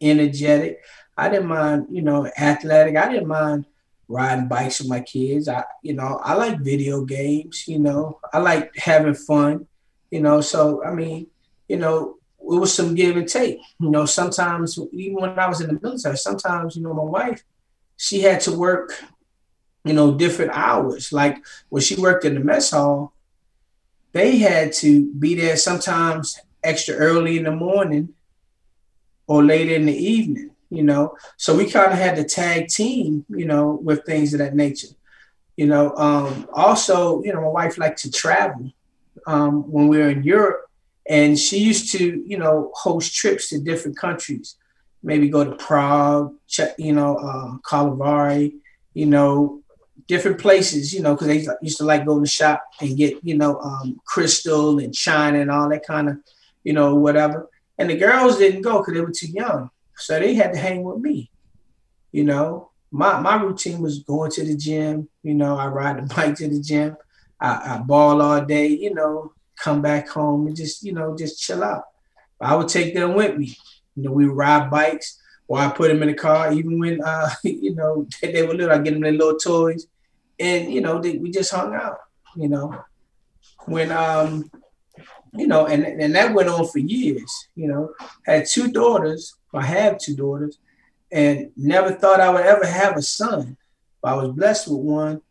energetic, 0.00 0.80
I 1.14 1.28
didn't 1.28 1.48
mind, 1.48 1.88
you 1.90 2.00
know, 2.00 2.26
athletic. 2.38 2.96
I 2.96 3.12
didn't 3.12 3.28
mind 3.28 3.66
riding 4.10 4.48
bikes 4.48 4.80
with 4.80 4.88
my 4.88 5.00
kids. 5.00 5.48
I, 5.48 5.64
you 5.82 5.94
know, 5.94 6.20
I 6.22 6.34
like 6.34 6.58
video 6.58 7.04
games, 7.04 7.66
you 7.68 7.78
know, 7.78 8.18
I 8.32 8.38
like 8.38 8.76
having 8.76 9.14
fun, 9.14 9.68
you 10.10 10.20
know. 10.20 10.40
So, 10.40 10.84
I 10.84 10.92
mean, 10.92 11.28
you 11.68 11.76
know, 11.76 12.16
it 12.40 12.58
was 12.58 12.74
some 12.74 12.94
give 12.94 13.16
and 13.16 13.28
take. 13.28 13.60
You 13.78 13.90
know, 13.90 14.04
sometimes, 14.06 14.78
even 14.92 15.14
when 15.14 15.38
I 15.38 15.48
was 15.48 15.60
in 15.60 15.68
the 15.68 15.80
military, 15.80 16.16
sometimes, 16.16 16.76
you 16.76 16.82
know, 16.82 16.92
my 16.92 17.04
wife, 17.04 17.44
she 17.96 18.20
had 18.20 18.40
to 18.42 18.52
work, 18.52 18.92
you 19.84 19.92
know, 19.92 20.14
different 20.14 20.50
hours. 20.52 21.12
Like 21.12 21.38
when 21.68 21.82
she 21.82 21.94
worked 21.94 22.24
in 22.24 22.34
the 22.34 22.40
mess 22.40 22.72
hall, 22.72 23.14
they 24.12 24.38
had 24.38 24.72
to 24.74 25.12
be 25.14 25.36
there 25.36 25.56
sometimes 25.56 26.40
extra 26.64 26.96
early 26.96 27.38
in 27.38 27.44
the 27.44 27.52
morning 27.52 28.12
or 29.28 29.44
later 29.44 29.74
in 29.76 29.86
the 29.86 29.96
evening 29.96 30.49
you 30.70 30.82
know. 30.82 31.16
So 31.36 31.56
we 31.56 31.70
kind 31.70 31.92
of 31.92 31.98
had 31.98 32.16
to 32.16 32.24
tag 32.24 32.68
team, 32.68 33.24
you 33.28 33.44
know, 33.44 33.80
with 33.82 34.04
things 34.04 34.32
of 34.32 34.38
that 34.38 34.54
nature. 34.54 34.88
You 35.56 35.66
know, 35.66 35.94
um, 35.96 36.48
also, 36.52 37.22
you 37.22 37.32
know, 37.32 37.42
my 37.42 37.48
wife 37.48 37.76
liked 37.76 38.00
to 38.02 38.10
travel 38.10 38.72
um, 39.26 39.70
when 39.70 39.88
we 39.88 39.98
were 39.98 40.10
in 40.10 40.22
Europe, 40.22 40.70
and 41.08 41.38
she 41.38 41.58
used 41.58 41.92
to, 41.92 42.22
you 42.26 42.38
know, 42.38 42.70
host 42.74 43.14
trips 43.14 43.50
to 43.50 43.60
different 43.60 43.96
countries. 43.96 44.56
Maybe 45.02 45.28
go 45.28 45.44
to 45.44 45.52
Prague, 45.56 46.34
you 46.78 46.92
know, 46.92 47.16
uh, 47.16 47.58
Karlovy, 47.58 48.54
you 48.94 49.06
know, 49.06 49.62
different 50.06 50.38
places, 50.38 50.92
you 50.92 51.00
know, 51.02 51.14
because 51.14 51.28
they 51.28 51.46
used 51.62 51.78
to 51.78 51.84
like 51.84 52.04
go 52.04 52.16
to 52.16 52.20
the 52.20 52.26
shop 52.26 52.64
and 52.80 52.96
get, 52.96 53.18
you 53.22 53.36
know, 53.36 53.58
um, 53.60 54.00
crystal 54.04 54.78
and 54.78 54.94
china 54.94 55.40
and 55.40 55.50
all 55.50 55.68
that 55.68 55.86
kind 55.86 56.08
of, 56.08 56.18
you 56.64 56.72
know, 56.72 56.94
whatever. 56.96 57.48
And 57.78 57.88
the 57.88 57.96
girls 57.96 58.36
didn't 58.36 58.62
go 58.62 58.78
because 58.78 58.94
they 58.94 59.00
were 59.00 59.12
too 59.12 59.28
young. 59.28 59.70
So 60.00 60.18
they 60.18 60.34
had 60.34 60.52
to 60.52 60.58
hang 60.58 60.82
with 60.82 60.98
me. 60.98 61.30
You 62.12 62.24
know, 62.24 62.70
my, 62.90 63.20
my 63.20 63.40
routine 63.40 63.80
was 63.80 64.00
going 64.00 64.30
to 64.32 64.44
the 64.44 64.56
gym. 64.56 65.08
You 65.22 65.34
know, 65.34 65.56
I 65.56 65.66
ride 65.66 65.98
the 65.98 66.14
bike 66.14 66.36
to 66.36 66.48
the 66.48 66.60
gym. 66.60 66.96
I, 67.40 67.74
I 67.74 67.78
ball 67.78 68.20
all 68.20 68.44
day, 68.44 68.68
you 68.68 68.94
know, 68.94 69.32
come 69.56 69.80
back 69.80 70.08
home 70.08 70.46
and 70.46 70.56
just, 70.56 70.82
you 70.82 70.92
know, 70.92 71.16
just 71.16 71.40
chill 71.40 71.62
out. 71.62 71.84
I 72.40 72.54
would 72.54 72.68
take 72.68 72.94
them 72.94 73.14
with 73.14 73.36
me. 73.36 73.56
You 73.96 74.04
know, 74.04 74.12
we 74.12 74.26
ride 74.26 74.70
bikes 74.70 75.20
or 75.46 75.58
I 75.58 75.70
put 75.70 75.88
them 75.88 76.02
in 76.02 76.08
the 76.08 76.14
car, 76.14 76.52
even 76.52 76.78
when, 76.78 77.02
uh, 77.02 77.30
you 77.44 77.74
know, 77.74 78.06
they, 78.20 78.32
they 78.32 78.42
were 78.42 78.54
little, 78.54 78.72
I 78.72 78.78
get 78.78 78.92
them 78.92 79.02
their 79.02 79.12
little 79.12 79.38
toys. 79.38 79.86
And, 80.38 80.72
you 80.72 80.80
know, 80.80 81.00
they, 81.00 81.16
we 81.16 81.30
just 81.30 81.52
hung 81.52 81.74
out, 81.74 81.98
you 82.36 82.48
know. 82.48 82.84
When, 83.66 83.92
um, 83.92 84.50
you 85.34 85.46
know, 85.46 85.66
and, 85.66 85.84
and 85.84 86.14
that 86.14 86.34
went 86.34 86.48
on 86.48 86.66
for 86.66 86.78
years, 86.78 87.48
you 87.54 87.68
know, 87.68 87.92
had 88.24 88.46
two 88.46 88.70
daughters 88.70 89.34
I 89.52 89.64
have 89.64 89.98
two 89.98 90.14
daughters 90.14 90.58
and 91.10 91.50
never 91.56 91.92
thought 91.92 92.20
I 92.20 92.30
would 92.30 92.44
ever 92.44 92.66
have 92.66 92.96
a 92.96 93.02
son. 93.02 93.56
But 94.02 94.12
I 94.12 94.14
was 94.16 94.30
blessed 94.30 94.68
with 94.68 94.80
one, 94.80 95.22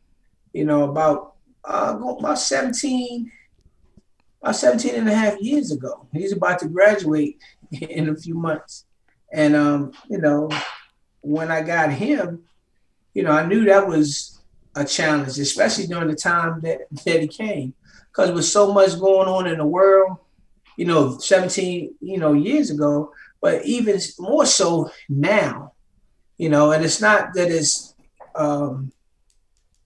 you 0.53 0.65
know, 0.65 0.83
about 0.89 1.33
uh, 1.63 1.97
about 1.99 2.39
17, 2.39 3.31
about 4.41 4.55
17 4.55 4.95
and 4.95 5.09
a 5.09 5.15
half 5.15 5.39
years 5.39 5.71
ago. 5.71 6.07
He's 6.11 6.33
about 6.33 6.59
to 6.59 6.67
graduate 6.67 7.39
in 7.71 8.09
a 8.09 8.15
few 8.15 8.35
months. 8.35 8.85
And, 9.31 9.55
um, 9.55 9.91
you 10.09 10.17
know, 10.17 10.49
when 11.21 11.51
I 11.51 11.61
got 11.61 11.91
him, 11.91 12.43
you 13.13 13.23
know, 13.23 13.31
I 13.31 13.45
knew 13.45 13.65
that 13.65 13.87
was 13.87 14.41
a 14.75 14.85
challenge, 14.85 15.37
especially 15.37 15.87
during 15.87 16.07
the 16.07 16.15
time 16.15 16.61
that, 16.61 16.81
that 17.05 17.21
he 17.21 17.27
came. 17.27 17.73
Because 18.07 18.31
with 18.31 18.45
so 18.45 18.73
much 18.73 18.99
going 18.99 19.27
on 19.27 19.47
in 19.47 19.57
the 19.57 19.65
world, 19.65 20.17
you 20.77 20.85
know, 20.85 21.17
17, 21.17 21.95
you 21.99 22.17
know, 22.17 22.33
years 22.33 22.71
ago, 22.71 23.13
but 23.41 23.65
even 23.65 23.99
more 24.19 24.45
so 24.45 24.91
now, 25.07 25.73
you 26.37 26.49
know, 26.49 26.71
and 26.71 26.83
it's 26.83 27.01
not 27.01 27.33
that 27.33 27.49
it's 27.49 27.93
um, 28.35 28.91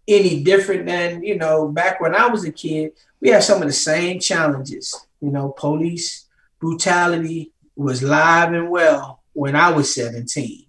any 0.07 0.43
different 0.43 0.85
than, 0.85 1.23
you 1.23 1.37
know, 1.37 1.67
back 1.67 2.01
when 2.01 2.15
I 2.15 2.27
was 2.27 2.43
a 2.45 2.51
kid, 2.51 2.93
we 3.21 3.29
had 3.29 3.43
some 3.43 3.61
of 3.61 3.67
the 3.67 3.73
same 3.73 4.19
challenges. 4.19 5.07
You 5.21 5.29
know, 5.29 5.49
police 5.57 6.25
brutality 6.59 7.51
was 7.75 8.03
live 8.03 8.53
and 8.53 8.69
well 8.69 9.21
when 9.33 9.55
I 9.55 9.71
was 9.71 9.93
17, 9.95 10.65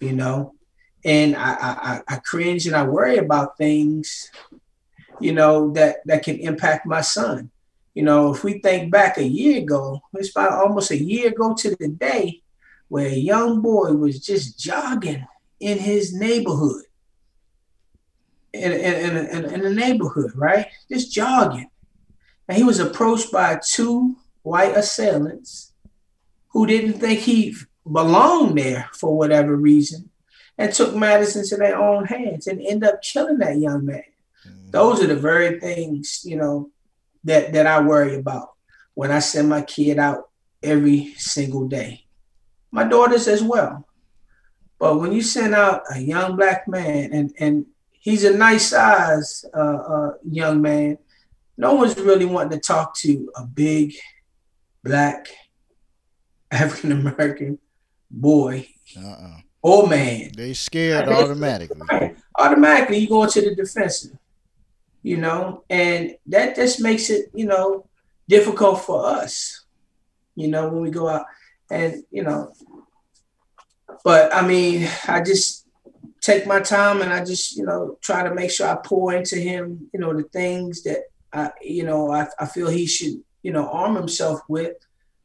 you 0.00 0.12
know, 0.12 0.54
and 1.04 1.36
I, 1.36 1.56
I, 1.60 2.00
I 2.08 2.16
cringe 2.16 2.66
and 2.66 2.76
I 2.76 2.84
worry 2.84 3.18
about 3.18 3.58
things 3.58 4.30
you 5.22 5.32
know, 5.32 5.70
that 5.72 5.98
that 6.06 6.24
can 6.24 6.36
impact 6.38 6.84
my 6.84 7.00
son. 7.00 7.50
You 7.94 8.02
know, 8.02 8.32
if 8.32 8.42
we 8.42 8.58
think 8.58 8.90
back 8.90 9.18
a 9.18 9.26
year 9.26 9.58
ago, 9.58 10.00
it's 10.14 10.30
about 10.30 10.52
almost 10.52 10.90
a 10.90 11.02
year 11.02 11.28
ago 11.28 11.54
to 11.54 11.76
the 11.76 11.88
day 11.88 12.42
where 12.88 13.06
a 13.06 13.14
young 13.14 13.60
boy 13.60 13.92
was 13.92 14.24
just 14.24 14.58
jogging 14.58 15.26
in 15.60 15.78
his 15.78 16.14
neighborhood. 16.14 16.82
In, 18.52 18.72
in, 18.72 19.16
in, 19.16 19.44
in, 19.46 19.60
the 19.62 19.72
neighborhood, 19.72 20.32
right? 20.34 20.66
Just 20.90 21.10
jogging. 21.10 21.70
And 22.46 22.58
he 22.58 22.64
was 22.64 22.80
approached 22.80 23.32
by 23.32 23.58
two 23.64 24.16
white 24.42 24.76
assailants 24.76 25.72
who 26.48 26.66
didn't 26.66 27.00
think 27.00 27.20
he 27.20 27.54
belonged 27.90 28.58
there 28.58 28.90
for 28.92 29.16
whatever 29.16 29.56
reason 29.56 30.10
and 30.58 30.72
took 30.72 30.94
matters 30.94 31.34
into 31.34 31.56
their 31.56 31.76
own 31.76 32.04
hands 32.04 32.46
and 32.46 32.60
end 32.60 32.84
up 32.84 33.00
killing 33.00 33.38
that 33.38 33.58
young 33.58 33.86
man. 33.86 34.04
Mm-hmm. 34.46 34.70
Those 34.70 35.02
are 35.02 35.06
the 35.06 35.16
very 35.16 35.58
things, 35.58 36.20
you 36.24 36.36
know, 36.36 36.71
that 37.24 37.52
that 37.52 37.66
I 37.66 37.80
worry 37.80 38.16
about 38.16 38.50
when 38.94 39.10
I 39.10 39.20
send 39.20 39.48
my 39.48 39.62
kid 39.62 39.98
out 39.98 40.30
every 40.62 41.14
single 41.16 41.68
day. 41.68 42.04
My 42.70 42.84
daughters 42.84 43.28
as 43.28 43.42
well. 43.42 43.86
But 44.78 44.98
when 44.98 45.12
you 45.12 45.22
send 45.22 45.54
out 45.54 45.82
a 45.94 45.98
young 46.00 46.36
black 46.36 46.66
man 46.66 47.12
and 47.12 47.32
and 47.38 47.66
he's 47.92 48.24
a 48.24 48.36
nice 48.36 48.70
size 48.70 49.44
uh, 49.54 49.58
uh, 49.58 50.10
young 50.28 50.60
man, 50.60 50.98
no 51.56 51.74
one's 51.74 51.96
really 51.98 52.24
wanting 52.24 52.58
to 52.58 52.60
talk 52.60 52.96
to 52.96 53.30
a 53.36 53.44
big 53.44 53.94
black 54.82 55.28
African 56.50 56.92
American 56.92 57.58
boy 58.10 58.68
uh-uh. 58.96 59.36
or 59.62 59.86
man. 59.86 60.32
They 60.36 60.52
scared 60.54 61.08
automatically. 61.08 61.80
Right. 61.90 62.16
Automatically, 62.38 62.98
you 62.98 63.08
go 63.08 63.22
into 63.22 63.40
the 63.40 63.54
defensive 63.54 64.18
you 65.02 65.16
mm-hmm. 65.16 65.22
know, 65.22 65.64
and 65.68 66.16
that 66.26 66.56
just 66.56 66.80
makes 66.80 67.10
it, 67.10 67.30
you 67.34 67.46
know, 67.46 67.86
difficult 68.28 68.80
for 68.80 69.06
us, 69.06 69.64
you 70.34 70.48
know, 70.48 70.68
when 70.68 70.82
we 70.82 70.90
go 70.90 71.08
out. 71.08 71.26
And, 71.70 72.04
you 72.10 72.22
know, 72.22 72.52
but 74.04 74.34
I 74.34 74.46
mean, 74.46 74.88
I 75.08 75.22
just 75.22 75.66
take 76.20 76.46
my 76.46 76.60
time 76.60 77.02
and 77.02 77.12
I 77.12 77.24
just, 77.24 77.56
you 77.56 77.64
know, 77.64 77.98
try 78.00 78.22
to 78.22 78.34
make 78.34 78.50
sure 78.50 78.68
I 78.68 78.76
pour 78.76 79.12
into 79.12 79.36
him, 79.36 79.88
you 79.92 80.00
know, 80.00 80.14
the 80.14 80.24
things 80.24 80.82
that 80.84 81.04
I, 81.32 81.50
you 81.60 81.84
know, 81.84 82.10
I, 82.10 82.26
I 82.38 82.46
feel 82.46 82.68
he 82.68 82.86
should, 82.86 83.22
you 83.42 83.52
know, 83.52 83.68
arm 83.68 83.96
himself 83.96 84.40
with 84.48 84.76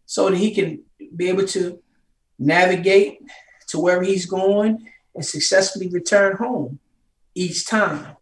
so 0.06 0.30
that 0.30 0.38
he 0.38 0.54
can 0.54 0.84
be 1.16 1.30
able 1.30 1.46
to 1.48 1.80
navigate 2.40 3.20
to 3.68 3.80
where 3.80 4.02
he's 4.02 4.26
going 4.26 4.90
and 5.14 5.26
successfully 5.26 5.90
return 5.90 6.38
home 6.38 6.80
each 7.36 7.68
time 7.68 8.17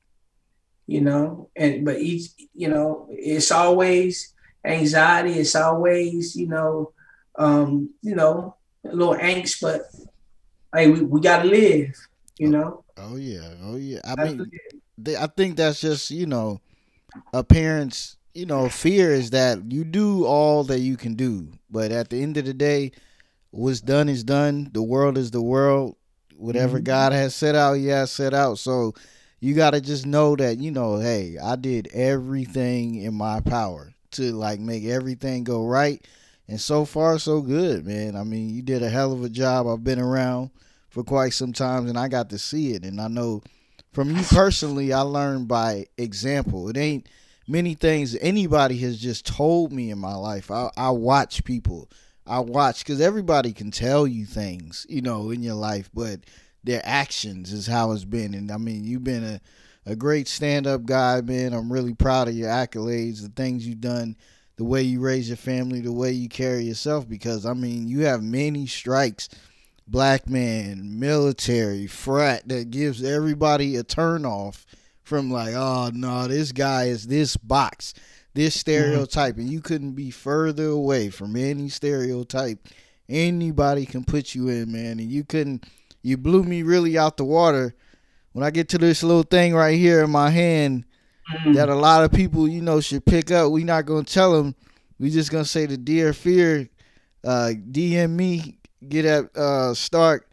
you 0.88 1.01
know, 1.01 1.49
and 1.55 1.83
but 1.86 1.99
each, 1.99 2.31
you 2.53 2.67
know, 2.67 3.07
it's 3.11 3.51
always 3.51 4.33
anxiety, 4.65 5.33
it's 5.39 5.55
always, 5.55 6.36
you 6.36 6.47
know, 6.47 6.91
um, 7.38 7.89
you 8.01 8.15
know, 8.15 8.55
a 8.86 8.95
little 8.95 9.15
angst, 9.15 9.61
but 9.61 9.81
hey, 10.73 10.89
we, 10.89 11.01
we 11.01 11.21
gotta 11.21 11.47
live, 11.47 11.95
you 12.38 12.49
know. 12.49 12.83
Oh 12.97 13.15
yeah, 13.15 13.49
oh 13.63 13.75
yeah. 13.77 13.99
I 14.05 14.23
mean, 14.23 14.49
they, 14.97 15.17
I 15.17 15.27
think 15.27 15.57
that's 15.57 15.81
just 15.81 16.11
you 16.11 16.25
know, 16.25 16.61
a 17.33 17.43
parent's 17.43 18.17
you 18.33 18.45
know 18.45 18.69
fear 18.69 19.13
is 19.13 19.31
that 19.31 19.71
you 19.71 19.83
do 19.83 20.25
all 20.25 20.63
that 20.65 20.79
you 20.79 20.97
can 20.97 21.15
do, 21.15 21.49
but 21.69 21.91
at 21.91 22.09
the 22.09 22.21
end 22.21 22.38
of 22.38 22.45
the 22.45 22.53
day, 22.53 22.91
what's 23.51 23.81
done 23.81 24.07
is 24.07 24.23
done. 24.23 24.69
The 24.71 24.83
world 24.83 25.17
is 25.17 25.31
the 25.31 25.41
world. 25.41 25.95
Whatever 26.38 26.77
mm-hmm. 26.77 26.86
God 26.86 27.13
has 27.13 27.33
set 27.33 27.55
out, 27.55 27.73
He 27.73 27.88
has 27.88 28.11
set 28.11 28.33
out. 28.33 28.59
So 28.59 28.93
you 29.46 29.54
got 29.54 29.72
to 29.72 29.82
just 29.82 30.06
know 30.06 30.36
that 30.36 30.58
you 30.58 30.72
know 30.72 30.98
hey 30.98 31.38
i 31.41 31.56
did 31.56 31.88
everything 31.93 32.96
in 32.96 33.14
my 33.14 33.39
power 33.41 33.93
to 34.16 34.32
like 34.32 34.60
make 34.60 34.86
everything 34.86 35.43
go 35.43 35.66
right. 35.66 36.06
And 36.48 36.62
so 36.62 36.86
far 36.86 37.18
so 37.20 37.41
good 37.41 37.86
man. 37.86 38.16
I 38.16 38.24
mean 38.24 38.50
you 38.50 38.62
did 38.62 38.84
a 38.84 38.89
hell 38.89 39.14
of 39.14 39.24
a 39.24 39.30
job. 39.30 39.68
I've 39.68 39.84
been 39.84 40.00
around 40.00 40.52
for 40.89 41.04
quite 41.04 41.34
some 41.34 41.54
time 41.54 41.88
and 41.88 41.98
i 41.98 42.08
got 42.08 42.30
to 42.30 42.39
see 42.39 42.74
it. 42.74 42.84
And 42.84 43.00
i 43.00 43.08
know 43.08 43.43
from 43.91 44.16
you 44.16 44.24
personally 44.24 44.93
i 44.93 45.02
learned 45.02 45.48
by 45.48 45.86
example. 45.98 46.70
It 46.70 46.78
ain't 46.78 47.08
many 47.48 47.76
things 47.76 48.16
anybody 48.22 48.78
has 48.80 49.00
just 49.00 49.26
told 49.26 49.72
me 49.72 49.91
in 49.91 50.00
my 50.00 50.16
life. 50.16 50.50
I, 50.50 50.70
I 50.76 50.89
watch 50.89 51.43
people. 51.43 51.89
I 52.28 52.39
watch 52.39 52.84
because 52.84 53.02
everybody 53.02 53.54
can 53.54 53.70
tell 53.70 54.08
you 54.08 54.26
things 54.26 54.86
you 54.89 55.02
know 55.02 55.30
in 55.30 55.43
your 55.43 55.56
life. 55.56 55.89
But 55.93 56.22
their 56.66 56.82
actions 56.84 57.53
is 57.53 57.68
how 57.68 57.91
it's 57.91 58.05
been. 58.05 58.34
And 58.34 58.51
I 58.51 58.57
mean, 58.57 58.84
you've 58.84 59.03
been 59.03 59.24
a, 59.24 59.41
a 59.86 59.95
great 59.95 60.28
stand 60.28 60.68
up 60.68 60.86
guy, 60.86 61.22
man. 61.22 61.53
I'm 61.53 61.72
really 61.72 61.93
proud 61.93 62.28
of 62.28 62.36
your 62.36 62.49
accolades, 62.49 63.22
the 63.22 63.30
things 63.30 63.68
you've 63.68 63.82
done, 63.82 64.16
the 64.57 64.63
way 64.63 64.82
you 64.82 64.99
raise 64.99 65.28
your 65.28 65.38
family, 65.38 65.82
the 65.82 65.91
way 65.91 66.11
you 66.11 66.30
carry 66.30 66.63
yourself, 66.63 67.07
because 67.07 67.45
I 67.45 67.53
mean, 67.53 67.88
you 67.88 68.01
have 68.01 68.24
many 68.24 68.68
strikes. 68.68 69.30
Black 69.88 70.28
man, 70.28 70.99
military, 70.99 71.86
frat 71.86 72.47
that 72.47 72.72
gives 72.72 73.03
everybody 73.03 73.76
a 73.76 73.84
turn 73.84 74.26
off 74.26 74.66
from 75.03 75.30
like, 75.30 75.53
oh 75.53 75.91
no, 75.93 76.28
this 76.28 76.51
guy 76.51 76.86
is 76.86 77.05
this 77.05 77.38
box, 77.38 77.93
this 78.34 78.55
mm-hmm. 78.55 78.59
stereotype, 78.61 79.34
mm-hmm. 79.34 79.41
and 79.41 79.51
you 79.51 79.61
couldn't 79.61 79.91
be 79.91 80.09
further 80.09 80.70
away 80.70 81.11
from 81.11 81.36
any 81.36 81.70
stereotype 81.70 82.68
anybody 83.09 83.86
can 83.86 84.03
put 84.03 84.36
you 84.36 84.47
in, 84.49 84.72
man. 84.72 84.99
And 84.99 85.11
you 85.11 85.24
couldn't 85.24 85.66
you 86.06 86.18
blew 86.18 86.43
me 86.43 86.62
really 86.62 86.99
out 86.99 87.18
the 87.18 87.26
water 87.26 87.74
when 88.32 88.43
I 88.43 88.51
get 88.51 88.70
to 88.70 88.78
this 88.78 89.01
little 89.01 89.24
thing 89.24 89.56
right 89.56 89.76
here 89.76 90.03
in 90.03 90.12
my 90.12 90.30
hand 90.30 90.86
mm-hmm. 91.34 91.53
that 91.53 91.68
a 91.68 91.74
lot 91.74 92.03
of 92.03 92.12
people, 92.12 92.47
you 92.47 92.62
know, 92.62 92.80
should 92.80 93.06
pick 93.06 93.32
up. 93.32 93.51
We 93.51 93.64
not 93.64 93.88
gonna 93.88 94.03
tell 94.03 94.34
them. 94.34 94.53
We 94.99 95.10
just 95.10 95.32
gonna 95.32 95.45
say 95.45 95.66
the 95.66 95.78
dear 95.78 96.14
fear. 96.14 96.70
Uh, 97.24 97.53
DM 97.72 98.12
me, 98.12 98.60
get 98.88 99.06
at 99.06 99.36
uh, 99.36 99.74
Stark. 99.74 100.30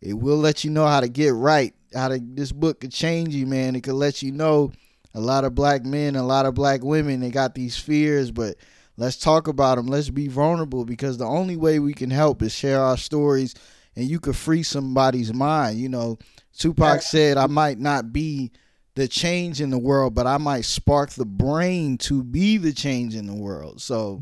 It 0.00 0.14
will 0.14 0.36
let 0.36 0.64
you 0.64 0.70
know 0.70 0.86
how 0.86 0.98
to 0.98 1.08
get 1.08 1.32
right. 1.32 1.72
How 1.94 2.08
to 2.08 2.18
this 2.20 2.50
book 2.50 2.80
could 2.80 2.90
change 2.90 3.36
you, 3.36 3.46
man. 3.46 3.76
It 3.76 3.82
could 3.84 3.94
let 3.94 4.20
you 4.20 4.32
know 4.32 4.72
a 5.14 5.20
lot 5.20 5.44
of 5.44 5.54
black 5.54 5.84
men, 5.84 6.16
a 6.16 6.24
lot 6.24 6.44
of 6.44 6.54
black 6.54 6.82
women. 6.82 7.20
They 7.20 7.30
got 7.30 7.54
these 7.54 7.76
fears, 7.76 8.32
but 8.32 8.56
let's 8.96 9.16
talk 9.16 9.46
about 9.46 9.76
them. 9.76 9.86
Let's 9.86 10.10
be 10.10 10.26
vulnerable 10.26 10.84
because 10.84 11.18
the 11.18 11.26
only 11.26 11.56
way 11.56 11.78
we 11.78 11.94
can 11.94 12.10
help 12.10 12.42
is 12.42 12.52
share 12.52 12.82
our 12.82 12.96
stories 12.96 13.54
and 13.96 14.06
you 14.08 14.20
could 14.20 14.36
free 14.36 14.62
somebody's 14.62 15.32
mind. 15.32 15.78
You 15.78 15.88
know, 15.88 16.18
Tupac 16.56 17.02
said, 17.02 17.36
I 17.36 17.46
might 17.46 17.78
not 17.78 18.12
be 18.12 18.52
the 18.94 19.08
change 19.08 19.60
in 19.60 19.70
the 19.70 19.78
world, 19.78 20.14
but 20.14 20.26
I 20.26 20.38
might 20.38 20.64
spark 20.64 21.10
the 21.10 21.24
brain 21.24 21.98
to 21.98 22.22
be 22.22 22.58
the 22.58 22.72
change 22.72 23.14
in 23.14 23.26
the 23.26 23.34
world. 23.34 23.80
So, 23.80 24.20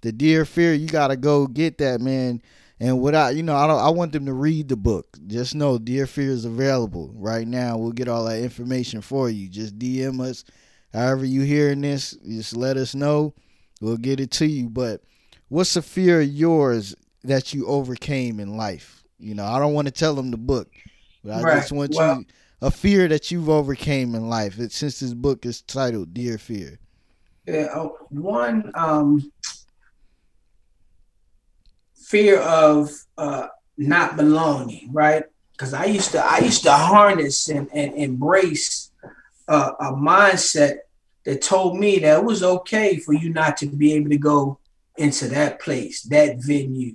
the 0.00 0.12
dear 0.12 0.44
fear, 0.44 0.74
you 0.74 0.88
got 0.88 1.08
to 1.08 1.16
go 1.16 1.46
get 1.46 1.78
that, 1.78 2.00
man. 2.00 2.42
And 2.82 3.00
without, 3.00 3.36
you 3.36 3.44
know, 3.44 3.54
I 3.54 3.68
don't, 3.68 3.78
I 3.78 3.90
want 3.90 4.10
them 4.10 4.26
to 4.26 4.32
read 4.32 4.68
the 4.68 4.76
book. 4.76 5.16
Just 5.28 5.54
know, 5.54 5.78
Dear 5.78 6.04
Fear 6.04 6.30
is 6.30 6.44
available 6.44 7.12
right 7.14 7.46
now. 7.46 7.76
We'll 7.76 7.92
get 7.92 8.08
all 8.08 8.24
that 8.24 8.40
information 8.40 9.02
for 9.02 9.30
you. 9.30 9.48
Just 9.48 9.78
DM 9.78 10.20
us, 10.20 10.44
however 10.92 11.24
you 11.24 11.42
hearing 11.42 11.80
this. 11.80 12.10
Just 12.26 12.56
let 12.56 12.76
us 12.76 12.96
know. 12.96 13.34
We'll 13.80 13.98
get 13.98 14.18
it 14.18 14.32
to 14.32 14.46
you. 14.46 14.68
But 14.68 15.02
what's 15.48 15.76
a 15.76 15.82
fear 15.82 16.22
of 16.22 16.28
yours 16.28 16.96
that 17.22 17.54
you 17.54 17.66
overcame 17.66 18.40
in 18.40 18.56
life? 18.56 19.01
You 19.22 19.34
know, 19.34 19.44
I 19.44 19.58
don't 19.58 19.72
want 19.72 19.86
to 19.86 19.92
tell 19.92 20.14
them 20.14 20.30
the 20.30 20.36
book, 20.36 20.68
but 21.22 21.32
I 21.32 21.42
right. 21.42 21.60
just 21.60 21.72
want 21.72 21.94
well, 21.94 22.18
you 22.18 22.26
a 22.60 22.70
fear 22.70 23.08
that 23.08 23.30
you've 23.30 23.48
overcame 23.48 24.14
in 24.14 24.28
life. 24.28 24.58
It, 24.58 24.72
since 24.72 25.00
this 25.00 25.14
book 25.14 25.46
is 25.46 25.62
titled 25.62 26.12
"Dear 26.12 26.38
Fear." 26.38 26.78
Yeah, 27.46 27.68
uh, 27.74 27.88
one 28.10 28.70
um, 28.74 29.32
fear 31.94 32.40
of 32.40 32.90
uh, 33.16 33.48
not 33.78 34.16
belonging, 34.16 34.92
right? 34.92 35.24
Because 35.52 35.72
I 35.72 35.84
used 35.84 36.12
to 36.12 36.24
I 36.24 36.38
used 36.38 36.62
to 36.64 36.72
harness 36.72 37.48
and, 37.48 37.68
and 37.72 37.94
embrace 37.94 38.90
uh, 39.48 39.72
a 39.78 39.92
mindset 39.92 40.78
that 41.24 41.42
told 41.42 41.78
me 41.78 41.98
that 42.00 42.18
it 42.18 42.24
was 42.24 42.42
okay 42.42 42.96
for 42.96 43.12
you 43.12 43.30
not 43.30 43.56
to 43.58 43.66
be 43.66 43.92
able 43.92 44.10
to 44.10 44.18
go 44.18 44.58
into 44.96 45.28
that 45.28 45.60
place, 45.60 46.02
that 46.02 46.38
venue, 46.38 46.94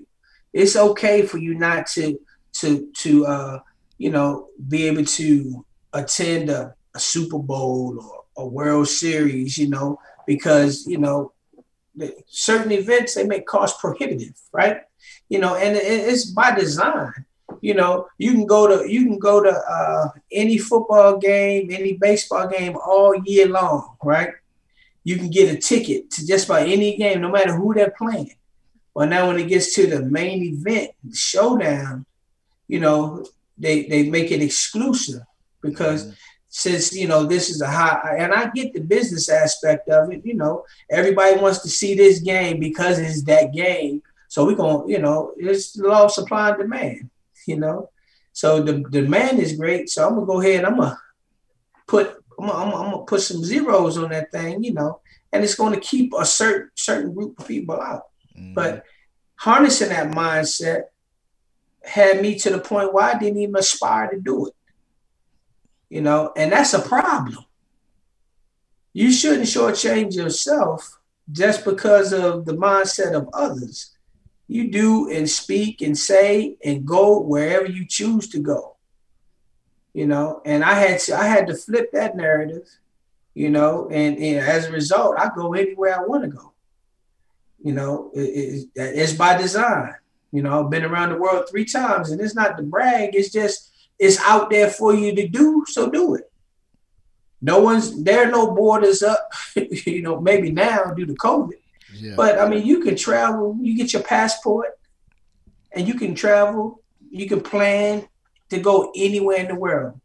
it's 0.54 0.76
okay 0.76 1.22
for 1.24 1.38
you 1.38 1.54
not 1.54 1.88
to 1.88 2.20
to 2.54 2.90
to 2.98 3.26
uh, 3.26 3.60
you 3.98 4.10
know 4.10 4.48
be 4.68 4.88
able 4.88 5.06
to 5.06 5.66
attend 5.94 6.50
a, 6.50 6.74
a 6.96 7.00
Super 7.00 7.40
Bowl 7.40 8.00
or 8.00 8.24
a 8.38 8.48
World 8.48 8.88
Series, 8.88 9.58
you 9.58 9.70
know, 9.70 10.00
because 10.26 10.86
you 10.88 10.98
know 10.98 11.34
certain 12.28 12.72
events 12.72 13.16
they 13.16 13.26
make 13.26 13.46
cost 13.46 13.80
prohibitive, 13.80 14.36
right? 14.52 14.82
You 15.30 15.40
know, 15.40 15.56
and 15.56 15.76
it's 15.76 16.26
by 16.26 16.56
design. 16.56 17.14
You 17.62 17.74
know, 17.74 18.08
you 18.18 18.34
can 18.34 18.46
go 18.46 18.68
to 18.68 18.92
you 18.92 19.06
can 19.06 19.20
go 19.20 19.42
to 19.42 19.50
uh, 19.50 20.10
any 20.32 20.58
football 20.58 21.18
game, 21.18 21.70
any 21.72 21.94
baseball 21.94 22.48
game 22.48 22.78
all 22.78 23.16
year 23.26 23.48
long, 23.48 23.96
right? 24.04 24.32
You 25.04 25.16
can 25.18 25.30
get 25.30 25.54
a 25.54 25.58
ticket 25.58 26.12
to 26.12 26.28
just 26.28 26.46
about 26.46 26.68
any 26.68 26.98
game, 26.98 27.22
no 27.22 27.32
matter 27.32 27.56
who 27.56 27.74
they're 27.74 27.96
playing. 27.98 28.37
But 28.98 29.10
now 29.10 29.28
when 29.28 29.38
it 29.38 29.48
gets 29.48 29.76
to 29.76 29.86
the 29.86 30.02
main 30.02 30.42
event, 30.42 30.90
the 31.04 31.16
showdown, 31.16 32.08
you 32.68 32.80
know, 32.80 33.24
they, 33.56 33.84
they 33.84 34.10
make 34.10 34.32
it 34.32 34.42
exclusive 34.42 35.22
because 35.62 36.06
mm-hmm. 36.06 36.14
since 36.50 36.96
you 36.96 37.08
know 37.08 37.24
this 37.24 37.52
is 37.52 37.62
a 37.62 37.68
high 37.68 38.16
and 38.18 38.34
I 38.34 38.50
get 38.50 38.74
the 38.74 38.80
business 38.80 39.30
aspect 39.30 39.88
of 39.90 40.12
it, 40.12 40.26
you 40.26 40.34
know, 40.34 40.66
everybody 40.90 41.40
wants 41.40 41.60
to 41.60 41.70
see 41.70 41.94
this 41.94 42.22
game 42.22 42.60
because 42.60 42.98
it's 42.98 43.22
that 43.26 43.54
game. 43.54 44.02
So 44.30 44.48
we're 44.48 44.56
gonna, 44.56 44.88
you 44.88 44.98
know, 44.98 45.32
it's 45.38 45.74
the 45.74 45.88
law 45.88 46.06
of 46.06 46.12
supply 46.12 46.50
and 46.50 46.58
demand, 46.58 47.12
you 47.46 47.60
know. 47.60 47.92
So 48.34 48.64
the, 48.64 48.84
the 48.90 49.02
demand 49.02 49.38
is 49.38 49.58
great. 49.58 49.92
So 49.92 50.08
I'm 50.08 50.16
gonna 50.16 50.26
go 50.26 50.42
ahead, 50.42 50.66
I'm 50.66 50.76
gonna 50.76 51.00
put 51.86 52.16
I'm 52.40 52.48
gonna, 52.48 52.60
I'm, 52.64 52.72
gonna, 52.72 52.84
I'm 52.84 52.92
gonna 52.94 53.06
put 53.06 53.22
some 53.22 53.44
zeros 53.44 54.00
on 54.00 54.10
that 54.10 54.32
thing, 54.32 54.64
you 54.64 54.74
know, 54.74 55.02
and 55.32 55.44
it's 55.44 55.54
gonna 55.54 55.80
keep 55.80 56.14
a 56.18 56.26
certain 56.26 56.72
certain 56.74 57.14
group 57.14 57.40
of 57.40 57.48
people 57.48 57.80
out. 57.80 58.02
Mm-hmm. 58.38 58.54
But 58.54 58.84
harnessing 59.36 59.90
that 59.90 60.12
mindset 60.12 60.84
had 61.84 62.22
me 62.22 62.38
to 62.40 62.50
the 62.50 62.60
point 62.60 62.94
where 62.94 63.06
I 63.06 63.18
didn't 63.18 63.40
even 63.40 63.56
aspire 63.56 64.10
to 64.10 64.20
do 64.20 64.48
it 64.48 64.54
you 65.90 66.02
know, 66.02 66.34
and 66.36 66.52
that's 66.52 66.74
a 66.74 66.82
problem. 66.82 67.46
You 68.94 69.12
shouldn't 69.12 69.48
shortchange 69.48 70.16
yourself 70.16 71.00
just 71.32 71.64
because 71.64 72.14
of 72.14 72.46
the 72.46 72.54
mindset 72.54 73.14
of 73.14 73.30
others. 73.34 73.96
You 74.48 74.72
do 74.72 75.10
and 75.12 75.30
speak 75.30 75.82
and 75.82 75.98
say 75.98 76.58
and 76.64 76.86
go 76.86 77.20
wherever 77.20 77.66
you 77.66 77.86
choose 77.86 78.28
to 78.30 78.40
go. 78.40 78.76
You 79.94 80.08
know, 80.08 80.42
and 80.46 80.64
I 80.64 80.74
had 80.74 81.00
to 81.02 81.16
I 81.16 81.26
had 81.26 81.48
to 81.48 81.56
flip 81.56 81.92
that 81.94 82.16
narrative, 82.16 82.68
you 83.34 83.50
know, 83.50 83.88
and, 83.90 84.18
and 84.18 84.38
as 84.40 84.66
a 84.66 84.72
result, 84.72 85.18
I 85.18 85.30
go 85.36 85.54
anywhere 85.54 86.00
I 86.00 86.06
want 86.06 86.24
to 86.24 86.30
go. 86.30 86.54
You 87.64 87.74
know, 87.74 88.12
it, 88.14 88.20
it, 88.20 88.68
it's 88.76 89.14
by 89.14 89.38
design. 89.38 89.96
You 90.32 90.44
know, 90.44 90.64
I've 90.64 90.70
been 90.70 90.86
around 90.86 91.10
the 91.10 91.18
world 91.18 91.48
three 91.50 91.66
times, 91.66 92.12
and 92.12 92.22
it's 92.22 92.36
not 92.36 92.58
to 92.58 92.64
brag. 92.64 93.16
It's 93.16 93.32
just 93.32 93.72
it's 94.00 94.20
out 94.22 94.50
there 94.50 94.70
for 94.70 94.94
you 94.94 95.16
to 95.16 95.28
do, 95.28 95.66
so 95.68 95.90
do 95.90 96.16
it. 96.16 96.32
No 97.42 97.60
one's 97.60 98.04
there, 98.04 98.28
are 98.28 98.32
no 98.32 98.52
borders 98.52 99.04
up, 99.04 99.32
you 99.56 100.02
know, 100.02 100.20
maybe 100.20 100.52
now 100.52 100.86
due 100.86 101.06
to 101.06 101.14
COVID. 101.14 101.54
Yeah. 101.94 102.14
But 102.16 102.40
I 102.40 102.48
mean, 102.48 102.66
you 102.66 102.82
can 102.82 102.96
travel, 102.96 103.58
you 103.62 103.76
get 103.76 103.94
your 103.94 104.04
passport, 104.04 104.70
and 105.72 105.88
you 105.88 105.94
can 105.94 106.16
travel, 106.16 106.82
you 107.10 107.28
can 107.28 107.42
plan 107.42 108.08
to 108.50 108.60
go 108.60 108.92
anywhere 108.96 109.38
in 109.38 109.48
the 109.48 109.56
world. 109.56 110.00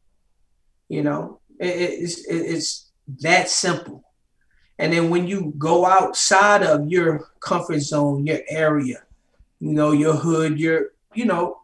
You 0.88 1.02
know, 1.02 1.40
it, 1.58 1.66
it's 1.66 2.26
it's 2.26 2.90
that 3.20 3.48
simple. 3.48 4.04
And 4.78 4.92
then 4.92 5.10
when 5.10 5.26
you 5.26 5.54
go 5.58 5.86
outside 5.86 6.62
of 6.62 6.88
your 6.88 7.30
comfort 7.40 7.80
zone, 7.80 8.26
your 8.26 8.40
area, 8.48 9.02
you 9.60 9.72
know, 9.72 9.92
your 9.92 10.14
hood, 10.14 10.58
your, 10.58 10.88
you 11.14 11.24
know, 11.24 11.60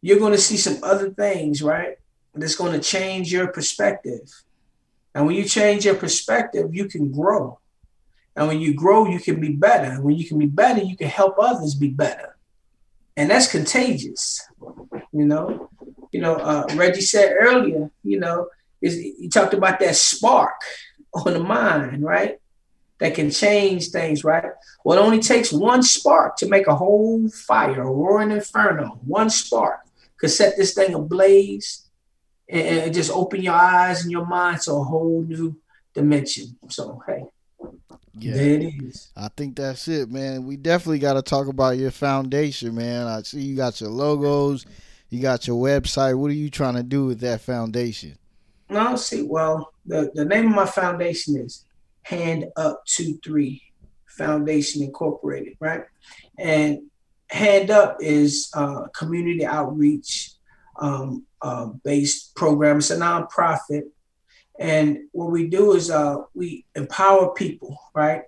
you're 0.00 0.18
going 0.18 0.32
to 0.32 0.38
see 0.38 0.56
some 0.56 0.82
other 0.82 1.10
things, 1.10 1.62
right? 1.62 1.96
That's 2.34 2.56
going 2.56 2.72
to 2.72 2.80
change 2.80 3.32
your 3.32 3.48
perspective. 3.48 4.44
And 5.14 5.26
when 5.26 5.36
you 5.36 5.44
change 5.44 5.84
your 5.84 5.94
perspective, 5.94 6.74
you 6.74 6.86
can 6.86 7.12
grow. 7.12 7.60
And 8.36 8.48
when 8.48 8.60
you 8.60 8.74
grow, 8.74 9.06
you 9.06 9.20
can 9.20 9.40
be 9.40 9.52
better. 9.52 10.02
When 10.02 10.16
you 10.16 10.26
can 10.26 10.38
be 10.38 10.46
better, 10.46 10.82
you 10.82 10.96
can 10.96 11.08
help 11.08 11.36
others 11.38 11.74
be 11.74 11.88
better. 11.88 12.36
And 13.16 13.30
that's 13.30 13.50
contagious. 13.50 14.42
You 15.12 15.26
know, 15.26 15.70
you 16.10 16.20
know, 16.20 16.34
uh, 16.34 16.66
Reggie 16.74 17.00
said 17.00 17.32
earlier, 17.38 17.90
you 18.02 18.18
know, 18.18 18.48
is 18.82 18.96
he 18.96 19.28
talked 19.28 19.54
about 19.54 19.78
that 19.80 19.94
spark 19.94 20.60
on 21.14 21.32
the 21.32 21.40
mind, 21.40 22.02
right? 22.02 22.38
That 22.98 23.14
can 23.14 23.30
change 23.30 23.88
things, 23.88 24.24
right? 24.24 24.52
Well, 24.84 24.98
it 24.98 25.02
only 25.02 25.20
takes 25.20 25.52
one 25.52 25.82
spark 25.82 26.36
to 26.38 26.48
make 26.48 26.66
a 26.66 26.76
whole 26.76 27.28
fire, 27.28 27.82
a 27.82 27.84
roaring 27.84 28.30
inferno, 28.30 29.00
one 29.04 29.30
spark 29.30 29.80
could 30.24 30.30
set 30.30 30.56
this 30.56 30.74
thing 30.74 30.94
ablaze 30.94 31.86
and, 32.48 32.66
and 32.66 32.94
just 32.94 33.10
open 33.10 33.42
your 33.42 33.54
eyes 33.54 34.02
and 34.02 34.10
your 34.10 34.26
mind 34.26 34.60
to 34.62 34.72
a 34.72 34.82
whole 34.82 35.22
new 35.22 35.56
dimension. 35.92 36.56
So 36.68 37.02
hey, 37.06 37.24
yeah, 38.14 38.34
there 38.34 38.54
it 38.54 38.62
is. 38.62 39.10
I 39.16 39.28
think 39.36 39.56
that's 39.56 39.86
it, 39.88 40.10
man. 40.10 40.46
We 40.46 40.56
definitely 40.56 41.00
got 41.00 41.14
to 41.14 41.22
talk 41.22 41.48
about 41.48 41.76
your 41.76 41.90
foundation, 41.90 42.74
man. 42.74 43.06
I 43.06 43.22
see 43.22 43.40
you 43.40 43.56
got 43.56 43.80
your 43.80 43.90
logos, 43.90 44.64
you 45.10 45.20
got 45.20 45.46
your 45.46 45.62
website. 45.62 46.16
What 46.16 46.30
are 46.30 46.34
you 46.34 46.50
trying 46.50 46.76
to 46.76 46.82
do 46.82 47.06
with 47.06 47.20
that 47.20 47.40
foundation? 47.40 48.16
No, 48.70 48.96
see, 48.96 49.22
well, 49.22 49.72
the, 49.84 50.10
the 50.14 50.24
name 50.24 50.48
of 50.48 50.54
my 50.54 50.66
foundation 50.66 51.36
is 51.36 51.66
Hand 52.02 52.46
Up 52.56 52.84
Two 52.86 53.18
Three 53.24 53.62
Foundation 54.06 54.82
Incorporated, 54.82 55.56
right? 55.60 55.84
And 56.38 56.82
Hand 57.30 57.70
Up 57.70 57.98
is 58.00 58.50
a 58.54 58.88
community 58.94 59.44
outreach 59.44 60.32
um, 60.80 61.24
uh, 61.42 61.66
based 61.84 62.34
program. 62.34 62.78
It's 62.78 62.90
a 62.90 62.96
nonprofit. 62.96 63.82
And 64.58 64.98
what 65.12 65.30
we 65.30 65.48
do 65.48 65.72
is 65.72 65.90
uh, 65.90 66.18
we 66.34 66.64
empower 66.74 67.34
people, 67.34 67.76
right, 67.94 68.22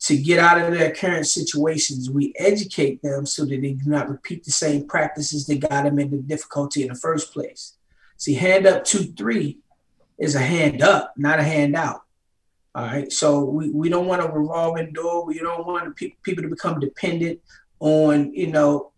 to 0.00 0.16
get 0.16 0.40
out 0.40 0.60
of 0.60 0.76
their 0.76 0.92
current 0.92 1.26
situations. 1.26 2.10
We 2.10 2.32
educate 2.36 3.00
them 3.02 3.24
so 3.26 3.44
that 3.44 3.60
they 3.60 3.74
do 3.74 3.88
not 3.88 4.08
repeat 4.08 4.44
the 4.44 4.50
same 4.50 4.86
practices 4.86 5.46
that 5.46 5.60
got 5.60 5.84
them 5.84 6.00
into 6.00 6.18
difficulty 6.18 6.82
in 6.82 6.88
the 6.88 6.96
first 6.96 7.32
place. 7.32 7.76
See, 8.22 8.34
Hand 8.34 8.68
Up 8.68 8.84
2 8.84 9.14
3 9.18 9.58
is 10.16 10.36
a 10.36 10.38
hand 10.38 10.80
up, 10.80 11.12
not 11.16 11.40
a 11.40 11.42
hand 11.42 11.74
out. 11.74 12.02
All 12.72 12.84
right. 12.84 13.10
So 13.10 13.42
we, 13.42 13.70
we 13.70 13.88
don't 13.88 14.06
want 14.06 14.22
a 14.22 14.28
revolving 14.28 14.92
door. 14.92 15.26
We 15.26 15.40
don't 15.40 15.66
want 15.66 15.96
pe- 15.96 16.14
people 16.22 16.44
to 16.44 16.48
become 16.48 16.78
dependent 16.78 17.40
on 17.80 18.32
you 18.32 18.46
know 18.46 18.92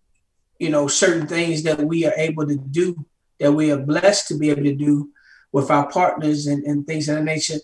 you 0.59 0.69
know 0.69 0.89
certain 0.89 1.27
things 1.27 1.63
that 1.63 1.81
we 1.83 2.05
are 2.05 2.13
able 2.19 2.47
to 2.47 2.57
do 2.57 3.07
that 3.41 3.51
we 3.51 3.73
are 3.73 3.79
blessed 3.79 4.29
to 4.29 4.37
be 4.37 4.51
able 4.51 4.65
to 4.65 4.75
do 4.75 5.09
with 5.53 5.71
our 5.71 5.91
partners 5.91 6.47
and, 6.47 6.63
and 6.65 6.87
things 6.87 7.09
of 7.09 7.17
that 7.17 7.25
nature 7.25 7.61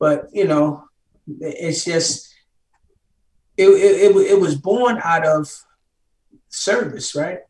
but 0.00 0.26
you 0.32 0.44
know 0.44 0.88
it's 1.40 1.84
just 1.84 2.34
it, 3.56 3.68
it, 3.68 4.10
it, 4.10 4.16
it 4.32 4.40
was 4.40 4.56
born 4.56 5.00
out 5.04 5.24
of 5.24 5.48
service 6.48 7.14
right 7.14 7.42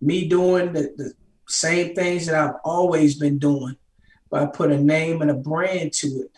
me 0.00 0.26
doing 0.26 0.72
the, 0.72 0.94
the 0.96 1.12
same 1.48 1.94
things 1.94 2.26
that 2.26 2.34
i've 2.34 2.56
always 2.64 3.16
been 3.16 3.38
doing 3.38 3.76
but 4.30 4.42
i 4.42 4.46
put 4.46 4.72
a 4.72 4.78
name 4.78 5.22
and 5.22 5.30
a 5.30 5.34
brand 5.34 5.92
to 5.92 6.06
it 6.06 6.30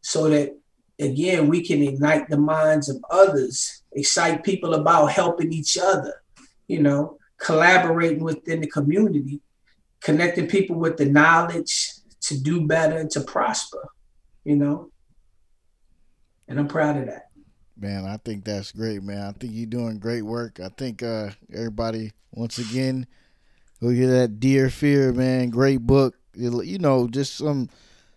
so 0.00 0.28
that 0.28 0.56
again 1.00 1.48
we 1.48 1.62
can 1.62 1.82
ignite 1.82 2.28
the 2.28 2.36
minds 2.36 2.88
of 2.88 3.02
others 3.10 3.82
excite 3.96 4.44
people 4.44 4.74
about 4.74 5.06
helping 5.06 5.52
each 5.52 5.78
other, 5.78 6.22
you 6.68 6.80
know, 6.80 7.18
collaborating 7.38 8.22
within 8.22 8.60
the 8.60 8.66
community, 8.66 9.40
connecting 10.00 10.46
people 10.46 10.76
with 10.76 10.96
the 10.98 11.06
knowledge 11.06 11.92
to 12.20 12.38
do 12.38 12.66
better 12.66 12.98
and 12.98 13.10
to 13.10 13.20
prosper, 13.22 13.88
you 14.44 14.54
know. 14.54 14.90
And 16.46 16.60
I'm 16.60 16.68
proud 16.68 16.98
of 16.98 17.06
that. 17.06 17.30
Man, 17.78 18.04
I 18.06 18.18
think 18.18 18.44
that's 18.44 18.72
great, 18.72 19.02
man. 19.02 19.26
I 19.26 19.32
think 19.32 19.52
you're 19.54 19.66
doing 19.66 19.98
great 19.98 20.22
work. 20.22 20.60
I 20.60 20.68
think 20.68 21.02
uh, 21.02 21.30
everybody, 21.52 22.12
once 22.32 22.58
again, 22.58 23.06
go 23.80 23.92
get 23.92 24.08
that 24.08 24.40
Dear 24.40 24.70
Fear, 24.70 25.12
man. 25.12 25.50
Great 25.50 25.80
book. 25.80 26.16
You 26.34 26.78
know, 26.78 27.08
just 27.08 27.36
some 27.36 27.70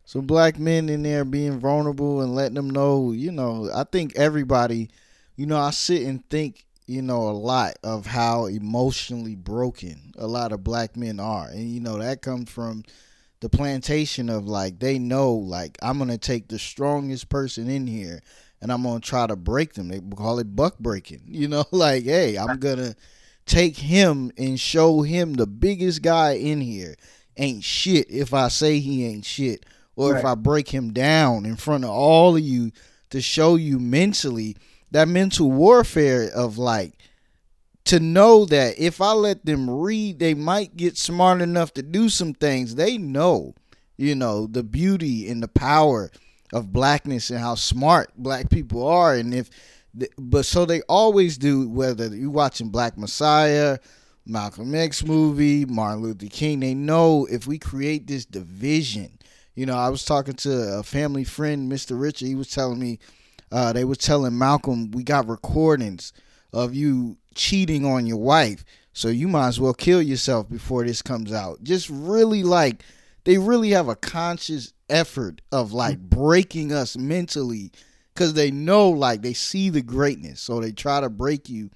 some 0.06 0.26
black 0.26 0.60
men 0.60 0.90
in 0.90 1.04
there 1.04 1.24
being 1.24 1.60
vulnerable 1.60 2.22
and 2.22 2.36
letting 2.36 2.56
them 2.56 2.70
know, 2.70 3.12
you 3.12 3.32
know, 3.32 3.70
I 3.74 3.84
think 3.84 4.16
everybody– 4.16 4.90
you 5.40 5.46
know, 5.46 5.58
I 5.58 5.70
sit 5.70 6.02
and 6.02 6.30
think, 6.30 6.66
you 6.86 7.02
know, 7.02 7.30
a 7.30 7.32
lot 7.32 7.76
of 7.82 8.06
how 8.06 8.48
emotionally 8.48 9.38
broken 9.38 10.14
a 10.18 10.28
lot 10.28 10.52
of 10.52 10.66
black 10.66 10.98
men 10.98 11.18
are. 11.18 11.48
And, 11.48 11.62
you 11.62 11.80
know, 11.80 11.98
that 11.98 12.22
comes 12.22 12.52
from 12.52 12.84
the 13.40 13.48
plantation 13.48 14.30
of 14.30 14.50
like, 14.50 14.80
they 14.80 15.00
know, 15.00 15.32
like, 15.32 15.78
I'm 15.82 15.98
to 16.10 16.18
take 16.18 16.50
the 16.50 16.60
strongest 16.60 17.30
person 17.30 17.70
in 17.70 17.88
here 17.88 18.22
and 18.62 18.70
I'm 18.70 18.84
to 18.84 19.00
try 19.00 19.28
to 19.28 19.38
break 19.38 19.76
them. 19.76 19.88
They 19.88 20.02
call 20.02 20.40
it 20.40 20.58
buck 20.58 20.78
breaking. 20.78 21.22
You 21.28 21.48
know, 21.48 21.64
like, 21.72 22.04
hey, 22.04 22.38
I'm 22.38 22.60
to 22.60 22.96
take 23.50 23.78
him 23.78 24.32
and 24.38 24.60
show 24.60 25.02
him 25.02 25.34
the 25.34 25.48
biggest 25.48 26.02
guy 26.02 26.34
in 26.34 26.62
here 26.62 26.96
ain't 27.36 27.64
shit 27.64 28.10
if 28.10 28.34
I 28.34 28.48
say 28.48 28.80
he 28.80 29.06
ain't 29.06 29.26
shit 29.26 29.66
or 29.96 30.14
right. 30.14 30.20
if 30.20 30.26
I 30.26 30.36
break 30.36 30.70
him 30.70 30.94
down 30.94 31.46
in 31.46 31.56
front 31.56 31.84
of 31.84 31.90
all 31.90 32.36
of 32.36 32.42
you 32.42 32.72
to 33.10 33.22
show 33.22 33.56
you 33.56 33.80
mentally 33.80 34.56
that 34.92 35.08
mental 35.08 35.52
warfare 35.52 36.30
of 36.34 36.58
like 36.58 36.94
to 37.86 38.00
know 38.00 38.46
that 38.46 38.78
if 38.78 39.02
I 39.02 39.14
let 39.14 39.46
them 39.46 39.68
read, 39.68 40.20
they 40.20 40.36
might 40.36 40.78
get 40.78 40.96
smart 40.96 41.42
enough 41.42 41.74
to 41.74 41.82
do 41.82 42.08
some 42.10 42.36
things. 42.36 42.76
They 42.76 43.00
know, 43.00 43.56
you 43.98 44.14
know, 44.14 44.46
the 44.46 44.64
beauty 44.64 45.28
and 45.28 45.42
the 45.42 45.48
power 45.48 46.12
of 46.54 46.72
blackness 46.72 47.32
and 47.32 47.40
how 47.40 47.56
smart 47.56 48.12
black 48.16 48.52
people 48.52 48.88
are. 48.88 49.16
And 49.16 49.34
if, 49.34 49.50
but 50.18 50.46
so 50.46 50.66
they 50.66 50.82
always 50.84 51.38
do, 51.38 51.68
whether 51.68 52.08
you're 52.08 52.30
watching 52.30 52.70
Black 52.70 52.98
Messiah, 52.98 53.80
Malcolm 54.26 54.76
X 54.76 55.04
movie, 55.04 55.66
Martin 55.66 56.04
Luther 56.04 56.28
King, 56.28 56.60
they 56.60 56.74
know 56.74 57.26
if 57.30 57.48
we 57.48 57.58
create 57.58 58.08
this 58.08 58.26
division, 58.26 59.18
you 59.56 59.66
know, 59.66 59.76
I 59.78 59.90
was 59.90 60.06
talking 60.06 60.36
to 60.36 60.78
a 60.78 60.84
family 60.84 61.24
friend, 61.24 61.72
Mr. 61.72 62.00
Richard, 62.00 62.28
he 62.28 62.36
was 62.36 62.50
telling 62.50 62.80
me, 62.80 63.00
uh, 63.52 63.74
they 63.74 63.84
were 63.84 63.96
telling 63.96 64.38
Malcolm, 64.38 64.92
we 64.92 65.04
got 65.04 65.28
recordings 65.28 66.14
of 66.54 66.74
you 66.74 67.18
cheating 67.34 67.86
on 67.86 68.06
your 68.06 68.18
wife, 68.18 68.64
so 68.94 69.08
you 69.08 69.28
might 69.28 69.48
as 69.48 69.60
well 69.60 69.74
kill 69.74 70.02
yourself 70.02 70.50
before 70.50 70.86
this 70.86 71.02
comes 71.02 71.34
out. 71.34 71.64
Just 71.64 71.90
really 71.90 72.44
like 72.44 72.84
they 73.24 73.38
really 73.38 73.72
have 73.72 73.88
a 73.88 73.96
conscious 73.96 74.74
effort 74.90 75.42
of 75.52 75.72
like 75.72 76.00
breaking 76.00 76.72
us 76.72 76.98
mentally 76.98 77.72
because 78.20 78.34
they 78.34 78.52
know 78.52 78.90
like 78.90 79.22
they 79.22 79.32
see 79.32 79.70
the 79.70 79.82
greatness 79.82 80.42
so 80.42 80.60
they 80.60 80.74
try 80.74 81.00
to 81.00 81.10
break 81.10 81.48
you 81.48 81.70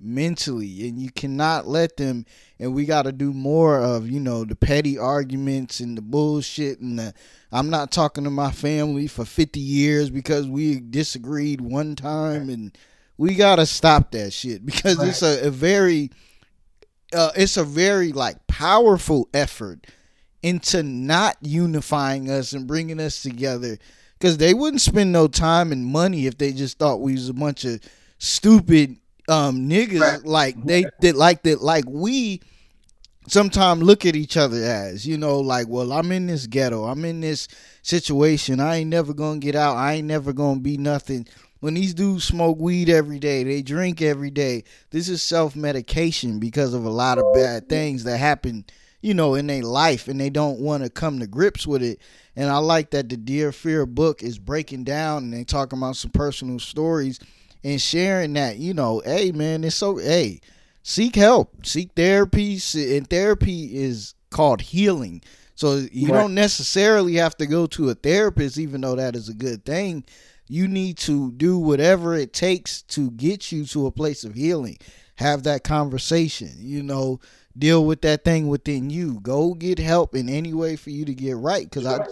mentally 0.00 0.88
and 0.88 0.98
you 0.98 1.08
cannot 1.12 1.68
let 1.68 1.96
them 1.96 2.26
and 2.58 2.74
we 2.74 2.84
got 2.84 3.02
to 3.02 3.12
do 3.12 3.32
more 3.32 3.78
of 3.78 4.10
you 4.10 4.18
know 4.18 4.44
the 4.44 4.56
petty 4.56 4.98
arguments 4.98 5.78
and 5.78 5.96
the 5.96 6.02
bullshit 6.02 6.80
and 6.80 6.98
the 6.98 7.14
i'm 7.52 7.70
not 7.70 7.92
talking 7.92 8.24
to 8.24 8.30
my 8.30 8.50
family 8.50 9.06
for 9.06 9.24
50 9.24 9.60
years 9.60 10.10
because 10.10 10.48
we 10.48 10.80
disagreed 10.80 11.60
one 11.60 11.94
time 11.94 12.50
and 12.50 12.76
we 13.16 13.36
got 13.36 13.56
to 13.56 13.64
stop 13.64 14.10
that 14.10 14.32
shit 14.32 14.66
because 14.66 15.00
it's 15.00 15.22
a, 15.22 15.46
a 15.46 15.50
very 15.50 16.10
uh, 17.12 17.30
it's 17.36 17.56
a 17.56 17.62
very 17.62 18.10
like 18.10 18.44
powerful 18.48 19.28
effort 19.32 19.86
into 20.42 20.82
not 20.82 21.36
unifying 21.40 22.28
us 22.28 22.52
and 22.52 22.66
bringing 22.66 22.98
us 22.98 23.22
together 23.22 23.78
because 24.24 24.38
they 24.38 24.54
wouldn't 24.54 24.80
spend 24.80 25.12
no 25.12 25.28
time 25.28 25.70
and 25.70 25.84
money 25.84 26.26
if 26.26 26.38
they 26.38 26.50
just 26.50 26.78
thought 26.78 27.02
we 27.02 27.12
was 27.12 27.28
a 27.28 27.34
bunch 27.34 27.66
of 27.66 27.78
stupid 28.16 28.96
um 29.28 29.68
niggas 29.68 30.00
Right. 30.00 30.24
like 30.24 30.64
they 30.64 30.86
did 30.98 31.14
like 31.14 31.42
that 31.42 31.60
like 31.60 31.84
we 31.86 32.40
sometimes 33.28 33.82
look 33.82 34.06
at 34.06 34.16
each 34.16 34.38
other 34.38 34.56
as 34.56 35.06
you 35.06 35.18
know 35.18 35.40
like 35.40 35.68
well 35.68 35.92
i'm 35.92 36.10
in 36.10 36.26
this 36.26 36.46
ghetto. 36.46 36.84
I'm 36.86 37.04
in 37.04 37.20
this 37.20 37.48
situation. 37.82 38.60
I 38.60 38.76
ain't 38.76 38.88
never 38.88 39.12
gonna 39.12 39.40
get 39.40 39.54
out. 39.54 39.76
I 39.76 39.94
ain't 39.94 40.06
never 40.06 40.32
gonna 40.32 40.60
be 40.60 40.78
nothing. 40.78 41.26
When 41.60 41.74
these 41.74 41.92
dudes 41.92 42.24
smoke 42.24 42.58
weed 42.58 42.88
every 42.88 43.18
day 43.18 43.44
they 43.44 43.60
drink 43.60 44.00
every 44.00 44.30
day 44.30 44.64
this 44.90 45.10
is 45.10 45.22
self-medication 45.22 46.38
because 46.38 46.72
of 46.72 46.86
a 46.86 46.90
lot 46.90 47.18
of 47.18 47.24
bad 47.34 47.68
things 47.68 48.04
that 48.04 48.16
happen 48.16 48.64
you 49.02 49.12
know 49.12 49.34
in 49.34 49.46
their 49.48 49.62
life 49.62 50.08
and 50.08 50.18
they 50.18 50.30
don't 50.30 50.60
want 50.60 50.82
to 50.82 50.88
come 50.88 51.18
to 51.20 51.26
grips 51.26 51.66
with 51.66 51.82
it 51.82 51.98
and 52.36 52.50
i 52.50 52.58
like 52.58 52.90
that 52.90 53.08
the 53.08 53.16
dear 53.16 53.52
fear 53.52 53.86
book 53.86 54.22
is 54.22 54.38
breaking 54.38 54.84
down 54.84 55.24
and 55.24 55.32
they 55.32 55.44
talking 55.44 55.78
about 55.78 55.96
some 55.96 56.10
personal 56.10 56.58
stories 56.58 57.18
and 57.62 57.80
sharing 57.80 58.32
that 58.34 58.56
you 58.58 58.74
know 58.74 59.00
hey 59.04 59.32
man 59.32 59.64
it's 59.64 59.76
so 59.76 59.96
hey 59.96 60.40
seek 60.82 61.16
help 61.16 61.64
seek 61.66 61.90
therapy 61.96 62.58
and 62.74 63.08
therapy 63.08 63.76
is 63.76 64.14
called 64.30 64.60
healing. 64.60 65.22
So 65.54 65.86
you 65.92 66.08
Right. 66.08 66.20
don't 66.20 66.34
necessarily 66.34 67.14
have 67.14 67.36
to 67.36 67.46
go 67.46 67.66
to 67.68 67.88
a 67.90 67.94
therapist 67.94 68.58
even 68.58 68.80
though 68.80 68.96
that 68.96 69.14
is 69.14 69.28
a 69.28 69.34
good 69.34 69.64
thing. 69.64 70.04
You 70.48 70.66
need 70.68 70.98
to 70.98 71.30
do 71.32 71.56
whatever 71.58 72.14
it 72.14 72.32
takes 72.32 72.82
to 72.82 73.10
get 73.12 73.52
you 73.52 73.64
to 73.66 73.86
a 73.86 73.92
place 73.92 74.24
of 74.24 74.34
healing. 74.34 74.76
Have 75.16 75.44
that 75.44 75.62
conversation 75.62 76.50
you 76.58 76.82
know 76.82 77.20
deal 77.56 77.84
with 77.84 78.02
that 78.02 78.24
thing 78.24 78.48
within 78.48 78.90
you. 78.90 79.20
Go 79.20 79.54
get 79.54 79.78
help 79.78 80.14
in 80.14 80.28
any 80.28 80.52
way 80.52 80.76
for 80.76 80.90
you 80.90 81.04
to 81.04 81.14
get 81.14 81.36
right 81.36 81.64
because 81.64 81.86
i 81.86 82.04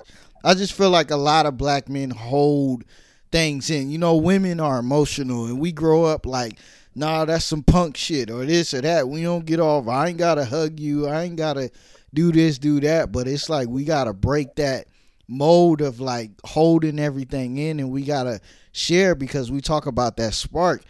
i 0.44 0.54
just 0.54 0.72
feel 0.72 0.90
like 0.90 1.10
a 1.10 1.16
lot 1.16 1.46
of 1.46 1.56
black 1.56 1.88
men 1.88 2.10
hold 2.10 2.84
things 3.30 3.70
in. 3.70 3.90
You 3.90 3.98
know 3.98 4.16
women 4.16 4.60
are 4.60 4.78
emotional 4.78 5.46
and 5.46 5.58
we 5.58 5.72
grow 5.72 6.04
up 6.04 6.26
like 6.26 6.58
nah 6.94 7.24
that's 7.24 7.44
some 7.44 7.62
punk 7.62 7.96
shit 7.96 8.30
or 8.30 8.44
this 8.44 8.74
or 8.74 8.80
that. 8.82 9.08
We 9.08 9.22
don't 9.22 9.46
get 9.46 9.60
off. 9.60 9.88
I 9.88 10.08
ain't 10.08 10.18
gotta 10.18 10.44
hug 10.44 10.78
you. 10.78 11.08
I 11.08 11.22
ain't 11.22 11.36
gotta 11.36 11.70
do 12.14 12.30
this 12.30 12.58
do 12.58 12.80
that. 12.80 13.10
But 13.12 13.26
it's 13.26 13.48
like 13.48 13.68
we 13.68 13.84
gotta 13.84 14.12
break 14.12 14.54
that 14.56 14.86
mold 15.28 15.80
of 15.80 16.00
like 16.00 16.30
holding 16.44 16.98
everything 16.98 17.56
in 17.56 17.80
and 17.80 17.90
we 17.90 18.02
gotta 18.02 18.40
share 18.72 19.14
because 19.14 19.50
we 19.50 19.60
talk 19.60 19.86
about 19.86 20.16
that 20.18 20.34
spark 20.34 20.82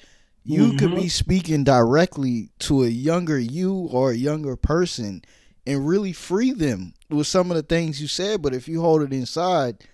you 0.45 0.73
could 0.75 0.91
Mhm. 0.91 0.95
be 0.95 1.09
speaking 1.09 1.65
directly 1.65 2.51
to 2.61 2.83
a 2.85 2.89
younger 2.89 3.39
you 3.39 3.75
or 3.93 4.11
a 4.11 4.17
younger 4.17 4.57
person 4.57 5.23
and 5.67 5.87
really 5.87 6.13
free 6.13 6.53
them 6.53 6.95
with 7.11 7.27
some 7.27 7.51
of 7.51 7.57
the 7.57 7.63
things 7.63 8.01
you 8.01 8.09
said 8.09 8.43
but 8.43 8.55
if 8.55 8.69
you 8.69 8.81
hold 8.81 9.03
it 9.03 9.13
inside 9.13 9.85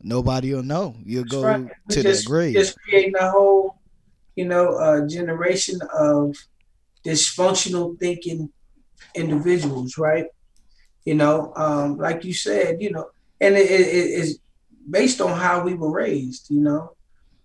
nobody 0.00 0.54
will 0.54 0.62
know 0.62 0.96
you'll 1.04 1.24
That's 1.24 1.34
go 1.34 1.44
right. 1.44 1.72
To 1.88 2.02
just, 2.02 2.24
that 2.24 2.24
grave 2.24 2.54
Just 2.54 2.78
creating 2.82 3.14
a 3.16 3.30
whole, 3.30 3.76
you 4.36 4.46
know, 4.46 4.74
uh, 4.74 5.06
generation 5.08 5.80
of 5.98 6.36
dysfunctional 7.06 7.98
thinking 7.98 8.50
individuals, 9.14 9.98
right? 9.98 10.26
You 11.04 11.14
know, 11.14 11.52
um, 11.56 11.96
like 11.98 12.24
you 12.24 12.34
said, 12.34 12.82
you 12.82 12.90
know, 12.90 13.06
and 13.40 13.56
it, 13.56 13.70
it, 13.70 13.80
it 13.88 14.10
is 14.20 14.40
based 14.90 15.20
on 15.20 15.38
how 15.38 15.62
we 15.64 15.74
were 15.74 15.90
raised. 15.92 16.48
You 16.50 16.60
know, 16.60 16.92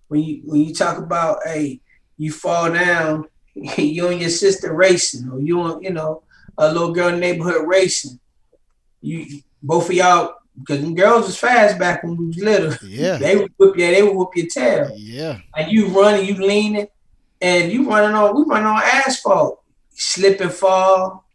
when 0.10 0.22
you 0.24 0.42
when 0.46 0.62
you 0.62 0.74
talk 0.74 0.98
about, 0.98 1.40
hey, 1.46 1.82
you 2.18 2.32
fall 2.32 2.72
down, 2.72 3.26
you 3.56 4.08
and 4.08 4.22
your 4.22 4.30
sister 4.30 4.74
racing, 4.74 5.30
or 5.30 5.40
you 5.40 5.62
and 5.62 5.84
you 5.84 5.92
know 5.92 6.24
a 6.58 6.72
little 6.72 6.94
girl 6.94 7.08
in 7.10 7.16
the 7.16 7.20
neighborhood 7.22 7.68
racing. 7.68 8.20
You 9.02 9.42
both 9.62 9.90
of 9.90 9.96
y'all, 9.96 10.36
because 10.60 10.82
them 10.82 10.96
girls 10.96 11.26
was 11.26 11.38
fast 11.38 11.80
back 11.80 12.04
when 12.04 12.16
we 12.18 12.28
was 12.28 12.38
little. 12.38 12.74
yeah 12.88 13.18
They 13.24 13.36
would 13.38 13.52
whip 13.58 13.76
your, 13.78 13.92
they 13.92 14.04
would 14.04 14.16
whoop 14.16 14.36
your 14.36 14.48
tail, 14.48 14.92
yeah 14.96 15.40
and 15.56 15.72
you 15.72 15.88
running, 15.88 16.26
you 16.26 16.36
leaning, 16.36 16.88
and 17.42 17.72
you 17.72 17.88
running 17.90 18.16
on. 18.16 18.36
We 18.36 18.44
running 18.46 18.68
on 18.68 18.82
asphalt, 18.84 19.62
slip 19.94 20.40
and 20.42 20.52
fall. 20.52 21.26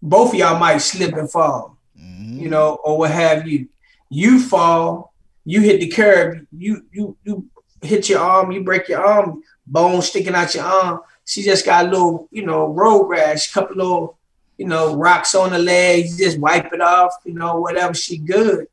Both 0.00 0.32
of 0.32 0.38
y'all 0.38 0.58
might 0.58 0.78
slip 0.78 1.14
and 1.14 1.30
fall, 1.30 1.78
Mhm. 1.98 2.40
you 2.40 2.48
know, 2.48 2.74
or 2.84 2.98
what 2.98 3.10
have 3.12 3.46
you. 3.46 3.68
You 4.10 4.40
fall, 4.42 5.14
you 5.44 5.60
hit 5.60 5.80
the 5.80 5.88
curb, 5.88 6.46
you 6.56 6.84
you 6.92 7.16
you 7.24 7.48
hit 7.80 8.08
your 8.08 8.20
arm, 8.20 8.52
you 8.52 8.62
break 8.64 8.88
your 8.88 9.04
arm, 9.04 9.42
bone 9.72 10.02
sticking 10.02 10.34
out 10.34 10.54
your 10.54 10.64
arm. 10.64 11.00
She 11.24 11.42
just 11.42 11.64
got 11.64 11.86
a 11.86 11.88
little, 11.88 12.28
you 12.30 12.44
know, 12.44 12.66
road 12.66 13.06
rash, 13.06 13.52
couple 13.52 13.76
little, 13.76 14.18
you 14.58 14.66
know, 14.66 14.94
rocks 14.94 15.34
on 15.34 15.50
the 15.50 15.58
legs. 15.58 16.18
You 16.18 16.26
just 16.26 16.38
wipe 16.38 16.72
it 16.72 16.80
off, 16.80 17.14
you 17.24 17.34
know, 17.34 17.58
whatever. 17.60 17.94
She 17.94 18.18
good, 18.18 18.66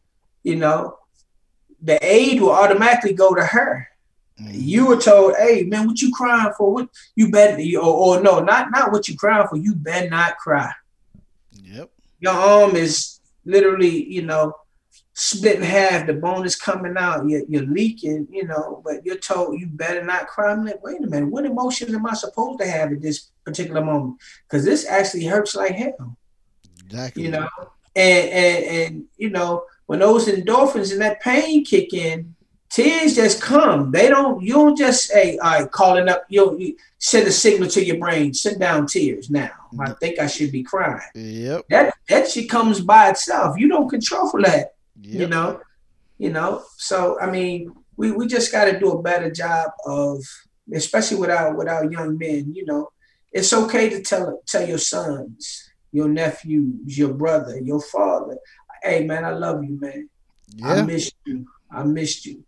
you 0.43 0.57
know. 0.57 0.97
The 1.81 1.97
aid 2.05 2.41
will 2.41 2.51
automatically 2.51 3.13
go 3.13 3.33
to 3.33 3.45
her. 3.45 3.87
Mhm. 4.41 4.51
You 4.53 4.85
were 4.87 4.97
told, 4.97 5.35
"Hey, 5.37 5.63
man, 5.63 5.87
what 5.87 6.01
you 6.01 6.11
crying 6.11 6.53
for? 6.57 6.73
What 6.73 6.89
you 7.15 7.29
better?" 7.31 7.61
Or, 7.77 8.17
or 8.17 8.21
no, 8.21 8.39
not 8.39 8.71
not 8.71 8.91
what 8.91 9.07
you 9.07 9.15
crying 9.15 9.47
for. 9.47 9.57
You 9.57 9.75
better 9.75 10.09
not 10.09 10.37
cry. 10.37 10.71
yep 11.63 11.89
Your 12.19 12.33
arm 12.33 12.75
is 12.75 13.19
literally, 13.45 13.95
you 14.15 14.23
know, 14.23 14.53
split 15.19 15.57
in 15.57 15.63
half. 15.63 16.07
The 16.07 16.13
bone 16.13 16.45
is 16.45 16.55
coming 16.55 16.95
out. 16.97 17.27
You're, 17.27 17.43
you're 17.47 17.65
leaking, 17.65 18.27
you 18.31 18.45
know. 18.45 18.81
But 18.83 19.05
you're 19.05 19.17
told 19.17 19.59
you 19.59 19.67
better 19.67 20.03
not 20.03 20.27
cry. 20.27 20.51
I'm 20.51 20.65
like, 20.65 20.83
wait 20.83 21.03
a 21.03 21.07
minute. 21.07 21.29
What 21.29 21.45
emotion 21.45 21.93
am 21.93 22.05
I 22.05 22.13
supposed 22.13 22.59
to 22.59 22.67
have 22.67 22.91
at 22.91 23.01
this 23.01 23.29
particular 23.45 23.83
moment? 23.83 24.19
Because 24.47 24.65
this 24.65 24.87
actually 24.87 25.25
hurts 25.25 25.55
like 25.55 25.73
hell 25.73 26.17
exactly 26.89 27.23
you 27.23 27.31
know 27.31 27.47
and 27.95 28.29
and 28.29 28.65
and 28.65 29.03
you 29.17 29.29
know 29.29 29.63
when 29.85 29.99
those 29.99 30.27
endorphins 30.27 30.91
and 30.91 31.01
that 31.01 31.21
pain 31.21 31.63
kick 31.63 31.93
in 31.93 32.35
tears 32.69 33.15
just 33.15 33.41
come 33.41 33.91
they 33.91 34.09
don't 34.09 34.41
you 34.41 34.53
don't 34.53 34.77
just 34.77 35.07
say 35.07 35.37
all 35.39 35.59
right 35.59 35.71
calling 35.71 36.07
up 36.09 36.23
you, 36.29 36.57
you 36.59 36.75
send 36.99 37.27
a 37.27 37.31
signal 37.31 37.67
to 37.67 37.83
your 37.83 37.97
brain 37.97 38.33
send 38.33 38.59
down 38.59 38.85
tears 38.85 39.29
now 39.29 39.49
i 39.73 39.75
mm-hmm. 39.75 39.93
think 39.93 40.19
i 40.19 40.27
should 40.27 40.51
be 40.51 40.63
crying 40.63 41.01
yep 41.15 41.65
that 41.69 41.93
that 42.07 42.29
shit 42.29 42.49
comes 42.49 42.79
by 42.79 43.09
itself 43.09 43.57
you 43.57 43.67
don't 43.67 43.89
control 43.89 44.29
for 44.29 44.41
that 44.41 44.73
yep. 45.01 45.21
you 45.21 45.27
know 45.27 45.59
you 46.17 46.29
know? 46.29 46.63
So 46.77 47.19
i 47.19 47.29
mean 47.29 47.71
we, 47.97 48.11
we 48.11 48.27
just 48.27 48.51
got 48.51 48.65
to 48.65 48.79
do 48.79 48.91
a 48.91 49.01
better 49.01 49.31
job 49.31 49.71
of 49.85 50.23
especially 50.73 51.17
with 51.17 51.29
our 51.29 51.55
with 51.55 51.67
our 51.67 51.89
young 51.91 52.17
men 52.17 52.53
you 52.53 52.65
know? 52.65 52.89
It's 53.31 53.53
okay 53.53 53.89
to 53.89 54.01
tell 54.01 54.41
tell 54.45 54.67
your 54.67 54.79
sons 54.79 55.71
your 55.91 56.07
nephews 56.07 56.97
your 56.97 57.13
brother 57.13 57.59
your 57.59 57.81
father 57.81 58.37
hey 58.83 59.05
man 59.05 59.25
i 59.25 59.31
love 59.31 59.63
you 59.63 59.79
man. 59.79 60.09
I 60.63 60.75
yeah. 60.75 60.81
missed 60.83 61.15
you. 61.25 61.45
I 61.71 61.83
missed 61.83 62.25
you 62.25 62.43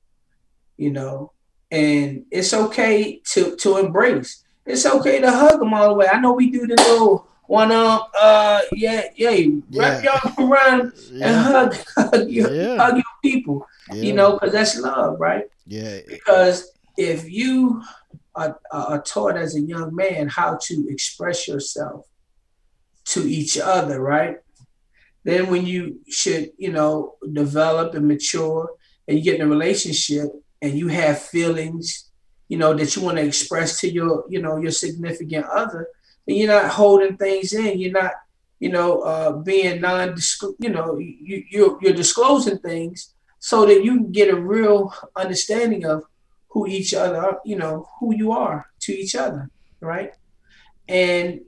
you 0.81 0.91
know? 0.91 1.31
And 1.69 2.25
it's 2.31 2.53
okay 2.53 3.21
to 3.31 3.55
to 3.57 3.77
embrace. 3.77 4.43
It's 4.65 4.85
okay 4.85 5.21
to 5.21 5.31
hug 5.31 5.59
them 5.59 5.73
all 5.73 5.89
the 5.89 5.93
way. 5.93 6.07
I 6.11 6.19
know 6.19 6.33
we 6.33 6.51
do 6.51 6.67
the 6.67 6.75
little 6.75 7.27
one 7.59 7.71
um 7.71 7.99
uh 8.27 8.61
yeah 8.83 9.01
yeah 9.15 9.35
wrap 9.79 9.95
Yeah. 10.03 10.03
your 10.05 10.17
arm 10.23 10.51
around 10.51 10.81
and 11.25 11.35
hug, 11.49 11.71
hug, 11.97 12.29
your, 12.37 12.49
Yeah. 12.55 12.77
hug 12.81 12.95
your 13.03 13.15
people, 13.27 13.57
yeah 13.93 14.03
you 14.05 14.13
know, 14.17 14.29
because 14.33 14.53
that's 14.57 14.75
love, 14.79 15.19
right? 15.19 15.45
yeah 15.67 15.99
Because 16.15 16.57
if 16.97 17.19
you 17.39 17.81
are, 18.39 18.53
are 18.71 19.01
taught 19.13 19.35
as 19.45 19.51
a 19.55 19.63
young 19.73 19.89
man 20.03 20.23
how 20.39 20.49
to 20.67 20.73
express 20.95 21.37
yourself 21.49 21.99
to 23.13 23.19
each 23.37 23.57
other, 23.75 23.97
right? 24.15 24.35
Then 25.27 25.41
when 25.51 25.63
you 25.65 25.81
should, 26.19 26.43
you 26.57 26.71
know, 26.71 26.93
develop 27.41 27.87
and 27.97 28.07
mature 28.07 28.63
and 29.07 29.17
you 29.17 29.23
get 29.23 29.35
in 29.39 29.45
a 29.47 29.47
relationship 29.57 30.27
and 30.63 30.71
you 30.79 30.87
have 30.87 31.17
feelings, 31.35 31.85
you 32.51 32.57
know, 32.61 32.71
that 32.73 32.95
you 32.95 33.01
want 33.05 33.17
to 33.17 33.23
express 33.31 33.79
to 33.81 33.87
your, 33.97 34.23
you 34.33 34.41
know, 34.41 34.55
your 34.63 34.71
significant 34.85 35.45
other, 35.61 35.83
you're 36.25 36.47
not 36.47 36.71
holding 36.71 37.17
things 37.17 37.53
in. 37.53 37.79
You're 37.79 37.91
not, 37.91 38.13
you 38.59 38.69
know, 38.69 39.01
uh, 39.01 39.31
being 39.33 39.81
non, 39.81 40.15
you 40.59 40.69
know, 40.69 40.97
you, 40.97 41.43
you're, 41.49 41.77
you're 41.81 41.93
disclosing 41.93 42.59
things 42.59 43.13
so 43.39 43.65
that 43.65 43.83
you 43.83 43.95
can 43.95 44.11
get 44.11 44.33
a 44.33 44.39
real 44.39 44.93
understanding 45.15 45.85
of 45.85 46.03
who 46.49 46.67
each 46.67 46.93
other, 46.93 47.37
you 47.45 47.55
know, 47.55 47.87
who 47.99 48.13
you 48.15 48.31
are 48.31 48.67
to 48.81 48.93
each 48.93 49.15
other, 49.15 49.49
right? 49.79 50.13
And 50.87 51.41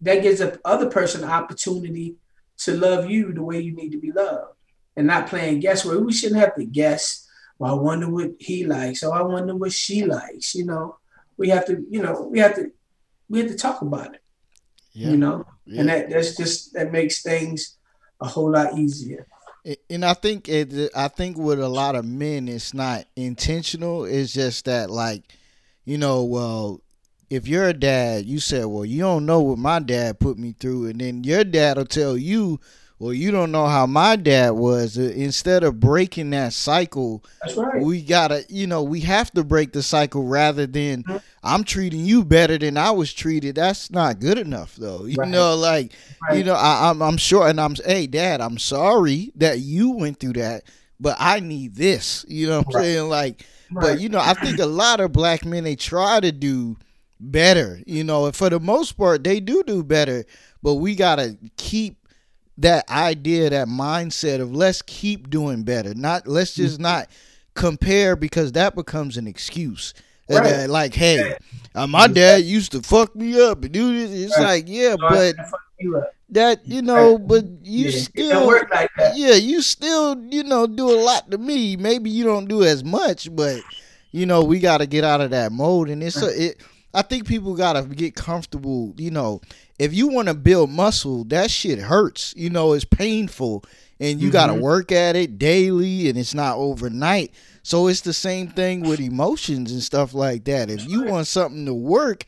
that 0.00 0.22
gives 0.22 0.40
the 0.40 0.60
other 0.64 0.90
person 0.90 1.24
an 1.24 1.30
opportunity 1.30 2.16
to 2.58 2.76
love 2.76 3.08
you 3.08 3.32
the 3.32 3.42
way 3.42 3.60
you 3.60 3.74
need 3.74 3.90
to 3.92 3.98
be 3.98 4.12
loved, 4.12 4.54
and 4.96 5.06
not 5.06 5.28
playing 5.28 5.60
guesswork. 5.60 6.04
We 6.04 6.12
shouldn't 6.12 6.40
have 6.40 6.56
to 6.56 6.64
guess. 6.64 7.26
Well, 7.58 7.78
I 7.78 7.80
wonder 7.80 8.10
what 8.10 8.32
he 8.38 8.66
likes. 8.66 9.02
Oh, 9.02 9.12
I 9.12 9.22
wonder 9.22 9.54
what 9.54 9.72
she 9.72 10.04
likes. 10.04 10.54
You 10.54 10.66
know, 10.66 10.96
we 11.36 11.48
have 11.50 11.64
to, 11.66 11.84
you 11.88 12.02
know, 12.02 12.28
we 12.30 12.38
have 12.40 12.54
to, 12.56 12.70
we 13.30 13.38
have 13.38 13.48
to 13.48 13.56
talk 13.56 13.80
about 13.80 14.14
it. 14.14 14.22
Yeah. 14.92 15.10
You 15.10 15.16
know, 15.16 15.46
yeah. 15.64 15.80
and 15.80 15.88
that 15.88 16.10
that's 16.10 16.36
just 16.36 16.74
that 16.74 16.92
makes 16.92 17.22
things 17.22 17.76
a 18.20 18.26
whole 18.26 18.50
lot 18.50 18.76
easier. 18.76 19.26
And 19.88 20.04
I 20.04 20.14
think 20.14 20.48
it, 20.48 20.90
I 20.96 21.08
think 21.08 21.36
with 21.36 21.60
a 21.60 21.68
lot 21.68 21.94
of 21.94 22.04
men, 22.04 22.48
it's 22.48 22.74
not 22.74 23.04
intentional. 23.14 24.04
It's 24.04 24.32
just 24.32 24.64
that, 24.64 24.90
like, 24.90 25.22
you 25.84 25.98
know, 25.98 26.24
well, 26.24 26.80
if 27.28 27.46
you're 27.46 27.68
a 27.68 27.74
dad, 27.74 28.24
you 28.24 28.40
said, 28.40 28.64
well, 28.66 28.86
you 28.86 29.00
don't 29.00 29.26
know 29.26 29.40
what 29.40 29.58
my 29.58 29.78
dad 29.78 30.18
put 30.18 30.38
me 30.38 30.54
through, 30.58 30.86
and 30.86 31.00
then 31.00 31.24
your 31.24 31.44
dad 31.44 31.76
will 31.76 31.84
tell 31.84 32.16
you, 32.16 32.58
well, 33.00 33.14
you 33.14 33.30
don't 33.30 33.50
know 33.50 33.66
how 33.66 33.86
my 33.86 34.14
dad 34.14 34.50
was. 34.50 34.98
Uh, 34.98 35.12
instead 35.16 35.64
of 35.64 35.80
breaking 35.80 36.28
that 36.30 36.52
cycle, 36.52 37.24
right. 37.56 37.82
we 37.82 38.02
gotta, 38.02 38.44
you 38.50 38.66
know, 38.66 38.82
we 38.82 39.00
have 39.00 39.30
to 39.32 39.42
break 39.42 39.72
the 39.72 39.82
cycle 39.82 40.24
rather 40.24 40.66
than 40.66 41.02
mm-hmm. 41.04 41.16
I'm 41.42 41.64
treating 41.64 42.04
you 42.04 42.22
better 42.26 42.58
than 42.58 42.76
I 42.76 42.90
was 42.90 43.10
treated. 43.14 43.54
That's 43.54 43.90
not 43.90 44.20
good 44.20 44.36
enough, 44.36 44.76
though. 44.76 45.06
You 45.06 45.16
right. 45.16 45.28
know, 45.30 45.56
like, 45.56 45.92
right. 46.28 46.36
you 46.36 46.44
know, 46.44 46.52
I, 46.52 46.90
I'm, 46.90 47.00
I'm 47.00 47.16
sure, 47.16 47.48
and 47.48 47.58
I'm, 47.58 47.74
hey, 47.74 48.06
Dad, 48.06 48.42
I'm 48.42 48.58
sorry 48.58 49.32
that 49.36 49.60
you 49.60 49.92
went 49.92 50.20
through 50.20 50.34
that, 50.34 50.64
but 51.00 51.16
I 51.18 51.40
need 51.40 51.76
this. 51.76 52.26
You 52.28 52.48
know 52.48 52.58
what 52.58 52.76
I'm 52.76 52.82
saying? 52.82 53.08
Like, 53.08 53.46
but 53.70 53.98
you 53.98 54.10
know, 54.10 54.20
I 54.20 54.34
think 54.34 54.58
a 54.58 54.66
lot 54.66 55.00
of 55.00 55.10
black 55.10 55.46
men 55.46 55.64
they 55.64 55.74
try 55.74 56.20
to 56.20 56.32
do 56.32 56.76
better. 57.18 57.80
You 57.86 58.04
know, 58.04 58.26
and 58.26 58.36
for 58.36 58.50
the 58.50 58.60
most 58.60 58.98
part, 58.98 59.24
they 59.24 59.40
do 59.40 59.62
do 59.62 59.82
better, 59.82 60.26
but 60.62 60.74
we 60.74 60.94
gotta 60.94 61.38
keep 61.56 61.96
that 62.60 62.88
idea, 62.90 63.50
that 63.50 63.68
mindset 63.68 64.40
of 64.40 64.54
let's 64.54 64.82
keep 64.82 65.30
doing 65.30 65.62
better. 65.62 65.94
Not 65.94 66.26
let's 66.26 66.54
just 66.54 66.74
mm-hmm. 66.74 66.84
not 66.84 67.08
compare 67.54 68.16
because 68.16 68.52
that 68.52 68.74
becomes 68.74 69.16
an 69.16 69.26
excuse. 69.26 69.94
Right. 70.28 70.70
like, 70.70 70.94
hey, 70.94 71.36
uh, 71.74 71.88
my 71.88 72.06
dad 72.06 72.44
used 72.44 72.70
to 72.72 72.82
fuck 72.82 73.16
me 73.16 73.40
up 73.42 73.64
and 73.64 73.72
do 73.72 73.92
this. 73.92 74.26
It's 74.26 74.38
right. 74.38 74.46
like, 74.46 74.64
yeah, 74.68 74.94
but 74.96 75.34
that 76.28 76.66
you 76.66 76.82
know, 76.82 77.18
but 77.18 77.44
you 77.62 77.86
yeah, 77.88 77.98
still 77.98 78.46
like 78.70 78.90
Yeah, 79.14 79.34
you 79.34 79.60
still 79.62 80.22
you 80.30 80.44
know 80.44 80.66
do 80.66 80.88
a 80.88 81.00
lot 81.02 81.30
to 81.32 81.38
me. 81.38 81.76
Maybe 81.76 82.10
you 82.10 82.24
don't 82.24 82.46
do 82.46 82.62
as 82.62 82.84
much, 82.84 83.34
but 83.34 83.60
you 84.12 84.26
know 84.26 84.44
we 84.44 84.60
got 84.60 84.78
to 84.78 84.86
get 84.86 85.02
out 85.02 85.20
of 85.20 85.30
that 85.30 85.50
mode. 85.50 85.88
And 85.88 86.02
it's 86.02 86.22
a, 86.22 86.50
it. 86.50 86.62
I 86.92 87.02
think 87.02 87.26
people 87.26 87.54
got 87.54 87.74
to 87.74 87.82
get 87.82 88.14
comfortable. 88.14 88.94
You 88.96 89.10
know, 89.10 89.40
if 89.78 89.94
you 89.94 90.08
want 90.08 90.28
to 90.28 90.34
build 90.34 90.70
muscle, 90.70 91.24
that 91.24 91.50
shit 91.50 91.78
hurts. 91.78 92.34
You 92.36 92.50
know, 92.50 92.72
it's 92.72 92.84
painful 92.84 93.64
and 94.00 94.20
you 94.20 94.28
mm-hmm. 94.28 94.32
got 94.32 94.46
to 94.46 94.54
work 94.54 94.90
at 94.90 95.14
it 95.14 95.38
daily 95.38 96.08
and 96.08 96.18
it's 96.18 96.34
not 96.34 96.56
overnight. 96.56 97.32
So 97.62 97.86
it's 97.86 98.00
the 98.00 98.12
same 98.12 98.48
thing 98.48 98.80
with 98.80 99.00
emotions 99.00 99.70
and 99.70 99.82
stuff 99.82 100.14
like 100.14 100.44
that. 100.44 100.70
If 100.70 100.88
you 100.88 101.02
want 101.04 101.26
something 101.26 101.66
to 101.66 101.74
work, 101.74 102.24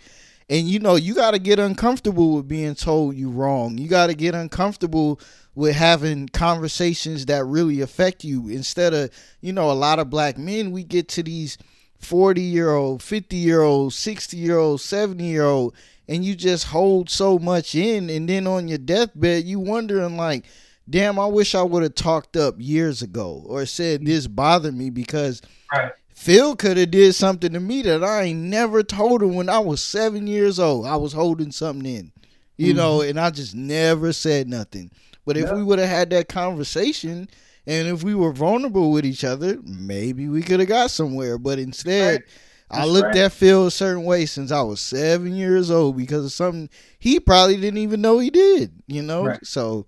and 0.51 0.69
you 0.69 0.81
know, 0.81 0.97
you 0.97 1.15
got 1.15 1.31
to 1.31 1.39
get 1.39 1.59
uncomfortable 1.59 2.37
with 2.37 2.47
being 2.49 2.75
told 2.75 3.17
you 3.17 3.31
wrong. 3.31 3.79
You 3.79 3.89
got 3.89 4.09
to 4.09 4.15
get 4.15 4.35
uncomfortable 4.35 5.19
with 5.55 5.75
having 5.75 6.29
conversations 6.29 7.27
that 7.27 7.45
really 7.45 7.81
affect 7.81 8.23
you 8.23 8.49
instead 8.49 8.93
of, 8.93 9.11
you 9.41 9.53
know, 9.53 9.71
a 9.71 9.73
lot 9.73 9.99
of 9.99 10.11
black 10.11 10.37
men 10.37 10.71
we 10.71 10.85
get 10.85 11.09
to 11.09 11.23
these 11.23 11.57
40 12.03 12.41
year 12.41 12.73
old, 12.73 13.03
50 13.03 13.37
year 13.37 13.63
old, 13.63 13.93
60 13.95 14.37
year 14.37 14.59
old, 14.59 14.81
70 14.81 15.25
year 15.25 15.45
old 15.45 15.75
and 16.09 16.25
you 16.25 16.35
just 16.35 16.67
hold 16.67 17.09
so 17.09 17.39
much 17.39 17.75
in 17.75 18.11
and 18.11 18.29
then 18.29 18.47
on 18.47 18.69
your 18.69 18.79
deathbed 18.79 19.45
you 19.45 19.59
wondering 19.59 20.17
like 20.17 20.45
damn 20.89 21.19
i 21.19 21.27
wish 21.27 21.55
i 21.55 21.63
would 21.63 21.83
have 21.83 21.95
talked 21.95 22.37
up 22.37 22.55
years 22.59 23.03
ago 23.03 23.43
or 23.47 23.65
said 23.67 24.05
this 24.05 24.27
bothered 24.27 24.77
me 24.77 24.91
because 24.91 25.41
right. 25.73 25.93
phil 26.15 26.57
could 26.57 26.77
have 26.77 26.91
did 26.91 27.15
something 27.15 27.53
to 27.53 27.61
me 27.61 27.83
that 27.83 28.03
i 28.03 28.23
ain't 28.23 28.41
never 28.41 28.83
told 28.83 29.23
him 29.23 29.35
when 29.35 29.49
i 29.49 29.59
was 29.59 29.83
seven 29.83 30.27
years 30.27 30.59
old 30.59 30.87
i 30.87 30.97
was 30.97 31.13
holding 31.13 31.53
something 31.53 31.87
in 31.87 32.13
you 32.57 32.69
mm-hmm. 32.69 32.79
know 32.79 33.01
and 33.01 33.19
i 33.19 33.31
just 33.31 33.55
never 33.55 34.13
said 34.13 34.49
nothing 34.49 34.91
but 35.25 35.37
if 35.37 35.51
we 35.53 35.63
would 35.63 35.79
have 35.79 35.89
had 35.89 36.11
that 36.11 36.29
conversation 36.29 37.29
and 37.67 37.89
if 37.89 38.03
we 38.03 38.15
were 38.15 38.33
vulnerable 38.33 38.91
with 38.91 39.05
each 39.05 39.25
other 39.25 39.59
maybe 39.65 40.29
we 40.29 40.43
could 40.43 40.61
have 40.61 40.69
got 40.69 40.91
somewhere 40.91 41.39
but 41.39 41.59
instead 41.59 42.21
right 42.21 42.29
I 42.73 42.87
looked 42.87 43.09
right. 43.09 43.17
at 43.19 43.33
Phil 43.33 43.67
a 43.67 43.71
certain 43.71 44.05
way 44.05 44.25
since 44.25 44.51
I 44.51 44.63
was 44.63 44.81
seven 44.81 45.35
years 45.37 45.71
old 45.71 45.97
because 45.97 46.25
of 46.25 46.33
something 46.33 46.71
he 46.99 47.21
probably 47.21 47.57
didn't 47.57 47.79
even 47.79 48.01
know 48.01 48.19
he 48.19 48.31
did, 48.31 48.73
you 48.87 49.03
know? 49.03 49.27
Right. 49.27 49.47
So 49.47 49.85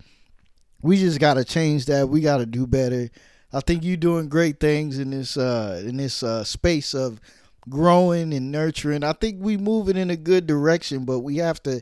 we 0.82 0.98
just 0.98 1.18
gotta 1.18 1.44
change 1.44 1.86
that. 1.86 2.10
We 2.10 2.20
gotta 2.20 2.44
do 2.44 2.66
better. 2.66 3.08
I 3.54 3.60
think 3.60 3.84
you're 3.84 3.96
doing 3.96 4.28
great 4.28 4.60
things 4.60 4.98
in 4.98 5.10
this 5.10 5.36
uh 5.38 5.82
in 5.86 5.96
this 5.96 6.22
uh 6.22 6.44
space 6.44 6.92
of 6.92 7.20
growing 7.70 8.34
and 8.34 8.52
nurturing. 8.52 9.02
I 9.02 9.14
think 9.14 9.38
we 9.40 9.56
moving 9.56 9.96
in 9.96 10.10
a 10.10 10.16
good 10.16 10.46
direction, 10.46 11.06
but 11.06 11.20
we 11.20 11.38
have 11.38 11.62
to 11.62 11.80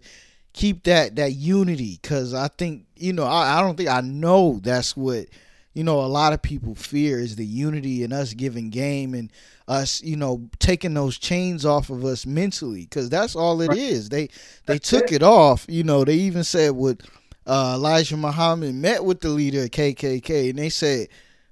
keep 0.53 0.85
that 0.85 1.17
that 1.17 1.33
unity 1.33 1.99
because 2.01 2.33
I 2.33 2.47
think 2.47 2.87
you 2.95 3.13
know 3.13 3.25
I, 3.25 3.59
I 3.59 3.61
don't 3.61 3.77
think 3.77 3.89
I 3.89 4.03
know 4.03 4.61
that's 4.63 4.97
what 4.97 5.27
you 5.75 5.85
know 5.85 6.01
a 6.01 6.07
lot 6.07 6.33
of 6.33 6.43
people 6.43 6.75
fear 6.75 7.19
is 7.19 7.37
the 7.37 7.45
unity 7.45 8.05
and 8.05 8.13
us 8.13 8.35
giving 8.35 8.71
game 8.71 9.15
and 9.15 9.33
us 9.69 10.03
you 10.03 10.17
know 10.17 10.49
taking 10.59 10.95
those 10.95 11.19
chains 11.19 11.65
off 11.65 11.91
of 11.91 12.05
us 12.05 12.27
mentally 12.27 12.83
because 12.83 13.09
that's 13.09 13.35
all 13.35 13.61
it 13.61 13.73
is. 13.77 14.09
they 14.09 14.27
they 14.67 14.75
that's 14.75 14.91
took 14.91 15.05
it. 15.05 15.17
it. 15.17 15.23
off 15.23 15.65
you 15.69 15.83
know 15.85 16.05
they 16.05 16.15
even 16.15 16.45
said 16.45 16.73
what 16.73 17.01
uh, 17.47 17.75
elijah 17.77 18.17
muhammad 18.17 18.75
met 18.75 19.05
with 19.05 19.21
the 19.21 19.29
leader 19.29 19.63
of 19.65 19.71
kkk 19.71 20.51
and 20.51 20.59
they 20.59 20.69
said 20.69 21.09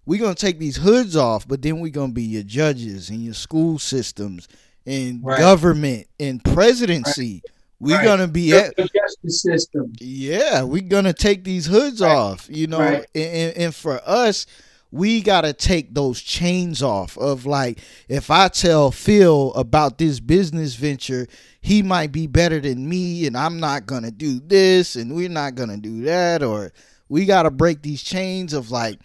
we're 0.07 0.21
gonna 0.21 0.35
take 0.35 0.59
these 0.59 0.77
hoods 0.77 1.17
off 1.17 1.47
but 1.49 1.63
then 1.63 1.81
we're 1.81 1.91
gonna 1.91 2.13
be 2.13 2.23
your 2.23 2.43
judges 2.43 3.11
and 3.11 3.23
your 3.25 3.35
school 3.35 3.79
systems 3.79 4.49
and 4.87 5.25
right. 5.25 5.39
government 5.39 6.07
and 6.19 6.43
presidency 6.45 7.43
right 7.45 7.55
we're 7.81 7.97
right. 7.97 8.05
gonna 8.05 8.29
be 8.29 8.53
at 8.53 8.77
the 8.77 8.83
justice 8.83 9.43
system. 9.43 9.93
Yeah, 10.01 10.63
we're 10.63 10.83
gonna 10.83 11.15
take 11.15 11.45
these 11.45 11.67
hoods 11.67 12.03
right. 12.03 12.15
off, 12.15 12.47
you 12.51 12.67
know, 12.67 12.79
right. 12.79 13.07
and, 13.15 13.57
and 13.57 13.75
for 13.75 14.01
us, 14.05 14.47
we 14.93 15.23
gotta 15.23 15.55
take 15.55 15.95
those 15.95 16.21
chains 16.21 16.83
off 16.83 17.17
of 17.17 17.47
like 17.47 17.81
if 18.09 18.31
I 18.31 18.49
tell 18.49 18.91
Phil 18.91 19.55
about 19.55 19.97
this 19.97 20.21
business 20.21 20.75
venture, 20.75 21.27
he 21.63 21.83
might 21.83 22.13
be 22.13 22.27
better 22.27 22.61
than 22.61 22.87
me, 22.87 23.27
and 23.27 23.35
I'm 23.37 23.59
not 23.59 23.87
gonna 23.87 24.11
do 24.11 24.41
this, 24.41 24.95
and 24.95 25.15
we're 25.17 25.31
not 25.31 25.55
gonna 25.55 25.79
do 25.79 26.03
that, 26.03 26.43
or 26.43 26.73
we 27.09 27.25
gotta 27.25 27.51
break 27.51 27.81
these 27.81 28.03
chains 28.03 28.53
of 28.53 28.71
like 28.71 29.01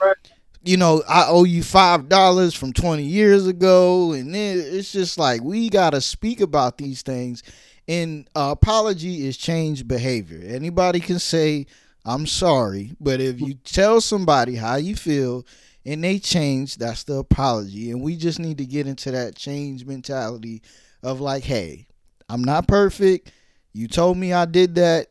you 0.65 0.77
know, 0.77 1.03
I 1.07 1.27
owe 1.29 1.43
you 1.43 1.63
five 1.63 2.09
dollars 2.09 2.53
from 2.53 2.73
twenty 2.73 3.03
years 3.03 3.47
ago, 3.47 4.11
and 4.11 4.35
then 4.35 4.57
it's 4.59 4.91
just 4.91 5.17
like 5.17 5.41
we 5.43 5.69
gotta 5.69 6.01
speak 6.01 6.41
about 6.41 6.77
these 6.77 7.03
things 7.03 7.41
and 7.87 8.27
uh, 8.35 8.49
apology 8.51 9.27
is 9.27 9.37
change 9.37 9.87
behavior. 9.87 10.41
Anybody 10.43 10.99
can 10.99 11.19
say, 11.19 11.67
I'm 12.05 12.27
sorry, 12.27 12.93
but 12.99 13.19
if 13.19 13.39
you 13.41 13.55
tell 13.55 14.01
somebody 14.01 14.55
how 14.55 14.75
you 14.75 14.95
feel 14.95 15.45
and 15.85 16.03
they 16.03 16.19
change, 16.19 16.77
that's 16.77 17.03
the 17.03 17.15
apology. 17.15 17.91
And 17.91 18.01
we 18.01 18.15
just 18.15 18.39
need 18.39 18.57
to 18.57 18.65
get 18.65 18.87
into 18.87 19.11
that 19.11 19.35
change 19.35 19.85
mentality 19.85 20.61
of 21.03 21.21
like, 21.21 21.43
hey, 21.43 21.87
I'm 22.29 22.43
not 22.43 22.67
perfect. 22.67 23.31
You 23.73 23.87
told 23.87 24.17
me 24.17 24.33
I 24.33 24.45
did 24.45 24.75
that. 24.75 25.07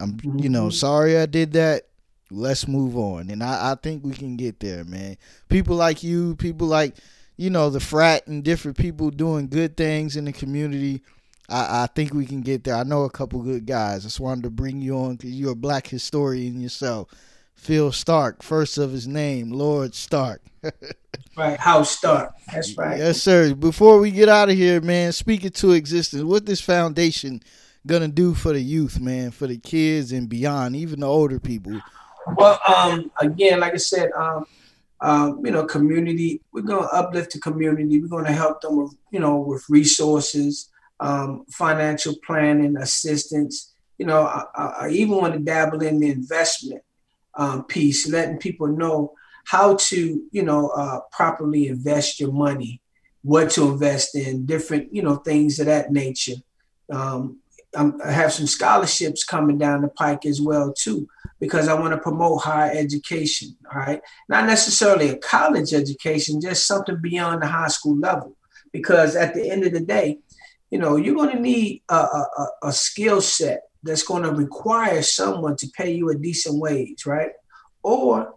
I'm, 0.00 0.18
you 0.22 0.48
know, 0.48 0.66
mm-hmm. 0.66 0.70
sorry 0.70 1.18
I 1.18 1.26
did 1.26 1.52
that. 1.52 1.84
Let's 2.30 2.68
move 2.68 2.96
on. 2.96 3.30
And 3.30 3.42
I, 3.42 3.72
I 3.72 3.74
think 3.74 4.04
we 4.04 4.12
can 4.12 4.36
get 4.36 4.60
there, 4.60 4.84
man. 4.84 5.16
People 5.48 5.76
like 5.76 6.02
you, 6.02 6.36
people 6.36 6.66
like, 6.66 6.96
you 7.36 7.50
know, 7.50 7.70
the 7.70 7.80
frat 7.80 8.26
and 8.26 8.44
different 8.44 8.76
people 8.76 9.10
doing 9.10 9.48
good 9.48 9.76
things 9.76 10.16
in 10.16 10.24
the 10.24 10.32
community 10.32 11.02
I, 11.48 11.84
I 11.84 11.86
think 11.86 12.12
we 12.12 12.26
can 12.26 12.42
get 12.42 12.64
there. 12.64 12.74
I 12.74 12.82
know 12.82 13.04
a 13.04 13.10
couple 13.10 13.40
good 13.42 13.66
guys. 13.66 14.04
I 14.04 14.08
just 14.08 14.20
wanted 14.20 14.44
to 14.44 14.50
bring 14.50 14.80
you 14.80 14.96
on 14.96 15.16
because 15.16 15.32
you're 15.32 15.52
a 15.52 15.56
black 15.56 15.86
historian 15.86 16.60
yourself. 16.60 17.08
Phil 17.54 17.90
Stark, 17.90 18.42
first 18.42 18.78
of 18.78 18.92
his 18.92 19.08
name, 19.08 19.50
Lord 19.50 19.94
Stark. 19.94 20.42
right, 21.36 21.58
House 21.58 21.90
Stark. 21.90 22.32
That's 22.52 22.76
right. 22.76 22.98
Yes, 22.98 23.20
sir. 23.20 23.54
Before 23.54 23.98
we 23.98 24.12
get 24.12 24.28
out 24.28 24.48
of 24.48 24.56
here, 24.56 24.80
man, 24.80 25.12
speaking 25.12 25.50
to 25.50 25.72
existence, 25.72 26.22
what 26.22 26.46
this 26.46 26.60
foundation 26.60 27.42
gonna 27.84 28.08
do 28.08 28.34
for 28.34 28.52
the 28.52 28.60
youth, 28.60 29.00
man, 29.00 29.32
for 29.32 29.48
the 29.48 29.58
kids 29.58 30.12
and 30.12 30.28
beyond, 30.28 30.76
even 30.76 31.00
the 31.00 31.08
older 31.08 31.40
people? 31.40 31.80
Well, 32.36 32.60
um, 32.68 33.10
again, 33.20 33.60
like 33.60 33.74
I 33.74 33.78
said, 33.78 34.12
um, 34.12 34.46
um, 35.00 35.44
you 35.44 35.50
know, 35.50 35.64
community. 35.64 36.40
We're 36.52 36.62
gonna 36.62 36.86
uplift 36.86 37.32
the 37.32 37.40
community. 37.40 38.00
We're 38.00 38.08
gonna 38.08 38.32
help 38.32 38.60
them 38.60 38.76
with, 38.76 38.94
you 39.10 39.18
know, 39.18 39.38
with 39.38 39.64
resources 39.68 40.68
um, 41.00 41.44
financial 41.50 42.14
planning 42.26 42.76
assistance. 42.76 43.72
You 43.98 44.06
know, 44.06 44.22
I, 44.22 44.44
I, 44.80 44.88
even 44.90 45.16
want 45.16 45.34
to 45.34 45.40
dabble 45.40 45.82
in 45.82 46.00
the 46.00 46.10
investment 46.10 46.82
um, 47.34 47.64
piece, 47.64 48.08
letting 48.08 48.38
people 48.38 48.68
know 48.68 49.12
how 49.46 49.76
to, 49.76 50.22
you 50.30 50.42
know, 50.42 50.68
uh, 50.68 51.00
properly 51.10 51.68
invest 51.68 52.20
your 52.20 52.32
money, 52.32 52.80
what 53.22 53.50
to 53.52 53.70
invest 53.70 54.14
in, 54.14 54.46
different, 54.46 54.94
you 54.94 55.02
know, 55.02 55.16
things 55.16 55.58
of 55.58 55.66
that 55.66 55.90
nature. 55.92 56.34
Um, 56.90 57.38
i 57.76 58.10
have 58.10 58.32
some 58.32 58.46
scholarships 58.46 59.24
coming 59.24 59.58
down 59.58 59.82
the 59.82 59.88
pike 59.88 60.24
as 60.24 60.40
well 60.40 60.72
too, 60.72 61.06
because 61.38 61.68
I 61.68 61.74
want 61.74 61.92
to 61.92 61.98
promote 61.98 62.42
higher 62.42 62.72
education. 62.72 63.56
All 63.72 63.80
right, 63.80 64.00
not 64.28 64.46
necessarily 64.46 65.10
a 65.10 65.18
college 65.18 65.74
education, 65.74 66.40
just 66.40 66.66
something 66.66 67.00
beyond 67.00 67.42
the 67.42 67.46
high 67.46 67.68
school 67.68 67.96
level. 67.98 68.36
Because 68.72 69.16
at 69.16 69.34
the 69.34 69.50
end 69.50 69.64
of 69.64 69.72
the 69.72 69.80
day, 69.80 70.18
you 70.70 70.78
know, 70.78 70.96
you're 70.96 71.14
going 71.14 71.34
to 71.34 71.40
need 71.40 71.82
a, 71.88 71.94
a, 71.94 72.46
a 72.64 72.72
skill 72.72 73.20
set 73.20 73.62
that's 73.82 74.02
going 74.02 74.22
to 74.22 74.32
require 74.32 75.02
someone 75.02 75.56
to 75.56 75.68
pay 75.76 75.92
you 75.92 76.10
a 76.10 76.14
decent 76.14 76.60
wage, 76.60 77.06
right? 77.06 77.30
Or 77.82 78.34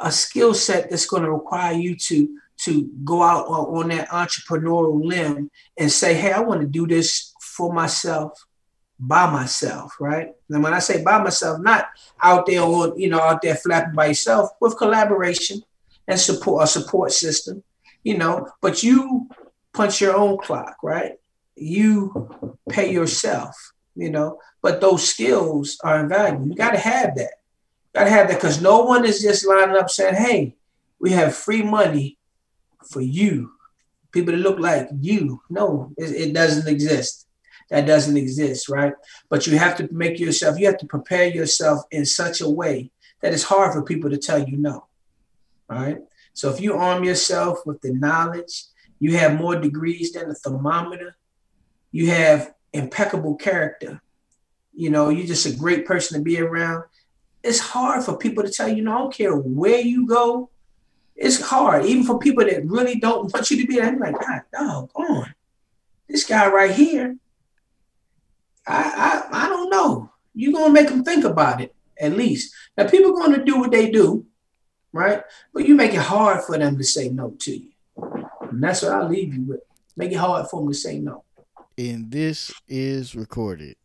a 0.00 0.10
skill 0.10 0.54
set 0.54 0.90
that's 0.90 1.06
going 1.06 1.22
to 1.22 1.30
require 1.30 1.74
you 1.74 1.96
to 1.96 2.36
to 2.56 2.88
go 3.04 3.22
out 3.22 3.46
on 3.46 3.88
that 3.88 4.08
entrepreneurial 4.10 5.04
limb 5.04 5.50
and 5.76 5.90
say, 5.90 6.14
hey, 6.14 6.32
I 6.32 6.40
want 6.40 6.60
to 6.60 6.66
do 6.68 6.86
this 6.86 7.34
for 7.40 7.72
myself, 7.72 8.46
by 8.98 9.30
myself, 9.30 9.96
right? 10.00 10.30
And 10.48 10.62
when 10.62 10.72
I 10.72 10.78
say 10.78 11.02
by 11.02 11.20
myself, 11.22 11.60
not 11.60 11.88
out 12.22 12.46
there 12.46 12.62
on, 12.62 12.98
you 12.98 13.08
know, 13.08 13.20
out 13.20 13.42
there 13.42 13.56
flapping 13.56 13.94
by 13.94 14.06
yourself, 14.06 14.50
with 14.60 14.78
collaboration 14.78 15.62
and 16.06 16.18
support 16.18 16.64
a 16.64 16.66
support 16.68 17.10
system, 17.10 17.64
you 18.04 18.16
know, 18.16 18.48
but 18.62 18.84
you 18.84 19.28
punch 19.72 20.00
your 20.00 20.14
own 20.14 20.38
clock, 20.38 20.76
right? 20.82 21.14
You 21.56 22.58
pay 22.68 22.92
yourself, 22.92 23.72
you 23.94 24.10
know, 24.10 24.40
but 24.62 24.80
those 24.80 25.08
skills 25.08 25.78
are 25.82 26.00
invaluable. 26.00 26.48
You 26.48 26.54
gotta 26.54 26.78
have 26.78 27.14
that. 27.16 27.34
You 27.92 28.00
gotta 28.00 28.10
have 28.10 28.28
that 28.28 28.40
because 28.40 28.60
no 28.60 28.82
one 28.82 29.04
is 29.04 29.22
just 29.22 29.46
lining 29.46 29.76
up 29.76 29.90
saying, 29.90 30.14
hey, 30.14 30.56
we 30.98 31.12
have 31.12 31.34
free 31.34 31.62
money 31.62 32.18
for 32.90 33.00
you. 33.00 33.52
People 34.12 34.32
that 34.32 34.40
look 34.40 34.58
like 34.58 34.88
you. 35.00 35.42
No, 35.50 35.92
it, 35.96 36.10
it 36.10 36.34
doesn't 36.34 36.68
exist. 36.68 37.26
That 37.70 37.86
doesn't 37.86 38.16
exist, 38.16 38.68
right? 38.68 38.94
But 39.28 39.46
you 39.46 39.58
have 39.58 39.76
to 39.78 39.88
make 39.92 40.18
yourself, 40.20 40.58
you 40.58 40.66
have 40.66 40.78
to 40.78 40.86
prepare 40.86 41.28
yourself 41.28 41.82
in 41.90 42.04
such 42.04 42.40
a 42.40 42.48
way 42.48 42.90
that 43.20 43.32
it's 43.32 43.42
hard 43.42 43.72
for 43.72 43.82
people 43.82 44.10
to 44.10 44.18
tell 44.18 44.38
you 44.38 44.56
no. 44.56 44.86
All 45.70 45.78
right. 45.78 45.98
So 46.34 46.50
if 46.50 46.60
you 46.60 46.74
arm 46.74 47.04
yourself 47.04 47.64
with 47.64 47.80
the 47.80 47.92
knowledge, 47.92 48.64
you 48.98 49.16
have 49.16 49.38
more 49.38 49.56
degrees 49.56 50.12
than 50.12 50.30
a 50.30 50.34
thermometer, 50.34 51.16
you 51.94 52.10
have 52.10 52.52
impeccable 52.72 53.36
character, 53.36 54.02
you 54.74 54.90
know, 54.90 55.10
you're 55.10 55.28
just 55.28 55.46
a 55.46 55.54
great 55.54 55.86
person 55.86 56.18
to 56.18 56.24
be 56.24 56.40
around. 56.40 56.82
It's 57.44 57.60
hard 57.60 58.02
for 58.02 58.18
people 58.18 58.42
to 58.42 58.50
tell 58.50 58.66
you, 58.68 58.82
no, 58.82 58.92
I 58.92 58.98
don't 58.98 59.14
care 59.14 59.36
where 59.36 59.78
you 59.78 60.04
go, 60.04 60.50
it's 61.14 61.40
hard, 61.40 61.84
even 61.86 62.02
for 62.02 62.18
people 62.18 62.44
that 62.44 62.66
really 62.66 62.96
don't 62.96 63.32
want 63.32 63.48
you 63.48 63.60
to 63.60 63.66
be 63.68 63.76
there. 63.76 63.86
I'm 63.86 64.00
like, 64.00 64.18
God, 64.18 64.42
dog, 64.52 64.90
on. 64.96 65.34
This 66.08 66.24
guy 66.26 66.50
right 66.50 66.72
here, 66.72 67.16
I, 68.66 69.22
I, 69.30 69.44
I 69.44 69.48
don't 69.48 69.70
know. 69.70 70.10
You're 70.34 70.52
gonna 70.52 70.72
make 70.72 70.88
them 70.88 71.04
think 71.04 71.24
about 71.24 71.60
it 71.60 71.72
at 72.00 72.16
least. 72.16 72.52
Now, 72.76 72.88
people 72.88 73.12
are 73.12 73.20
gonna 73.20 73.44
do 73.44 73.60
what 73.60 73.70
they 73.70 73.88
do, 73.92 74.26
right? 74.92 75.22
But 75.52 75.68
you 75.68 75.76
make 75.76 75.94
it 75.94 76.00
hard 76.00 76.42
for 76.42 76.58
them 76.58 76.76
to 76.76 76.82
say 76.82 77.08
no 77.08 77.36
to 77.38 77.56
you, 77.56 77.70
and 78.50 78.60
that's 78.60 78.82
what 78.82 78.90
I'll 78.90 79.08
leave 79.08 79.32
you 79.32 79.42
with. 79.42 79.60
Make 79.96 80.10
it 80.10 80.16
hard 80.16 80.48
for 80.48 80.60
them 80.60 80.72
to 80.72 80.74
say 80.74 80.98
no. 80.98 81.22
And 81.78 82.10
this 82.10 82.52
is 82.68 83.14
recorded. 83.14 83.76